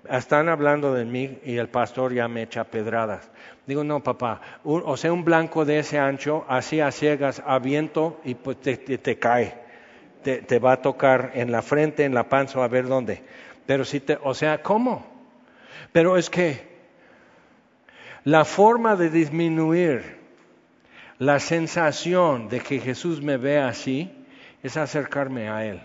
Están 0.10 0.50
hablando 0.50 0.94
de 0.94 1.06
mí 1.06 1.40
y 1.46 1.56
el 1.56 1.70
pastor 1.70 2.14
ya 2.14 2.28
me 2.28 2.42
echa 2.42 2.66
pedradas. 2.66 3.32
Digo, 3.66 3.86
no, 3.86 4.04
papá, 4.04 4.42
o 4.66 4.98
sea, 4.98 5.14
un 5.14 5.24
blanco 5.24 5.64
de 5.64 5.80
ese 5.80 5.98
ancho, 5.98 6.44
así 6.50 6.82
a 6.82 6.92
ciegas, 6.92 7.42
a 7.46 7.60
viento 7.60 8.20
y 8.26 8.36
pues 8.36 8.60
te, 8.60 8.76
te 8.76 9.18
cae 9.18 9.63
te, 10.24 10.60
va 10.60 10.74
a 10.74 10.82
tocar 10.82 11.32
en 11.36 11.52
la 11.52 11.62
frente, 11.62 12.06
en 12.06 12.14
la 12.14 12.30
panza, 12.30 12.64
a 12.64 12.68
ver 12.68 12.88
dónde. 12.88 13.22
Pero 13.66 13.86
si 13.86 14.00
te, 14.00 14.18
o 14.24 14.34
sea, 14.34 14.62
¿cómo? 14.62 15.06
Pero 15.92 16.18
es 16.18 16.30
que 16.30 16.68
la 18.24 18.46
forma 18.46 18.96
de 18.96 19.10
disminuir 19.10 20.18
la 21.20 21.40
sensación 21.40 22.50
de 22.50 22.62
que 22.62 22.80
Jesús 22.80 23.22
me 23.22 23.38
ve 23.38 23.60
así 23.60 24.12
es 24.64 24.78
acercarme 24.78 25.50
a 25.50 25.66
Él. 25.66 25.82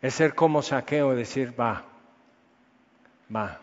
Es 0.00 0.14
ser 0.14 0.34
como 0.34 0.62
saqueo 0.62 1.14
decir, 1.14 1.58
va, 1.58 1.84
va. 3.34 3.60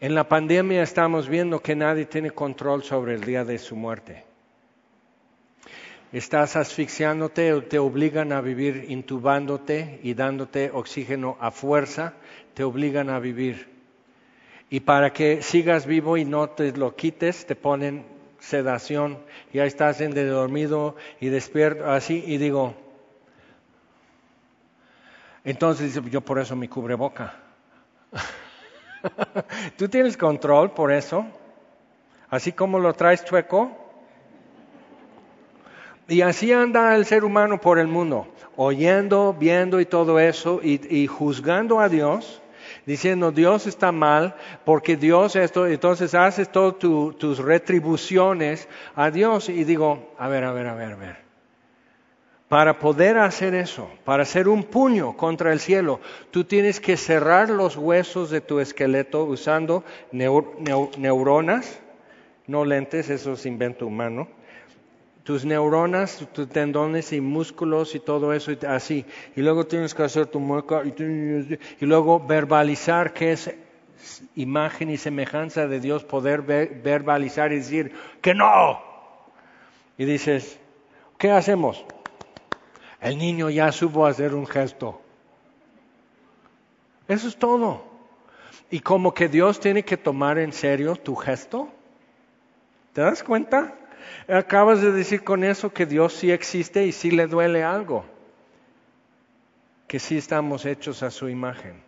En 0.00 0.14
la 0.14 0.28
pandemia 0.28 0.82
estamos 0.82 1.28
viendo 1.28 1.60
que 1.60 1.76
nadie 1.76 2.06
tiene 2.06 2.30
control 2.30 2.82
sobre 2.82 3.14
el 3.14 3.24
día 3.24 3.44
de 3.44 3.58
su 3.58 3.76
muerte 3.76 4.24
estás 6.18 6.54
asfixiándote, 6.54 7.60
te 7.62 7.80
obligan 7.80 8.32
a 8.32 8.40
vivir 8.40 8.86
intubándote 8.88 9.98
y 10.04 10.14
dándote 10.14 10.70
oxígeno 10.72 11.36
a 11.40 11.50
fuerza, 11.50 12.14
te 12.54 12.62
obligan 12.62 13.10
a 13.10 13.18
vivir. 13.18 13.68
Y 14.70 14.80
para 14.80 15.12
que 15.12 15.42
sigas 15.42 15.86
vivo 15.86 16.16
y 16.16 16.24
no 16.24 16.50
te 16.50 16.70
lo 16.72 16.94
quites, 16.94 17.46
te 17.46 17.56
ponen 17.56 18.06
sedación, 18.38 19.18
ya 19.52 19.64
estás 19.64 20.00
en 20.00 20.12
de 20.12 20.24
dormido 20.26 20.94
y 21.20 21.30
despierto 21.30 21.90
así 21.90 22.22
y 22.24 22.38
digo, 22.38 22.76
entonces 25.42 26.00
yo 26.10 26.20
por 26.20 26.38
eso 26.38 26.54
me 26.54 26.68
cubre 26.68 26.94
boca. 26.94 27.34
¿Tú 29.76 29.88
tienes 29.88 30.16
control 30.16 30.70
por 30.70 30.92
eso? 30.92 31.26
Así 32.30 32.52
como 32.52 32.78
lo 32.78 32.94
traes 32.94 33.24
chueco, 33.24 33.83
y 36.08 36.20
así 36.20 36.52
anda 36.52 36.94
el 36.94 37.06
ser 37.06 37.24
humano 37.24 37.60
por 37.60 37.78
el 37.78 37.86
mundo, 37.86 38.26
oyendo, 38.56 39.34
viendo 39.38 39.80
y 39.80 39.86
todo 39.86 40.18
eso, 40.18 40.60
y, 40.62 41.06
juzgando 41.06 41.80
a 41.80 41.88
Dios, 41.88 42.42
diciendo 42.84 43.32
Dios 43.32 43.66
está 43.66 43.90
mal, 43.90 44.34
porque 44.64 44.96
Dios 44.96 45.34
esto, 45.34 45.66
entonces 45.66 46.14
haces 46.14 46.52
todas 46.52 46.78
tus 46.78 47.38
retribuciones 47.38 48.68
a 48.94 49.10
Dios. 49.10 49.48
Y 49.48 49.64
digo, 49.64 50.12
a 50.18 50.28
ver, 50.28 50.44
a 50.44 50.52
ver, 50.52 50.66
a 50.66 50.74
ver, 50.74 50.92
a 50.92 50.96
ver. 50.96 51.24
Para 52.48 52.78
poder 52.78 53.16
hacer 53.16 53.54
eso, 53.54 53.88
para 54.04 54.24
hacer 54.24 54.48
un 54.48 54.64
puño 54.64 55.16
contra 55.16 55.52
el 55.52 55.60
cielo, 55.60 56.00
tú 56.30 56.44
tienes 56.44 56.78
que 56.78 56.98
cerrar 56.98 57.48
los 57.48 57.76
huesos 57.76 58.28
de 58.28 58.42
tu 58.42 58.60
esqueleto 58.60 59.24
usando 59.24 59.82
neuronas, 60.12 61.80
no 62.46 62.66
lentes, 62.66 63.08
eso 63.08 63.32
es 63.32 63.46
invento 63.46 63.86
humano 63.86 64.28
tus 65.24 65.46
neuronas, 65.46 66.28
tus 66.32 66.48
tendones 66.48 67.12
y 67.12 67.20
músculos 67.20 67.94
y 67.94 68.00
todo 68.00 68.34
eso 68.34 68.52
y 68.52 68.58
así. 68.66 69.06
Y 69.34 69.40
luego 69.40 69.66
tienes 69.66 69.94
que 69.94 70.02
hacer 70.02 70.26
tu 70.26 70.38
mueca 70.38 70.82
y, 70.84 71.84
luego 71.84 72.20
verbalizar 72.20 73.14
que 73.14 73.32
es 73.32 73.54
imagen 74.36 74.90
y 74.90 74.98
semejanza 74.98 75.66
de 75.66 75.80
Dios, 75.80 76.04
poder 76.04 76.42
verbalizar 76.42 77.52
y 77.52 77.56
decir 77.56 77.92
que 78.20 78.34
no. 78.34 78.82
Y 79.96 80.04
dices, 80.04 80.60
¿qué 81.16 81.30
hacemos? 81.30 81.84
El 83.00 83.16
niño 83.16 83.48
ya 83.48 83.72
supo 83.72 84.06
hacer 84.06 84.34
un 84.34 84.46
gesto. 84.46 85.00
Eso 87.08 87.28
es 87.28 87.36
todo. 87.36 87.82
Y 88.70 88.80
como 88.80 89.14
que 89.14 89.28
Dios 89.28 89.58
tiene 89.58 89.84
que 89.84 89.96
tomar 89.96 90.38
en 90.38 90.52
serio 90.52 90.96
tu 90.96 91.14
gesto. 91.14 91.68
¿Te 92.92 93.00
das 93.00 93.22
cuenta? 93.22 93.74
Acabas 94.28 94.80
de 94.80 94.92
decir 94.92 95.24
con 95.24 95.44
eso 95.44 95.72
que 95.72 95.86
Dios 95.86 96.14
sí 96.14 96.30
existe 96.30 96.84
y 96.86 96.92
sí 96.92 97.10
le 97.10 97.26
duele 97.26 97.62
algo, 97.62 98.04
que 99.86 99.98
sí 99.98 100.16
estamos 100.16 100.64
hechos 100.64 101.02
a 101.02 101.10
su 101.10 101.28
imagen 101.28 101.82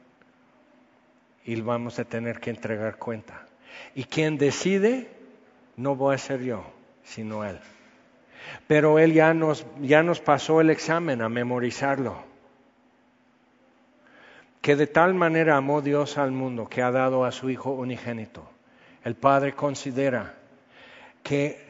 y 1.45 1.61
vamos 1.61 1.99
a 1.99 2.05
tener 2.05 2.41
que 2.41 2.51
entregar 2.51 2.99
cuenta. 2.99 3.47
Y 3.95 4.05
quien 4.05 4.37
decide 4.37 5.09
no 5.77 5.95
voy 5.95 6.15
a 6.15 6.19
ser 6.19 6.43
yo, 6.43 6.65
sino 7.05 7.45
Él. 7.45 7.59
Pero 8.67 8.99
Él 8.99 9.13
ya 9.13 9.33
nos, 9.35 9.67
ya 9.81 10.03
nos 10.03 10.21
pasó 10.21 10.61
el 10.61 10.71
examen 10.71 11.23
a 11.23 11.29
memorizarlo. 11.29 12.25
Que 14.61 14.75
de 14.75 14.87
tal 14.87 15.15
manera 15.15 15.57
amó 15.57 15.83
Dios 15.83 16.19
al 16.19 16.33
mundo 16.33 16.69
que 16.69 16.83
ha 16.83 16.91
dado 16.91 17.25
a 17.25 17.31
su 17.31 17.51
Hijo 17.51 17.71
unigénito. 17.71 18.49
El 19.05 19.15
Padre 19.15 19.53
considera 19.53 20.35
que 21.27 21.67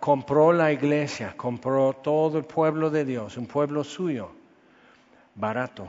compró 0.00 0.52
la 0.52 0.70
iglesia, 0.70 1.32
compró 1.34 1.94
todo 1.94 2.36
el 2.36 2.44
pueblo 2.44 2.90
de 2.90 3.06
Dios, 3.06 3.38
un 3.38 3.46
pueblo 3.46 3.84
suyo, 3.84 4.32
barato. 5.34 5.88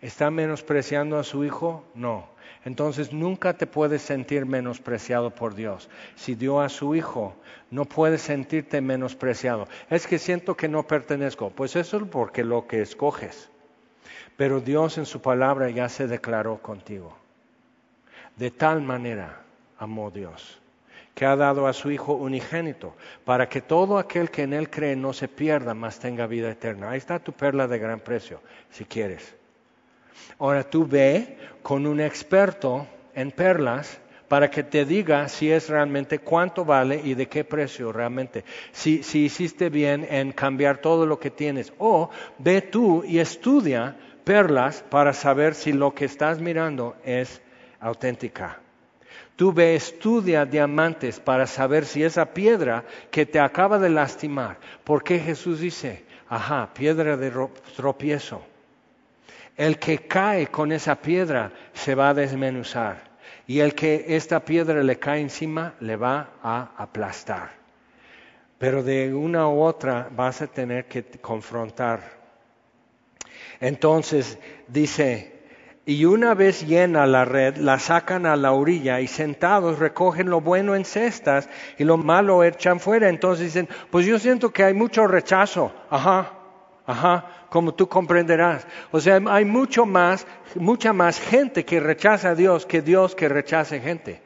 ¿Está 0.00 0.30
menospreciando 0.30 1.18
a 1.18 1.24
su 1.24 1.42
hijo? 1.42 1.84
No. 1.96 2.28
Entonces 2.64 3.12
nunca 3.12 3.54
te 3.54 3.66
puedes 3.66 4.02
sentir 4.02 4.46
menospreciado 4.46 5.30
por 5.30 5.56
Dios. 5.56 5.90
Si 6.14 6.36
dio 6.36 6.60
a 6.60 6.68
su 6.68 6.94
hijo, 6.94 7.34
no 7.72 7.84
puedes 7.84 8.22
sentirte 8.22 8.80
menospreciado. 8.80 9.66
Es 9.90 10.06
que 10.06 10.20
siento 10.20 10.56
que 10.56 10.68
no 10.68 10.84
pertenezco. 10.84 11.50
Pues 11.50 11.74
eso 11.74 11.96
es 11.96 12.04
porque 12.04 12.44
lo 12.44 12.68
que 12.68 12.80
escoges. 12.80 13.50
Pero 14.36 14.60
Dios 14.60 14.98
en 14.98 15.06
su 15.06 15.20
palabra 15.20 15.68
ya 15.70 15.88
se 15.88 16.06
declaró 16.06 16.62
contigo. 16.62 17.16
De 18.36 18.52
tal 18.52 18.82
manera 18.82 19.42
amó 19.78 20.12
Dios 20.12 20.60
que 21.16 21.24
ha 21.24 21.34
dado 21.34 21.66
a 21.66 21.72
su 21.72 21.90
Hijo 21.90 22.12
unigénito, 22.12 22.94
para 23.24 23.48
que 23.48 23.62
todo 23.62 23.96
aquel 23.96 24.30
que 24.30 24.42
en 24.42 24.52
Él 24.52 24.68
cree 24.68 24.94
no 24.96 25.14
se 25.14 25.28
pierda, 25.28 25.72
mas 25.72 25.98
tenga 25.98 26.26
vida 26.26 26.50
eterna. 26.50 26.90
Ahí 26.90 26.98
está 26.98 27.18
tu 27.18 27.32
perla 27.32 27.66
de 27.66 27.78
gran 27.78 28.00
precio, 28.00 28.42
si 28.70 28.84
quieres. 28.84 29.34
Ahora 30.38 30.62
tú 30.62 30.86
ve 30.86 31.38
con 31.62 31.86
un 31.86 32.00
experto 32.00 32.86
en 33.14 33.30
perlas 33.30 33.98
para 34.28 34.50
que 34.50 34.62
te 34.62 34.84
diga 34.84 35.26
si 35.28 35.50
es 35.50 35.70
realmente 35.70 36.18
cuánto 36.18 36.66
vale 36.66 37.00
y 37.02 37.14
de 37.14 37.28
qué 37.28 37.44
precio 37.44 37.92
realmente. 37.92 38.44
Si, 38.72 39.02
si 39.02 39.24
hiciste 39.24 39.70
bien 39.70 40.06
en 40.10 40.32
cambiar 40.32 40.82
todo 40.82 41.06
lo 41.06 41.18
que 41.18 41.30
tienes. 41.30 41.72
O 41.78 42.10
ve 42.36 42.60
tú 42.60 43.02
y 43.06 43.20
estudia 43.20 43.96
perlas 44.22 44.84
para 44.90 45.14
saber 45.14 45.54
si 45.54 45.72
lo 45.72 45.94
que 45.94 46.04
estás 46.04 46.40
mirando 46.40 46.94
es 47.04 47.40
auténtica. 47.80 48.60
Tú 49.36 49.52
ve, 49.52 49.76
estudia 49.76 50.46
diamantes 50.46 51.20
para 51.20 51.46
saber 51.46 51.84
si 51.84 52.02
esa 52.02 52.32
piedra 52.32 52.84
que 53.10 53.26
te 53.26 53.38
acaba 53.38 53.78
de 53.78 53.90
lastimar, 53.90 54.58
porque 54.82 55.18
Jesús 55.18 55.60
dice, 55.60 56.04
ajá, 56.28 56.70
piedra 56.72 57.18
de 57.18 57.30
tropiezo. 57.76 58.42
El 59.56 59.78
que 59.78 60.06
cae 60.06 60.48
con 60.48 60.72
esa 60.72 60.96
piedra 60.96 61.52
se 61.74 61.94
va 61.94 62.10
a 62.10 62.14
desmenuzar 62.14 63.06
y 63.46 63.60
el 63.60 63.74
que 63.74 64.04
esta 64.08 64.40
piedra 64.40 64.82
le 64.82 64.98
cae 64.98 65.20
encima 65.20 65.74
le 65.80 65.96
va 65.96 66.30
a 66.42 66.72
aplastar. 66.76 67.50
Pero 68.58 68.82
de 68.82 69.14
una 69.14 69.48
u 69.48 69.60
otra 69.62 70.08
vas 70.10 70.40
a 70.40 70.46
tener 70.46 70.86
que 70.86 71.04
confrontar. 71.20 72.00
Entonces 73.60 74.38
dice, 74.66 75.35
y 75.88 76.04
una 76.04 76.34
vez 76.34 76.66
llena 76.66 77.06
la 77.06 77.24
red, 77.24 77.58
la 77.58 77.78
sacan 77.78 78.26
a 78.26 78.34
la 78.34 78.50
orilla 78.50 79.00
y 79.00 79.06
sentados 79.06 79.78
recogen 79.78 80.28
lo 80.28 80.40
bueno 80.40 80.74
en 80.74 80.84
cestas 80.84 81.48
y 81.78 81.84
lo 81.84 81.96
malo 81.96 82.42
echan 82.42 82.80
fuera. 82.80 83.08
Entonces 83.08 83.46
dicen, 83.46 83.68
pues 83.92 84.04
yo 84.04 84.18
siento 84.18 84.52
que 84.52 84.64
hay 84.64 84.74
mucho 84.74 85.06
rechazo. 85.06 85.72
Ajá, 85.88 86.32
ajá, 86.86 87.26
como 87.50 87.72
tú 87.72 87.88
comprenderás. 87.88 88.66
O 88.90 88.98
sea, 88.98 89.20
hay 89.28 89.44
mucho 89.44 89.86
más, 89.86 90.26
mucha 90.56 90.92
más 90.92 91.20
gente 91.20 91.64
que 91.64 91.78
rechaza 91.78 92.30
a 92.30 92.34
Dios 92.34 92.66
que 92.66 92.82
Dios 92.82 93.14
que 93.14 93.28
rechaza 93.28 93.78
gente. 93.78 94.20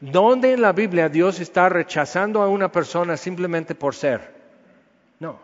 ¿Dónde 0.00 0.52
en 0.52 0.60
la 0.60 0.72
Biblia 0.72 1.08
Dios 1.08 1.40
está 1.40 1.70
rechazando 1.70 2.42
a 2.42 2.48
una 2.48 2.70
persona 2.70 3.16
simplemente 3.16 3.74
por 3.74 3.94
ser? 3.94 4.34
No. 5.18 5.38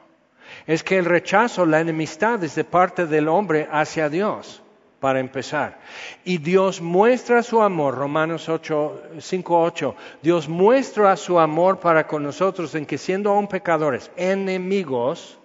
Es 0.67 0.83
que 0.83 0.99
el 0.99 1.07
rechazo, 1.07 1.65
la 1.65 1.81
enemistad 1.81 2.45
es 2.45 2.57
de 2.57 2.65
parte 2.65 3.07
del 3.07 3.27
hombre 3.27 3.67
hacia 3.73 4.11
Dios 4.11 4.62
para 5.03 5.19
empezar. 5.19 5.81
Y 6.25 6.39
Dios 6.39 6.81
muestra 6.81 7.43
su 7.43 7.61
amor, 7.61 7.97
Romanos 7.97 8.49
8, 8.49 9.03
5, 9.19 9.63
8, 9.63 9.97
Dios 10.23 10.49
muestra 10.49 11.17
su 11.17 11.41
amor 11.41 11.81
para 11.81 12.07
con 12.07 12.23
nosotros 12.23 12.73
en 12.77 12.87
que 12.87 12.99
siendo 12.99 13.31
aún 13.31 13.49
pecadores, 13.49 14.13
enemigos, 14.17 15.41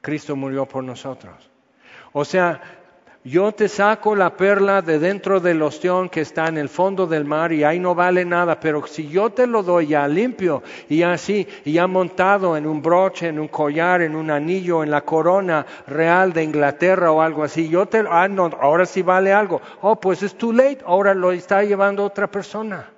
Cristo 0.00 0.36
murió 0.36 0.64
por 0.64 0.82
nosotros. 0.82 1.50
O 2.14 2.24
sea, 2.24 2.79
yo 3.22 3.52
te 3.52 3.68
saco 3.68 4.16
la 4.16 4.34
perla 4.34 4.80
de 4.80 4.98
dentro 4.98 5.40
del 5.40 5.60
ostión 5.60 6.08
que 6.08 6.22
está 6.22 6.46
en 6.46 6.56
el 6.56 6.70
fondo 6.70 7.06
del 7.06 7.26
mar 7.26 7.52
y 7.52 7.64
ahí 7.64 7.78
no 7.78 7.94
vale 7.94 8.24
nada, 8.24 8.58
pero 8.58 8.86
si 8.86 9.08
yo 9.08 9.28
te 9.28 9.46
lo 9.46 9.62
doy 9.62 9.88
ya 9.88 10.08
limpio 10.08 10.62
y 10.88 11.02
así, 11.02 11.46
y 11.66 11.72
ya 11.72 11.86
montado 11.86 12.56
en 12.56 12.66
un 12.66 12.80
broche, 12.80 13.28
en 13.28 13.38
un 13.38 13.48
collar, 13.48 14.00
en 14.00 14.16
un 14.16 14.30
anillo, 14.30 14.82
en 14.82 14.90
la 14.90 15.02
corona 15.02 15.66
real 15.86 16.32
de 16.32 16.44
Inglaterra 16.44 17.12
o 17.12 17.20
algo 17.20 17.44
así, 17.44 17.68
yo 17.68 17.84
te, 17.84 18.02
ah, 18.08 18.26
no, 18.26 18.46
ahora 18.58 18.86
sí 18.86 19.02
vale 19.02 19.34
algo. 19.34 19.60
Oh, 19.82 19.96
pues 20.00 20.22
es 20.22 20.34
too 20.36 20.54
late, 20.54 20.78
ahora 20.86 21.12
lo 21.12 21.30
está 21.30 21.62
llevando 21.62 22.04
otra 22.04 22.26
persona. 22.26 22.88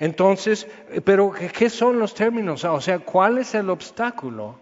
Entonces, 0.00 0.66
pero 1.04 1.32
¿qué 1.32 1.70
son 1.70 2.00
los 2.00 2.12
términos? 2.12 2.64
O 2.64 2.80
sea, 2.80 2.98
¿cuál 2.98 3.38
es 3.38 3.54
el 3.54 3.70
obstáculo 3.70 4.58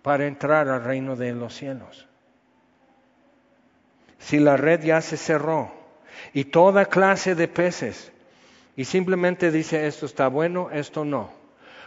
para 0.00 0.26
entrar 0.26 0.68
al 0.68 0.82
reino 0.82 1.16
de 1.16 1.32
los 1.32 1.54
cielos? 1.54 2.09
Si 4.20 4.38
la 4.38 4.56
red 4.56 4.82
ya 4.84 5.00
se 5.00 5.16
cerró 5.16 5.72
y 6.32 6.44
toda 6.44 6.84
clase 6.84 7.34
de 7.34 7.48
peces 7.48 8.12
y 8.76 8.84
simplemente 8.84 9.50
dice 9.50 9.86
esto 9.86 10.06
está 10.06 10.28
bueno, 10.28 10.70
esto 10.70 11.04
no. 11.04 11.30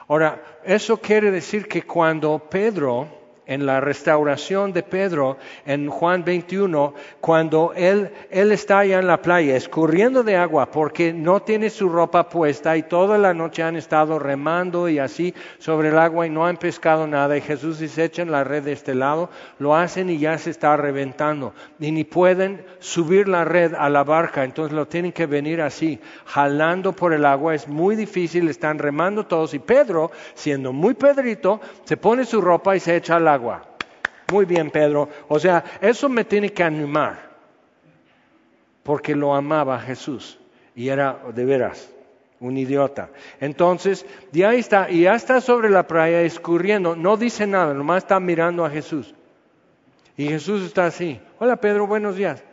Ahora, 0.08 0.60
eso 0.66 0.98
quiere 0.98 1.32
decir 1.32 1.68
que 1.68 1.84
cuando 1.84 2.38
Pedro 2.50 3.23
en 3.46 3.66
la 3.66 3.82
restauración 3.82 4.72
de 4.74 4.84
Pedro 4.84 5.38
en 5.66 5.90
Juan 5.90 6.24
21, 6.24 6.94
cuando 7.20 7.74
él, 7.76 8.12
él 8.32 8.52
está 8.52 8.80
allá 8.80 9.00
en 9.00 9.08
la 9.08 9.22
playa 9.22 9.56
escurriendo 9.56 10.24
de 10.24 10.38
agua 10.38 10.72
porque 10.72 11.14
no 11.14 11.42
tiene 11.42 11.70
su 11.70 11.90
ropa 11.90 12.30
puesta 12.30 12.78
y 12.78 12.84
toda 12.84 13.18
la 13.18 13.34
noche 13.34 13.64
han 13.64 13.76
estado 13.76 14.20
remando 14.20 14.88
y 14.88 15.00
así 15.00 15.34
sobre 15.60 15.90
el 15.90 15.98
agua 15.98 16.26
y 16.26 16.30
no 16.30 16.46
han 16.46 16.58
pescado 16.58 17.08
nada. 17.08 17.38
Y 17.38 17.42
Jesús 17.42 17.80
dice 17.80 18.06
echen 18.06 18.32
la 18.32 18.44
red 18.44 18.64
de 18.64 18.72
este 18.72 18.96
lado, 18.96 19.30
lo 19.60 19.76
hacen 19.76 20.10
y 20.10 20.18
ya 20.18 20.38
se 20.38 20.50
está 20.50 20.78
reventando. 20.78 21.54
Y 21.80 21.92
ni 21.92 22.04
pueden 22.04 22.66
subir 22.80 23.28
la 23.28 23.46
red 23.46 23.74
a 23.74 23.90
la 23.90 24.04
barca, 24.04 24.44
entonces 24.44 24.74
lo 24.74 24.88
tienen 24.88 25.12
que 25.12 25.26
venir 25.26 25.62
así, 25.62 26.00
jalando 26.26 26.94
por 26.94 27.14
el 27.14 27.26
agua, 27.26 27.56
es 27.56 27.68
muy 27.68 27.96
difícil, 27.96 28.48
están 28.50 28.80
remando 28.80 29.26
todos. 29.26 29.54
Y 29.54 29.60
Pedro, 29.60 30.12
siendo 30.34 30.72
muy 30.74 30.94
Pedrito, 30.94 31.60
se 31.84 31.98
pone 31.98 32.26
su 32.26 32.42
ropa 32.42 32.76
y 32.76 32.80
se 32.80 32.96
echa 32.96 33.20
la 33.20 33.33
agua. 33.34 33.64
Muy 34.32 34.46
bien, 34.46 34.72
Pedro. 34.72 35.10
O 35.28 35.40
sea, 35.40 35.64
eso 35.82 36.10
me 36.10 36.24
tiene 36.24 36.50
que 36.52 36.64
animar, 36.64 37.32
porque 38.84 39.16
lo 39.16 39.34
amaba 39.34 39.80
Jesús 39.80 40.40
y 40.76 40.90
era 40.90 41.20
de 41.34 41.46
veras 41.46 41.94
un 42.40 42.58
idiota. 42.58 43.10
Entonces, 43.40 44.06
ya 44.32 44.54
está, 44.54 44.90
y 44.90 45.04
ya 45.04 45.16
está 45.16 45.40
sobre 45.40 45.70
la 45.70 45.88
playa 45.88 46.22
escurriendo, 46.22 46.96
no 46.96 47.16
dice 47.16 47.48
nada, 47.48 47.74
nomás 47.74 48.04
está 48.04 48.20
mirando 48.20 48.66
a 48.66 48.70
Jesús. 48.70 49.16
Y 50.18 50.28
Jesús 50.28 50.64
está 50.64 50.86
así. 50.86 51.20
Hola 51.40 51.56
Pedro, 51.56 51.88
buenos 51.88 52.16
días. 52.16 52.44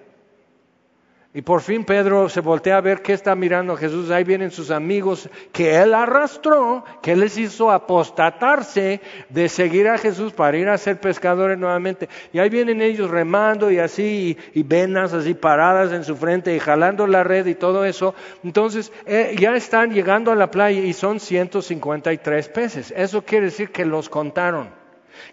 Y 1.32 1.42
por 1.42 1.60
fin 1.60 1.84
Pedro 1.84 2.28
se 2.28 2.40
voltea 2.40 2.76
a 2.76 2.80
ver 2.80 3.02
qué 3.02 3.12
está 3.12 3.36
mirando 3.36 3.76
Jesús. 3.76 4.10
Ahí 4.10 4.24
vienen 4.24 4.50
sus 4.50 4.72
amigos 4.72 5.30
que 5.52 5.76
él 5.76 5.94
arrastró, 5.94 6.84
que 7.02 7.14
les 7.14 7.38
hizo 7.38 7.70
apostatarse 7.70 9.00
de 9.28 9.48
seguir 9.48 9.86
a 9.86 9.96
Jesús 9.96 10.32
para 10.32 10.58
ir 10.58 10.68
a 10.68 10.76
ser 10.76 10.98
pescadores 10.98 11.56
nuevamente. 11.56 12.08
Y 12.32 12.40
ahí 12.40 12.50
vienen 12.50 12.82
ellos 12.82 13.08
remando 13.10 13.70
y 13.70 13.78
así, 13.78 14.36
y, 14.54 14.62
venas 14.64 15.12
así 15.12 15.34
paradas 15.34 15.92
en 15.92 16.02
su 16.02 16.16
frente 16.16 16.54
y 16.54 16.58
jalando 16.58 17.06
la 17.06 17.22
red 17.22 17.46
y 17.46 17.54
todo 17.54 17.84
eso. 17.84 18.12
Entonces 18.42 18.92
eh, 19.06 19.36
ya 19.38 19.54
están 19.54 19.92
llegando 19.92 20.32
a 20.32 20.36
la 20.36 20.50
playa 20.50 20.80
y 20.80 20.92
son 20.92 21.20
153 21.20 22.48
peces. 22.48 22.92
Eso 22.96 23.22
quiere 23.22 23.46
decir 23.46 23.70
que 23.70 23.84
los 23.84 24.08
contaron 24.08 24.79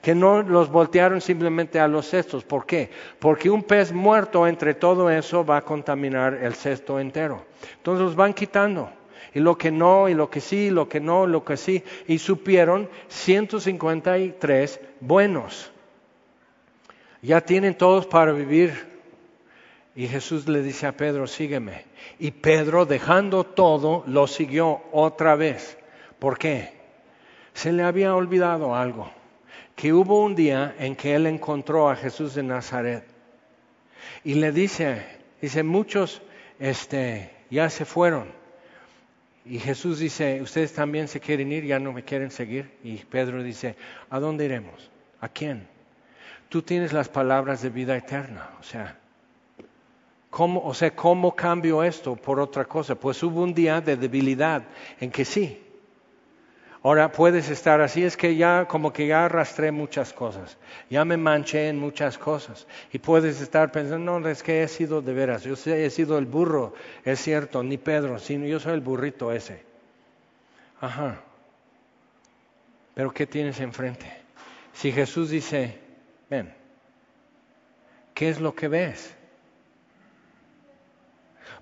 que 0.02 0.16
no 0.16 0.42
los 0.42 0.70
voltearon 0.70 1.22
simplemente 1.22 1.80
a 1.80 1.88
los 1.88 2.08
cestos. 2.08 2.44
¿Por 2.44 2.66
qué? 2.66 2.90
Porque 3.20 3.50
un 3.50 3.64
pez 3.64 3.92
muerto 3.92 4.48
entre 4.48 4.74
todo 4.74 5.10
eso 5.10 5.46
va 5.46 5.58
a 5.58 5.62
contaminar 5.66 6.34
el 6.36 6.54
cesto 6.56 7.00
entero. 7.00 7.46
Entonces 7.78 8.06
los 8.06 8.16
van 8.16 8.34
quitando. 8.34 8.90
Y 9.34 9.40
lo 9.40 9.58
que 9.58 9.72
no, 9.72 10.10
y 10.10 10.14
lo 10.14 10.30
que 10.30 10.42
sí, 10.42 10.70
lo 10.70 10.88
que 10.88 11.00
no, 11.00 11.28
lo 11.28 11.44
que 11.44 11.58
sí. 11.58 11.84
Y 12.08 12.20
supieron 12.20 12.90
153 13.10 14.80
buenos. 15.00 15.72
Ya 17.22 17.42
tienen 17.42 17.76
todos 17.76 18.06
para 18.06 18.32
vivir. 18.32 18.98
Y 19.96 20.08
Jesús 20.08 20.48
le 20.48 20.62
dice 20.62 20.86
a 20.86 20.92
Pedro, 20.92 21.28
sígueme. 21.28 21.86
Y 22.20 22.32
Pedro, 22.32 22.86
dejando 22.86 23.44
todo, 23.44 24.04
lo 24.08 24.28
siguió 24.28 24.82
otra 24.92 25.36
vez. 25.36 25.78
¿Por 26.20 26.38
qué? 26.38 26.78
Se 27.54 27.72
le 27.72 27.84
había 27.84 28.16
olvidado 28.16 28.76
algo 28.76 29.17
que 29.78 29.94
hubo 29.94 30.24
un 30.24 30.34
día 30.34 30.76
en 30.80 30.96
que 30.96 31.14
él 31.14 31.28
encontró 31.28 31.88
a 31.88 31.96
Jesús 31.96 32.34
de 32.34 32.42
Nazaret 32.42 33.06
y 34.24 34.34
le 34.34 34.52
dice, 34.52 35.06
dice, 35.40 35.62
muchos 35.62 36.24
este, 36.58 37.32
ya 37.52 37.70
se 37.70 37.86
fueron. 37.86 38.28
Y 39.46 39.60
Jesús 39.60 40.00
dice, 40.00 40.42
ustedes 40.42 40.74
también 40.74 41.08
se 41.08 41.20
quieren 41.20 41.52
ir, 41.52 41.64
ya 41.64 41.78
no 41.78 41.94
me 41.94 42.04
quieren 42.04 42.32
seguir. 42.32 42.72
Y 42.84 42.98
Pedro 42.98 43.44
dice, 43.44 43.76
¿a 44.10 44.20
dónde 44.20 44.46
iremos? 44.46 44.90
¿A 45.22 45.30
quién? 45.30 45.68
Tú 46.50 46.64
tienes 46.64 46.92
las 46.92 47.08
palabras 47.08 47.62
de 47.62 47.70
vida 47.70 47.96
eterna. 47.96 48.50
O 48.60 48.64
sea, 48.64 48.98
¿Cómo, 50.32 50.60
o 50.66 50.74
sea, 50.74 50.96
¿cómo 50.96 51.36
cambio 51.36 51.84
esto 51.84 52.16
por 52.16 52.40
otra 52.40 52.66
cosa? 52.66 52.96
Pues 52.96 53.22
hubo 53.22 53.44
un 53.44 53.54
día 53.54 53.80
de 53.80 53.96
debilidad 53.96 54.64
en 55.00 55.12
que 55.12 55.24
sí. 55.24 55.67
Ahora 56.88 57.12
puedes 57.12 57.50
estar 57.50 57.82
así, 57.82 58.06
es 58.06 58.16
que 58.16 58.38
ya 58.38 58.66
como 58.66 58.94
que 58.94 59.08
ya 59.08 59.26
arrastré 59.26 59.74
muchas 59.74 60.14
cosas, 60.14 60.58
ya 60.90 61.04
me 61.04 61.18
manché 61.18 61.68
en 61.68 61.78
muchas 61.78 62.18
cosas. 62.18 62.66
Y 62.94 63.00
puedes 63.00 63.42
estar 63.42 63.74
pensando, 63.74 64.22
no, 64.22 64.30
es 64.30 64.42
que 64.42 64.64
he 64.64 64.68
sido 64.70 65.02
de 65.02 65.12
veras, 65.12 65.44
yo 65.44 65.56
he 65.66 65.90
sido 65.90 66.18
el 66.18 66.26
burro, 66.26 66.76
es 67.04 67.20
cierto, 67.20 67.62
ni 67.62 67.78
Pedro, 67.78 68.20
sino 68.20 68.46
yo 68.46 68.58
soy 68.62 68.76
el 68.76 68.80
burrito 68.80 69.34
ese. 69.34 69.66
Ajá. 70.80 71.20
Pero 72.96 73.12
¿qué 73.12 73.28
tienes 73.28 73.60
enfrente? 73.60 74.10
Si 74.72 74.94
Jesús 74.94 75.30
dice, 75.30 75.78
ven, 76.30 76.54
¿qué 78.14 78.30
es 78.30 78.40
lo 78.40 78.56
que 78.56 78.70
ves? 78.70 79.14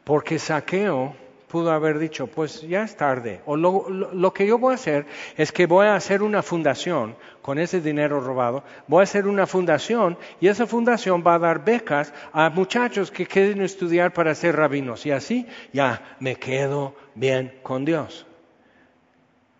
Porque 0.03 0.37
saqueo 0.37 1.15
pudo 1.55 1.71
haber 1.71 1.99
dicho, 1.99 2.27
pues 2.27 2.63
ya 2.63 2.83
es 2.83 2.97
tarde. 2.97 3.39
O 3.45 3.55
lo, 3.55 4.33
que 4.33 4.45
yo 4.45 4.57
voy 4.57 4.73
a 4.73 4.75
hacer 4.75 5.05
es 5.37 5.53
que 5.53 5.67
voy 5.67 5.87
a 5.87 5.95
hacer 5.95 6.21
una 6.21 6.43
fundación 6.43 7.15
con 7.41 7.59
ese 7.59 7.79
dinero 7.79 8.19
robado, 8.19 8.65
voy 8.87 8.99
a 8.99 9.03
hacer 9.03 9.25
una 9.25 9.47
fundación 9.47 10.17
y 10.41 10.49
esa 10.49 10.67
fundación 10.67 11.23
va 11.25 11.35
a 11.35 11.39
dar 11.39 11.63
becas 11.63 12.13
a 12.33 12.49
muchachos 12.49 13.09
que 13.09 13.25
quieren 13.25 13.61
estudiar 13.61 14.11
para 14.11 14.35
ser 14.35 14.57
rabinos. 14.57 15.05
Y 15.05 15.11
así 15.11 15.47
ya 15.71 16.17
me 16.19 16.35
quedo 16.35 16.93
bien 17.13 17.57
con 17.63 17.85
Dios. 17.85 18.27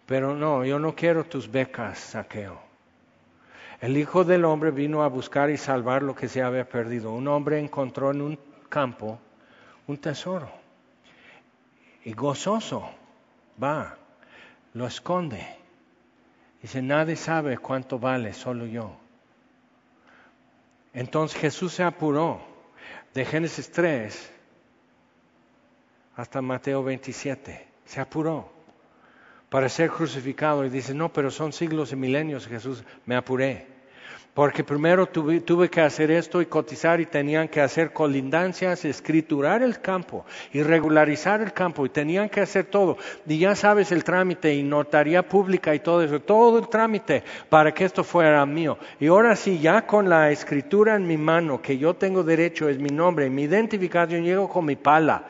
Pero 0.06 0.36
no, 0.36 0.66
yo 0.66 0.80
no 0.80 0.96
quiero 0.96 1.24
tus 1.24 1.50
becas, 1.50 1.98
saqueo. 1.98 2.60
El 3.80 3.96
Hijo 3.96 4.26
del 4.26 4.44
Hombre 4.44 4.72
vino 4.72 5.02
a 5.02 5.08
buscar 5.08 5.50
y 5.50 5.56
salvar 5.56 6.04
lo 6.04 6.14
que 6.14 6.28
se 6.28 6.42
había 6.42 6.68
perdido. 6.68 7.14
Un 7.14 7.30
hombre 7.30 7.58
encontró 7.58 8.12
en 8.12 8.20
un 8.20 8.40
campo 8.68 9.18
un 9.88 9.96
tesoro 9.96 10.65
y 12.06 12.14
gozoso 12.14 12.88
va, 13.62 13.98
lo 14.74 14.86
esconde. 14.86 15.46
Dice, 16.62 16.82
nadie 16.82 17.16
sabe 17.16 17.58
cuánto 17.58 18.00
vale, 18.00 18.34
solo 18.34 18.66
yo. 18.66 18.96
Entonces 20.94 21.40
Jesús 21.40 21.74
se 21.74 21.84
apuró 21.84 22.40
de 23.14 23.26
Génesis 23.26 23.72
3 23.72 24.32
hasta 26.16 26.42
Mateo 26.42 26.84
27. 26.84 27.68
Se 27.86 28.00
apuró 28.00 28.52
para 29.50 29.68
ser 29.68 29.90
crucificado 29.90 30.64
y 30.64 30.70
dice, 30.70 30.94
no, 30.94 31.12
pero 31.12 31.32
son 31.32 31.54
siglos 31.54 31.92
y 31.92 31.96
milenios, 31.96 32.48
Jesús, 32.48 32.84
me 33.06 33.16
apuré. 33.16 33.75
Porque 34.36 34.66
primero 34.66 35.06
tuve, 35.08 35.70
que 35.70 35.80
hacer 35.80 36.12
esto 36.12 36.42
y 36.42 36.46
cotizar 36.46 37.00
y 37.00 37.06
tenían 37.06 37.48
que 37.48 37.62
hacer 37.62 37.94
colindancias, 37.94 38.84
escriturar 38.84 39.64
el 39.64 39.80
campo 39.80 40.26
y 40.52 40.62
regularizar 40.62 41.40
el 41.40 41.54
campo 41.54 41.86
y 41.86 41.90
tenían 41.90 42.28
que 42.28 42.42
hacer 42.42 42.66
todo. 42.66 42.98
Y 43.26 43.40
ya 43.40 43.56
sabes 43.56 43.94
el 43.94 44.04
trámite 44.04 44.54
y 44.54 44.62
notaría 44.62 45.26
pública 45.26 45.74
y 45.74 45.80
todo 45.80 46.02
eso, 46.04 46.20
todo 46.20 46.60
el 46.60 46.68
trámite 46.68 47.24
para 47.48 47.74
que 47.74 47.86
esto 47.86 48.04
fuera 48.04 48.46
mío. 48.46 48.78
Y 49.00 49.08
ahora 49.08 49.38
sí, 49.38 49.58
ya 49.58 49.88
con 49.88 50.10
la 50.10 50.30
escritura 50.30 50.96
en 50.96 51.08
mi 51.08 51.16
mano, 51.16 51.62
que 51.62 51.78
yo 51.78 51.94
tengo 51.94 52.22
derecho, 52.22 52.68
es 52.68 52.78
mi 52.78 52.90
nombre, 52.90 53.30
mi 53.30 53.44
identificación, 53.44 54.26
llego 54.26 54.50
con 54.50 54.66
mi 54.66 54.76
pala 54.76 55.24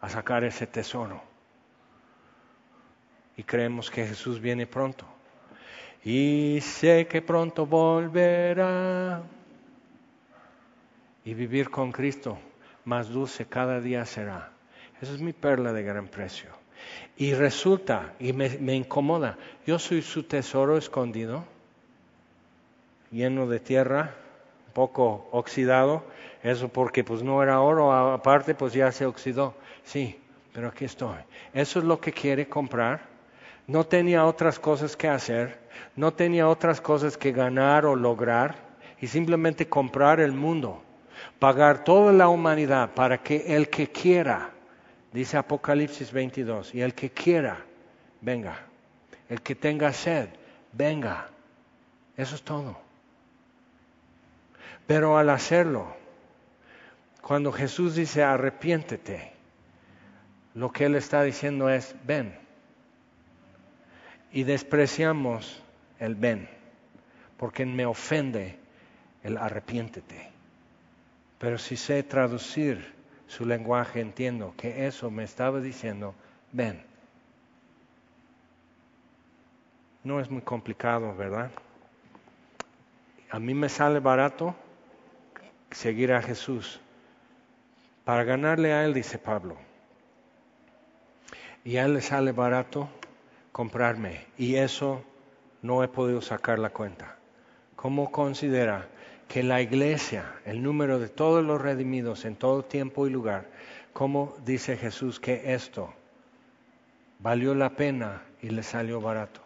a 0.00 0.08
sacar 0.08 0.44
ese 0.44 0.68
tesoro. 0.68 1.20
Y 3.36 3.42
creemos 3.42 3.90
que 3.90 4.06
Jesús 4.06 4.40
viene 4.40 4.68
pronto 4.68 5.09
y 6.04 6.58
sé 6.62 7.06
que 7.06 7.22
pronto 7.22 7.66
volverá. 7.66 9.22
Y 11.24 11.34
vivir 11.34 11.70
con 11.70 11.92
Cristo 11.92 12.38
más 12.84 13.08
dulce 13.08 13.46
cada 13.46 13.80
día 13.80 14.04
será. 14.06 14.50
Esa 15.00 15.12
es 15.12 15.20
mi 15.20 15.32
perla 15.32 15.72
de 15.72 15.82
gran 15.82 16.08
precio. 16.08 16.50
Y 17.16 17.34
resulta, 17.34 18.14
y 18.18 18.32
me, 18.32 18.74
incomoda, 18.74 19.36
yo 19.66 19.78
soy 19.78 20.00
su 20.00 20.22
tesoro 20.22 20.78
escondido, 20.78 21.44
lleno 23.10 23.46
de 23.46 23.60
tierra, 23.60 24.14
un 24.66 24.72
poco 24.72 25.28
oxidado, 25.30 26.04
eso 26.42 26.68
porque 26.68 27.04
pues 27.04 27.22
no 27.22 27.42
era 27.42 27.60
oro, 27.60 27.92
aparte 27.92 28.54
pues 28.54 28.72
ya 28.72 28.90
se 28.92 29.04
oxidó. 29.04 29.54
Sí, 29.84 30.18
pero 30.54 30.68
aquí 30.68 30.86
estoy. 30.86 31.18
Eso 31.52 31.80
es 31.80 31.84
lo 31.84 32.00
que 32.00 32.12
quiere 32.12 32.48
comprar 32.48 33.10
no 33.70 33.86
tenía 33.86 34.26
otras 34.26 34.58
cosas 34.58 34.96
que 34.96 35.06
hacer, 35.06 35.59
no 35.96 36.12
tenía 36.12 36.48
otras 36.48 36.80
cosas 36.80 37.16
que 37.16 37.32
ganar 37.32 37.86
o 37.86 37.96
lograr 37.96 38.56
y 39.00 39.06
simplemente 39.06 39.68
comprar 39.68 40.20
el 40.20 40.32
mundo, 40.32 40.82
pagar 41.38 41.84
toda 41.84 42.12
la 42.12 42.28
humanidad 42.28 42.90
para 42.94 43.18
que 43.18 43.56
el 43.56 43.68
que 43.68 43.88
quiera, 43.88 44.50
dice 45.12 45.36
Apocalipsis 45.36 46.12
22, 46.12 46.74
y 46.74 46.82
el 46.82 46.94
que 46.94 47.10
quiera, 47.10 47.64
venga, 48.20 48.58
el 49.28 49.40
que 49.42 49.54
tenga 49.54 49.92
sed, 49.92 50.28
venga. 50.72 51.28
Eso 52.16 52.34
es 52.34 52.42
todo. 52.42 52.76
Pero 54.86 55.16
al 55.16 55.30
hacerlo, 55.30 55.96
cuando 57.22 57.52
Jesús 57.52 57.94
dice 57.94 58.22
arrepiéntete, 58.22 59.32
lo 60.54 60.72
que 60.72 60.86
Él 60.86 60.96
está 60.96 61.22
diciendo 61.22 61.70
es, 61.70 61.94
ven, 62.04 62.36
y 64.32 64.44
despreciamos 64.44 65.62
el 65.98 66.14
ven, 66.14 66.48
porque 67.36 67.66
me 67.66 67.86
ofende 67.86 68.58
el 69.22 69.36
arrepiéntete. 69.36 70.30
Pero 71.38 71.58
si 71.58 71.76
sé 71.76 72.02
traducir 72.02 72.94
su 73.26 73.46
lenguaje, 73.46 74.00
entiendo 74.00 74.54
que 74.56 74.86
eso 74.86 75.10
me 75.10 75.24
estaba 75.24 75.60
diciendo, 75.60 76.14
ven. 76.52 76.84
No 80.02 80.20
es 80.20 80.30
muy 80.30 80.42
complicado, 80.42 81.14
¿verdad? 81.14 81.50
A 83.30 83.38
mí 83.38 83.54
me 83.54 83.68
sale 83.68 84.00
barato 84.00 84.54
seguir 85.70 86.12
a 86.12 86.22
Jesús. 86.22 86.80
Para 88.04 88.24
ganarle 88.24 88.72
a 88.72 88.84
Él, 88.84 88.94
dice 88.94 89.18
Pablo. 89.18 89.56
Y 91.64 91.76
a 91.76 91.84
Él 91.84 91.94
le 91.94 92.00
sale 92.00 92.32
barato 92.32 92.88
comprarme 93.52 94.26
y 94.38 94.56
eso 94.56 95.04
no 95.62 95.82
he 95.82 95.88
podido 95.88 96.20
sacar 96.20 96.58
la 96.58 96.70
cuenta. 96.70 97.16
¿Cómo 97.76 98.10
considera 98.10 98.88
que 99.28 99.42
la 99.42 99.60
iglesia, 99.60 100.34
el 100.44 100.62
número 100.62 100.98
de 100.98 101.08
todos 101.08 101.44
los 101.44 101.60
redimidos 101.60 102.24
en 102.24 102.36
todo 102.36 102.64
tiempo 102.64 103.06
y 103.06 103.10
lugar, 103.10 103.48
cómo 103.92 104.36
dice 104.44 104.76
Jesús 104.76 105.20
que 105.20 105.54
esto 105.54 105.92
valió 107.18 107.54
la 107.54 107.70
pena 107.70 108.22
y 108.42 108.50
le 108.50 108.62
salió 108.62 109.00
barato? 109.00 109.40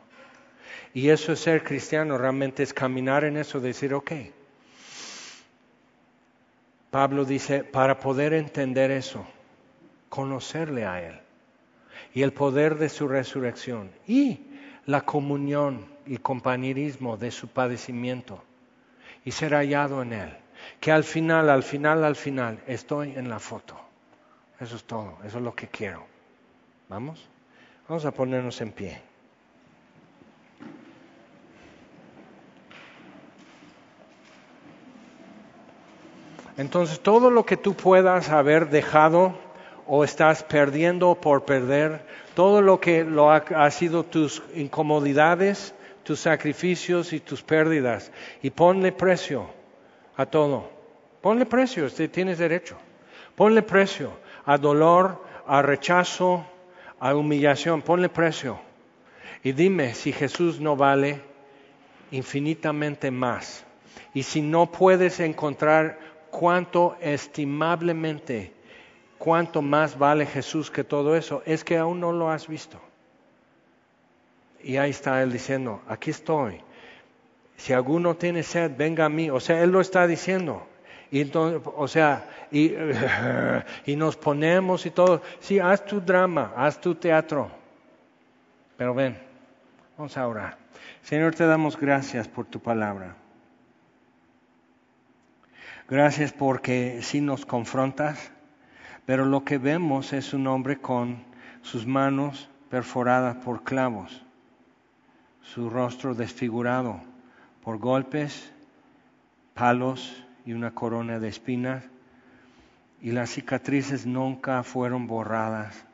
Y 0.92 1.10
eso 1.10 1.32
es 1.32 1.40
ser 1.40 1.62
cristiano, 1.62 2.18
realmente 2.18 2.62
es 2.62 2.72
caminar 2.72 3.24
en 3.24 3.36
eso, 3.36 3.60
decir, 3.60 3.94
ok. 3.94 4.12
Pablo 6.90 7.24
dice, 7.24 7.64
para 7.64 7.98
poder 7.98 8.32
entender 8.32 8.90
eso, 8.90 9.26
conocerle 10.08 10.86
a 10.86 11.02
Él 11.02 11.23
y 12.14 12.22
el 12.22 12.32
poder 12.32 12.78
de 12.78 12.88
su 12.88 13.08
resurrección 13.08 13.90
y 14.06 14.40
la 14.86 15.00
comunión 15.00 15.84
y 16.06 16.18
compañerismo 16.18 17.16
de 17.16 17.32
su 17.32 17.48
padecimiento 17.48 18.42
y 19.24 19.32
ser 19.32 19.52
hallado 19.52 20.00
en 20.02 20.12
él. 20.12 20.36
Que 20.80 20.92
al 20.92 21.02
final, 21.02 21.50
al 21.50 21.64
final, 21.64 22.04
al 22.04 22.14
final 22.14 22.60
estoy 22.66 23.14
en 23.16 23.28
la 23.28 23.40
foto. 23.40 23.78
Eso 24.60 24.76
es 24.76 24.84
todo, 24.84 25.18
eso 25.24 25.38
es 25.38 25.44
lo 25.44 25.54
que 25.54 25.66
quiero. 25.66 26.06
¿Vamos? 26.88 27.28
Vamos 27.88 28.04
a 28.04 28.12
ponernos 28.12 28.60
en 28.60 28.70
pie. 28.70 29.02
Entonces, 36.56 37.00
todo 37.00 37.30
lo 37.30 37.44
que 37.44 37.56
tú 37.56 37.74
puedas 37.74 38.28
haber 38.28 38.70
dejado 38.70 39.34
o 39.86 40.04
estás 40.04 40.42
perdiendo 40.42 41.14
por 41.14 41.44
perder 41.44 42.02
todo 42.34 42.62
lo 42.62 42.80
que 42.80 43.06
ha, 43.54 43.70
sido 43.70 44.04
tus 44.04 44.42
incomodidades, 44.54 45.74
tus 46.02 46.20
sacrificios 46.20 47.12
y 47.12 47.20
tus 47.20 47.42
pérdidas. 47.42 48.10
Y 48.42 48.50
ponle 48.50 48.92
precio 48.92 49.48
a 50.16 50.26
todo. 50.26 50.70
Ponle 51.20 51.46
precio, 51.46 51.86
este, 51.86 52.08
tienes 52.08 52.38
derecho. 52.38 52.76
Ponle 53.34 53.62
precio 53.62 54.12
a 54.44 54.58
dolor, 54.58 55.22
a 55.46 55.62
rechazo, 55.62 56.46
a 56.98 57.14
humillación. 57.14 57.82
Ponle 57.82 58.08
precio. 58.08 58.58
Y 59.42 59.52
dime 59.52 59.94
si 59.94 60.12
Jesús 60.12 60.60
no 60.60 60.76
vale 60.76 61.20
infinitamente 62.10 63.10
más. 63.10 63.64
Y 64.12 64.22
si 64.22 64.40
no 64.40 64.70
puedes 64.70 65.20
encontrar 65.20 65.98
cuánto 66.30 66.96
estimablemente 67.00 68.53
cuánto 69.24 69.62
más 69.62 69.98
vale 69.98 70.26
Jesús 70.26 70.70
que 70.70 70.84
todo 70.84 71.16
eso, 71.16 71.42
es 71.46 71.64
que 71.64 71.78
aún 71.78 71.98
no 71.98 72.12
lo 72.12 72.30
has 72.30 72.46
visto. 72.46 72.78
Y 74.62 74.76
ahí 74.76 74.90
está 74.90 75.22
Él 75.22 75.32
diciendo, 75.32 75.80
aquí 75.88 76.10
estoy. 76.10 76.60
Si 77.56 77.72
alguno 77.72 78.16
tiene 78.16 78.42
sed, 78.42 78.72
venga 78.76 79.06
a 79.06 79.08
mí. 79.08 79.30
O 79.30 79.40
sea, 79.40 79.62
Él 79.62 79.70
lo 79.70 79.80
está 79.80 80.06
diciendo. 80.06 80.66
Y 81.10 81.22
entonces, 81.22 81.62
o 81.74 81.88
sea, 81.88 82.28
y, 82.50 82.74
y 83.86 83.96
nos 83.96 84.14
ponemos 84.16 84.84
y 84.84 84.90
todo. 84.90 85.22
Sí, 85.40 85.58
haz 85.58 85.86
tu 85.86 86.02
drama, 86.02 86.52
haz 86.54 86.78
tu 86.78 86.94
teatro. 86.94 87.50
Pero 88.76 88.92
ven, 88.92 89.16
vamos 89.96 90.18
a 90.18 90.28
orar. 90.28 90.58
Señor, 91.00 91.34
te 91.34 91.46
damos 91.46 91.80
gracias 91.80 92.28
por 92.28 92.44
tu 92.44 92.60
palabra. 92.60 93.16
Gracias 95.88 96.32
porque 96.34 97.00
sí 97.00 97.22
nos 97.22 97.46
confrontas, 97.46 98.33
pero 99.06 99.24
lo 99.24 99.44
que 99.44 99.58
vemos 99.58 100.12
es 100.12 100.32
un 100.32 100.46
hombre 100.46 100.80
con 100.80 101.24
sus 101.62 101.86
manos 101.86 102.48
perforadas 102.70 103.36
por 103.36 103.64
clavos, 103.64 104.24
su 105.42 105.70
rostro 105.70 106.14
desfigurado 106.14 107.00
por 107.62 107.78
golpes, 107.78 108.52
palos 109.54 110.24
y 110.44 110.52
una 110.52 110.72
corona 110.72 111.18
de 111.18 111.28
espinas, 111.28 111.84
y 113.00 113.12
las 113.12 113.30
cicatrices 113.30 114.06
nunca 114.06 114.62
fueron 114.62 115.06
borradas. 115.06 115.86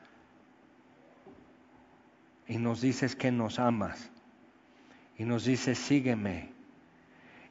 Y 2.47 2.57
nos 2.57 2.81
dices 2.81 3.15
que 3.15 3.31
nos 3.31 3.59
amas, 3.59 4.09
y 5.17 5.23
nos 5.25 5.45
dices 5.45 5.77
sígueme 5.77 6.51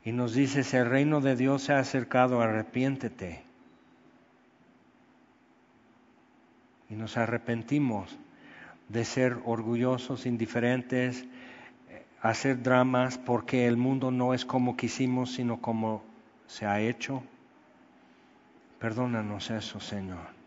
y 0.05 0.13
nos 0.13 0.33
dices, 0.33 0.73
el 0.75 0.87
reino 0.87 1.21
de 1.21 1.37
Dios 1.37 1.63
se 1.63 1.73
ha 1.73 1.79
acercado, 1.79 2.41
arrepiéntete. 2.41 3.43
Y 6.91 6.95
nos 6.95 7.17
arrepentimos 7.17 8.19
de 8.89 9.05
ser 9.05 9.39
orgullosos, 9.45 10.27
indiferentes, 10.27 11.25
hacer 12.21 12.63
dramas 12.63 13.17
porque 13.17 13.67
el 13.67 13.77
mundo 13.77 14.11
no 14.11 14.35
es 14.35 14.45
como 14.45 14.77
quisimos, 14.77 15.33
sino 15.33 15.61
como 15.61 16.03
se 16.47 16.67
ha 16.67 16.81
hecho. 16.81 17.23
Perdónanos 18.79 19.51
eso, 19.51 19.81
Señor. 19.81 20.41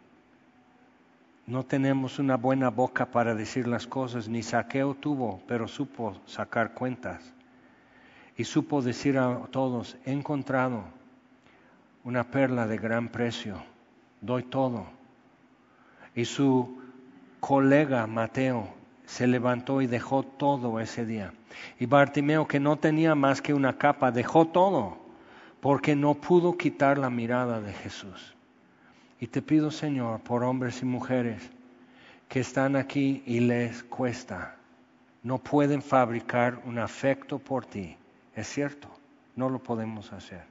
No 1.48 1.64
tenemos 1.66 2.20
una 2.20 2.38
buena 2.38 2.70
boca 2.70 3.08
para 3.08 3.36
decir 3.36 3.68
las 3.68 3.88
cosas, 3.88 4.28
ni 4.28 4.44
saqueo 4.44 4.96
tuvo, 4.96 5.42
pero 5.48 5.68
supo 5.68 6.20
sacar 6.26 6.74
cuentas 6.74 7.34
y 8.38 8.44
supo 8.46 8.82
decir 8.82 9.18
a 9.18 9.48
todos, 9.52 9.98
he 10.06 10.12
encontrado 10.12 10.84
una 12.04 12.24
perla 12.24 12.66
de 12.68 12.78
gran 12.78 13.10
precio, 13.10 13.64
doy 14.22 14.44
todo. 14.44 14.88
Y 16.16 16.26
su 16.26 16.82
colega 17.40 18.08
Mateo 18.08 18.68
se 19.06 19.28
levantó 19.28 19.82
y 19.82 19.88
dejó 19.88 20.24
todo 20.24 20.80
ese 20.80 21.06
día. 21.06 21.34
Y 21.80 21.86
Bartimeo, 21.86 22.48
que 22.48 22.60
no 22.60 22.78
tenía 22.78 23.16
más 23.16 23.42
que 23.42 23.54
una 23.54 23.78
capa, 23.78 24.12
dejó 24.12 24.48
todo, 24.48 24.98
porque 25.60 25.96
no 25.96 26.16
pudo 26.16 26.58
quitar 26.58 26.98
la 26.98 27.10
mirada 27.10 27.62
de 27.62 27.74
Jesús. 27.74 28.36
Y 29.20 29.28
te 29.28 29.42
pido, 29.42 29.72
Señor, 29.72 30.20
por 30.22 30.44
hombres 30.44 30.82
y 30.82 30.86
mujeres 30.86 31.50
que 32.28 32.40
están 32.40 32.76
aquí 32.76 33.24
y 33.26 33.40
les 33.40 33.84
cuesta, 33.84 34.56
no 35.22 35.38
pueden 35.38 35.82
fabricar 35.82 36.62
un 36.66 36.80
afecto 36.80 37.40
por 37.40 37.66
ti 37.66 37.98
es 38.36 38.48
cierto, 38.48 38.88
no 39.36 39.50
lo 39.50 39.60
podemos 39.60 40.12
hacer. 40.12 40.44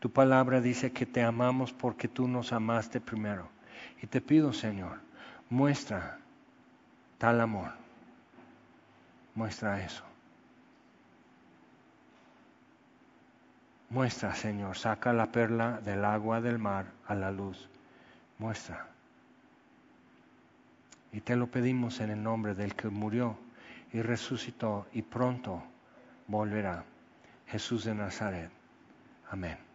Tu 0.00 0.10
palabra 0.10 0.60
dice 0.60 0.92
que 0.92 1.06
te 1.06 1.22
amamos 1.22 1.72
porque 1.72 2.08
tú 2.08 2.26
nos 2.28 2.52
amaste 2.52 3.00
primero. 3.00 3.48
Y 4.02 4.06
te 4.06 4.20
pido, 4.20 4.52
Señor, 4.52 5.00
muestra 5.50 6.18
tal 7.18 7.40
amor. 7.40 7.72
Muestra 9.34 9.84
eso. 9.84 10.04
Muestra, 13.90 14.34
Señor, 14.34 14.76
saca 14.76 15.12
la 15.12 15.32
perla 15.32 15.80
del 15.80 16.04
agua 16.04 16.40
del 16.40 16.58
mar 16.58 16.86
a 17.06 17.14
la 17.14 17.30
luz. 17.30 17.68
Muestra. 18.38 18.86
Y 21.12 21.20
te 21.20 21.36
lo 21.36 21.46
pedimos 21.46 22.00
en 22.00 22.10
el 22.10 22.22
nombre 22.22 22.54
del 22.54 22.74
que 22.74 22.88
murió 22.88 23.38
y 23.92 24.02
resucitó 24.02 24.86
y 24.92 25.02
pronto 25.02 25.62
volverá. 26.26 26.84
Jesús 27.46 27.84
de 27.84 27.94
Nazaret. 27.94 28.50
Amén. 29.30 29.67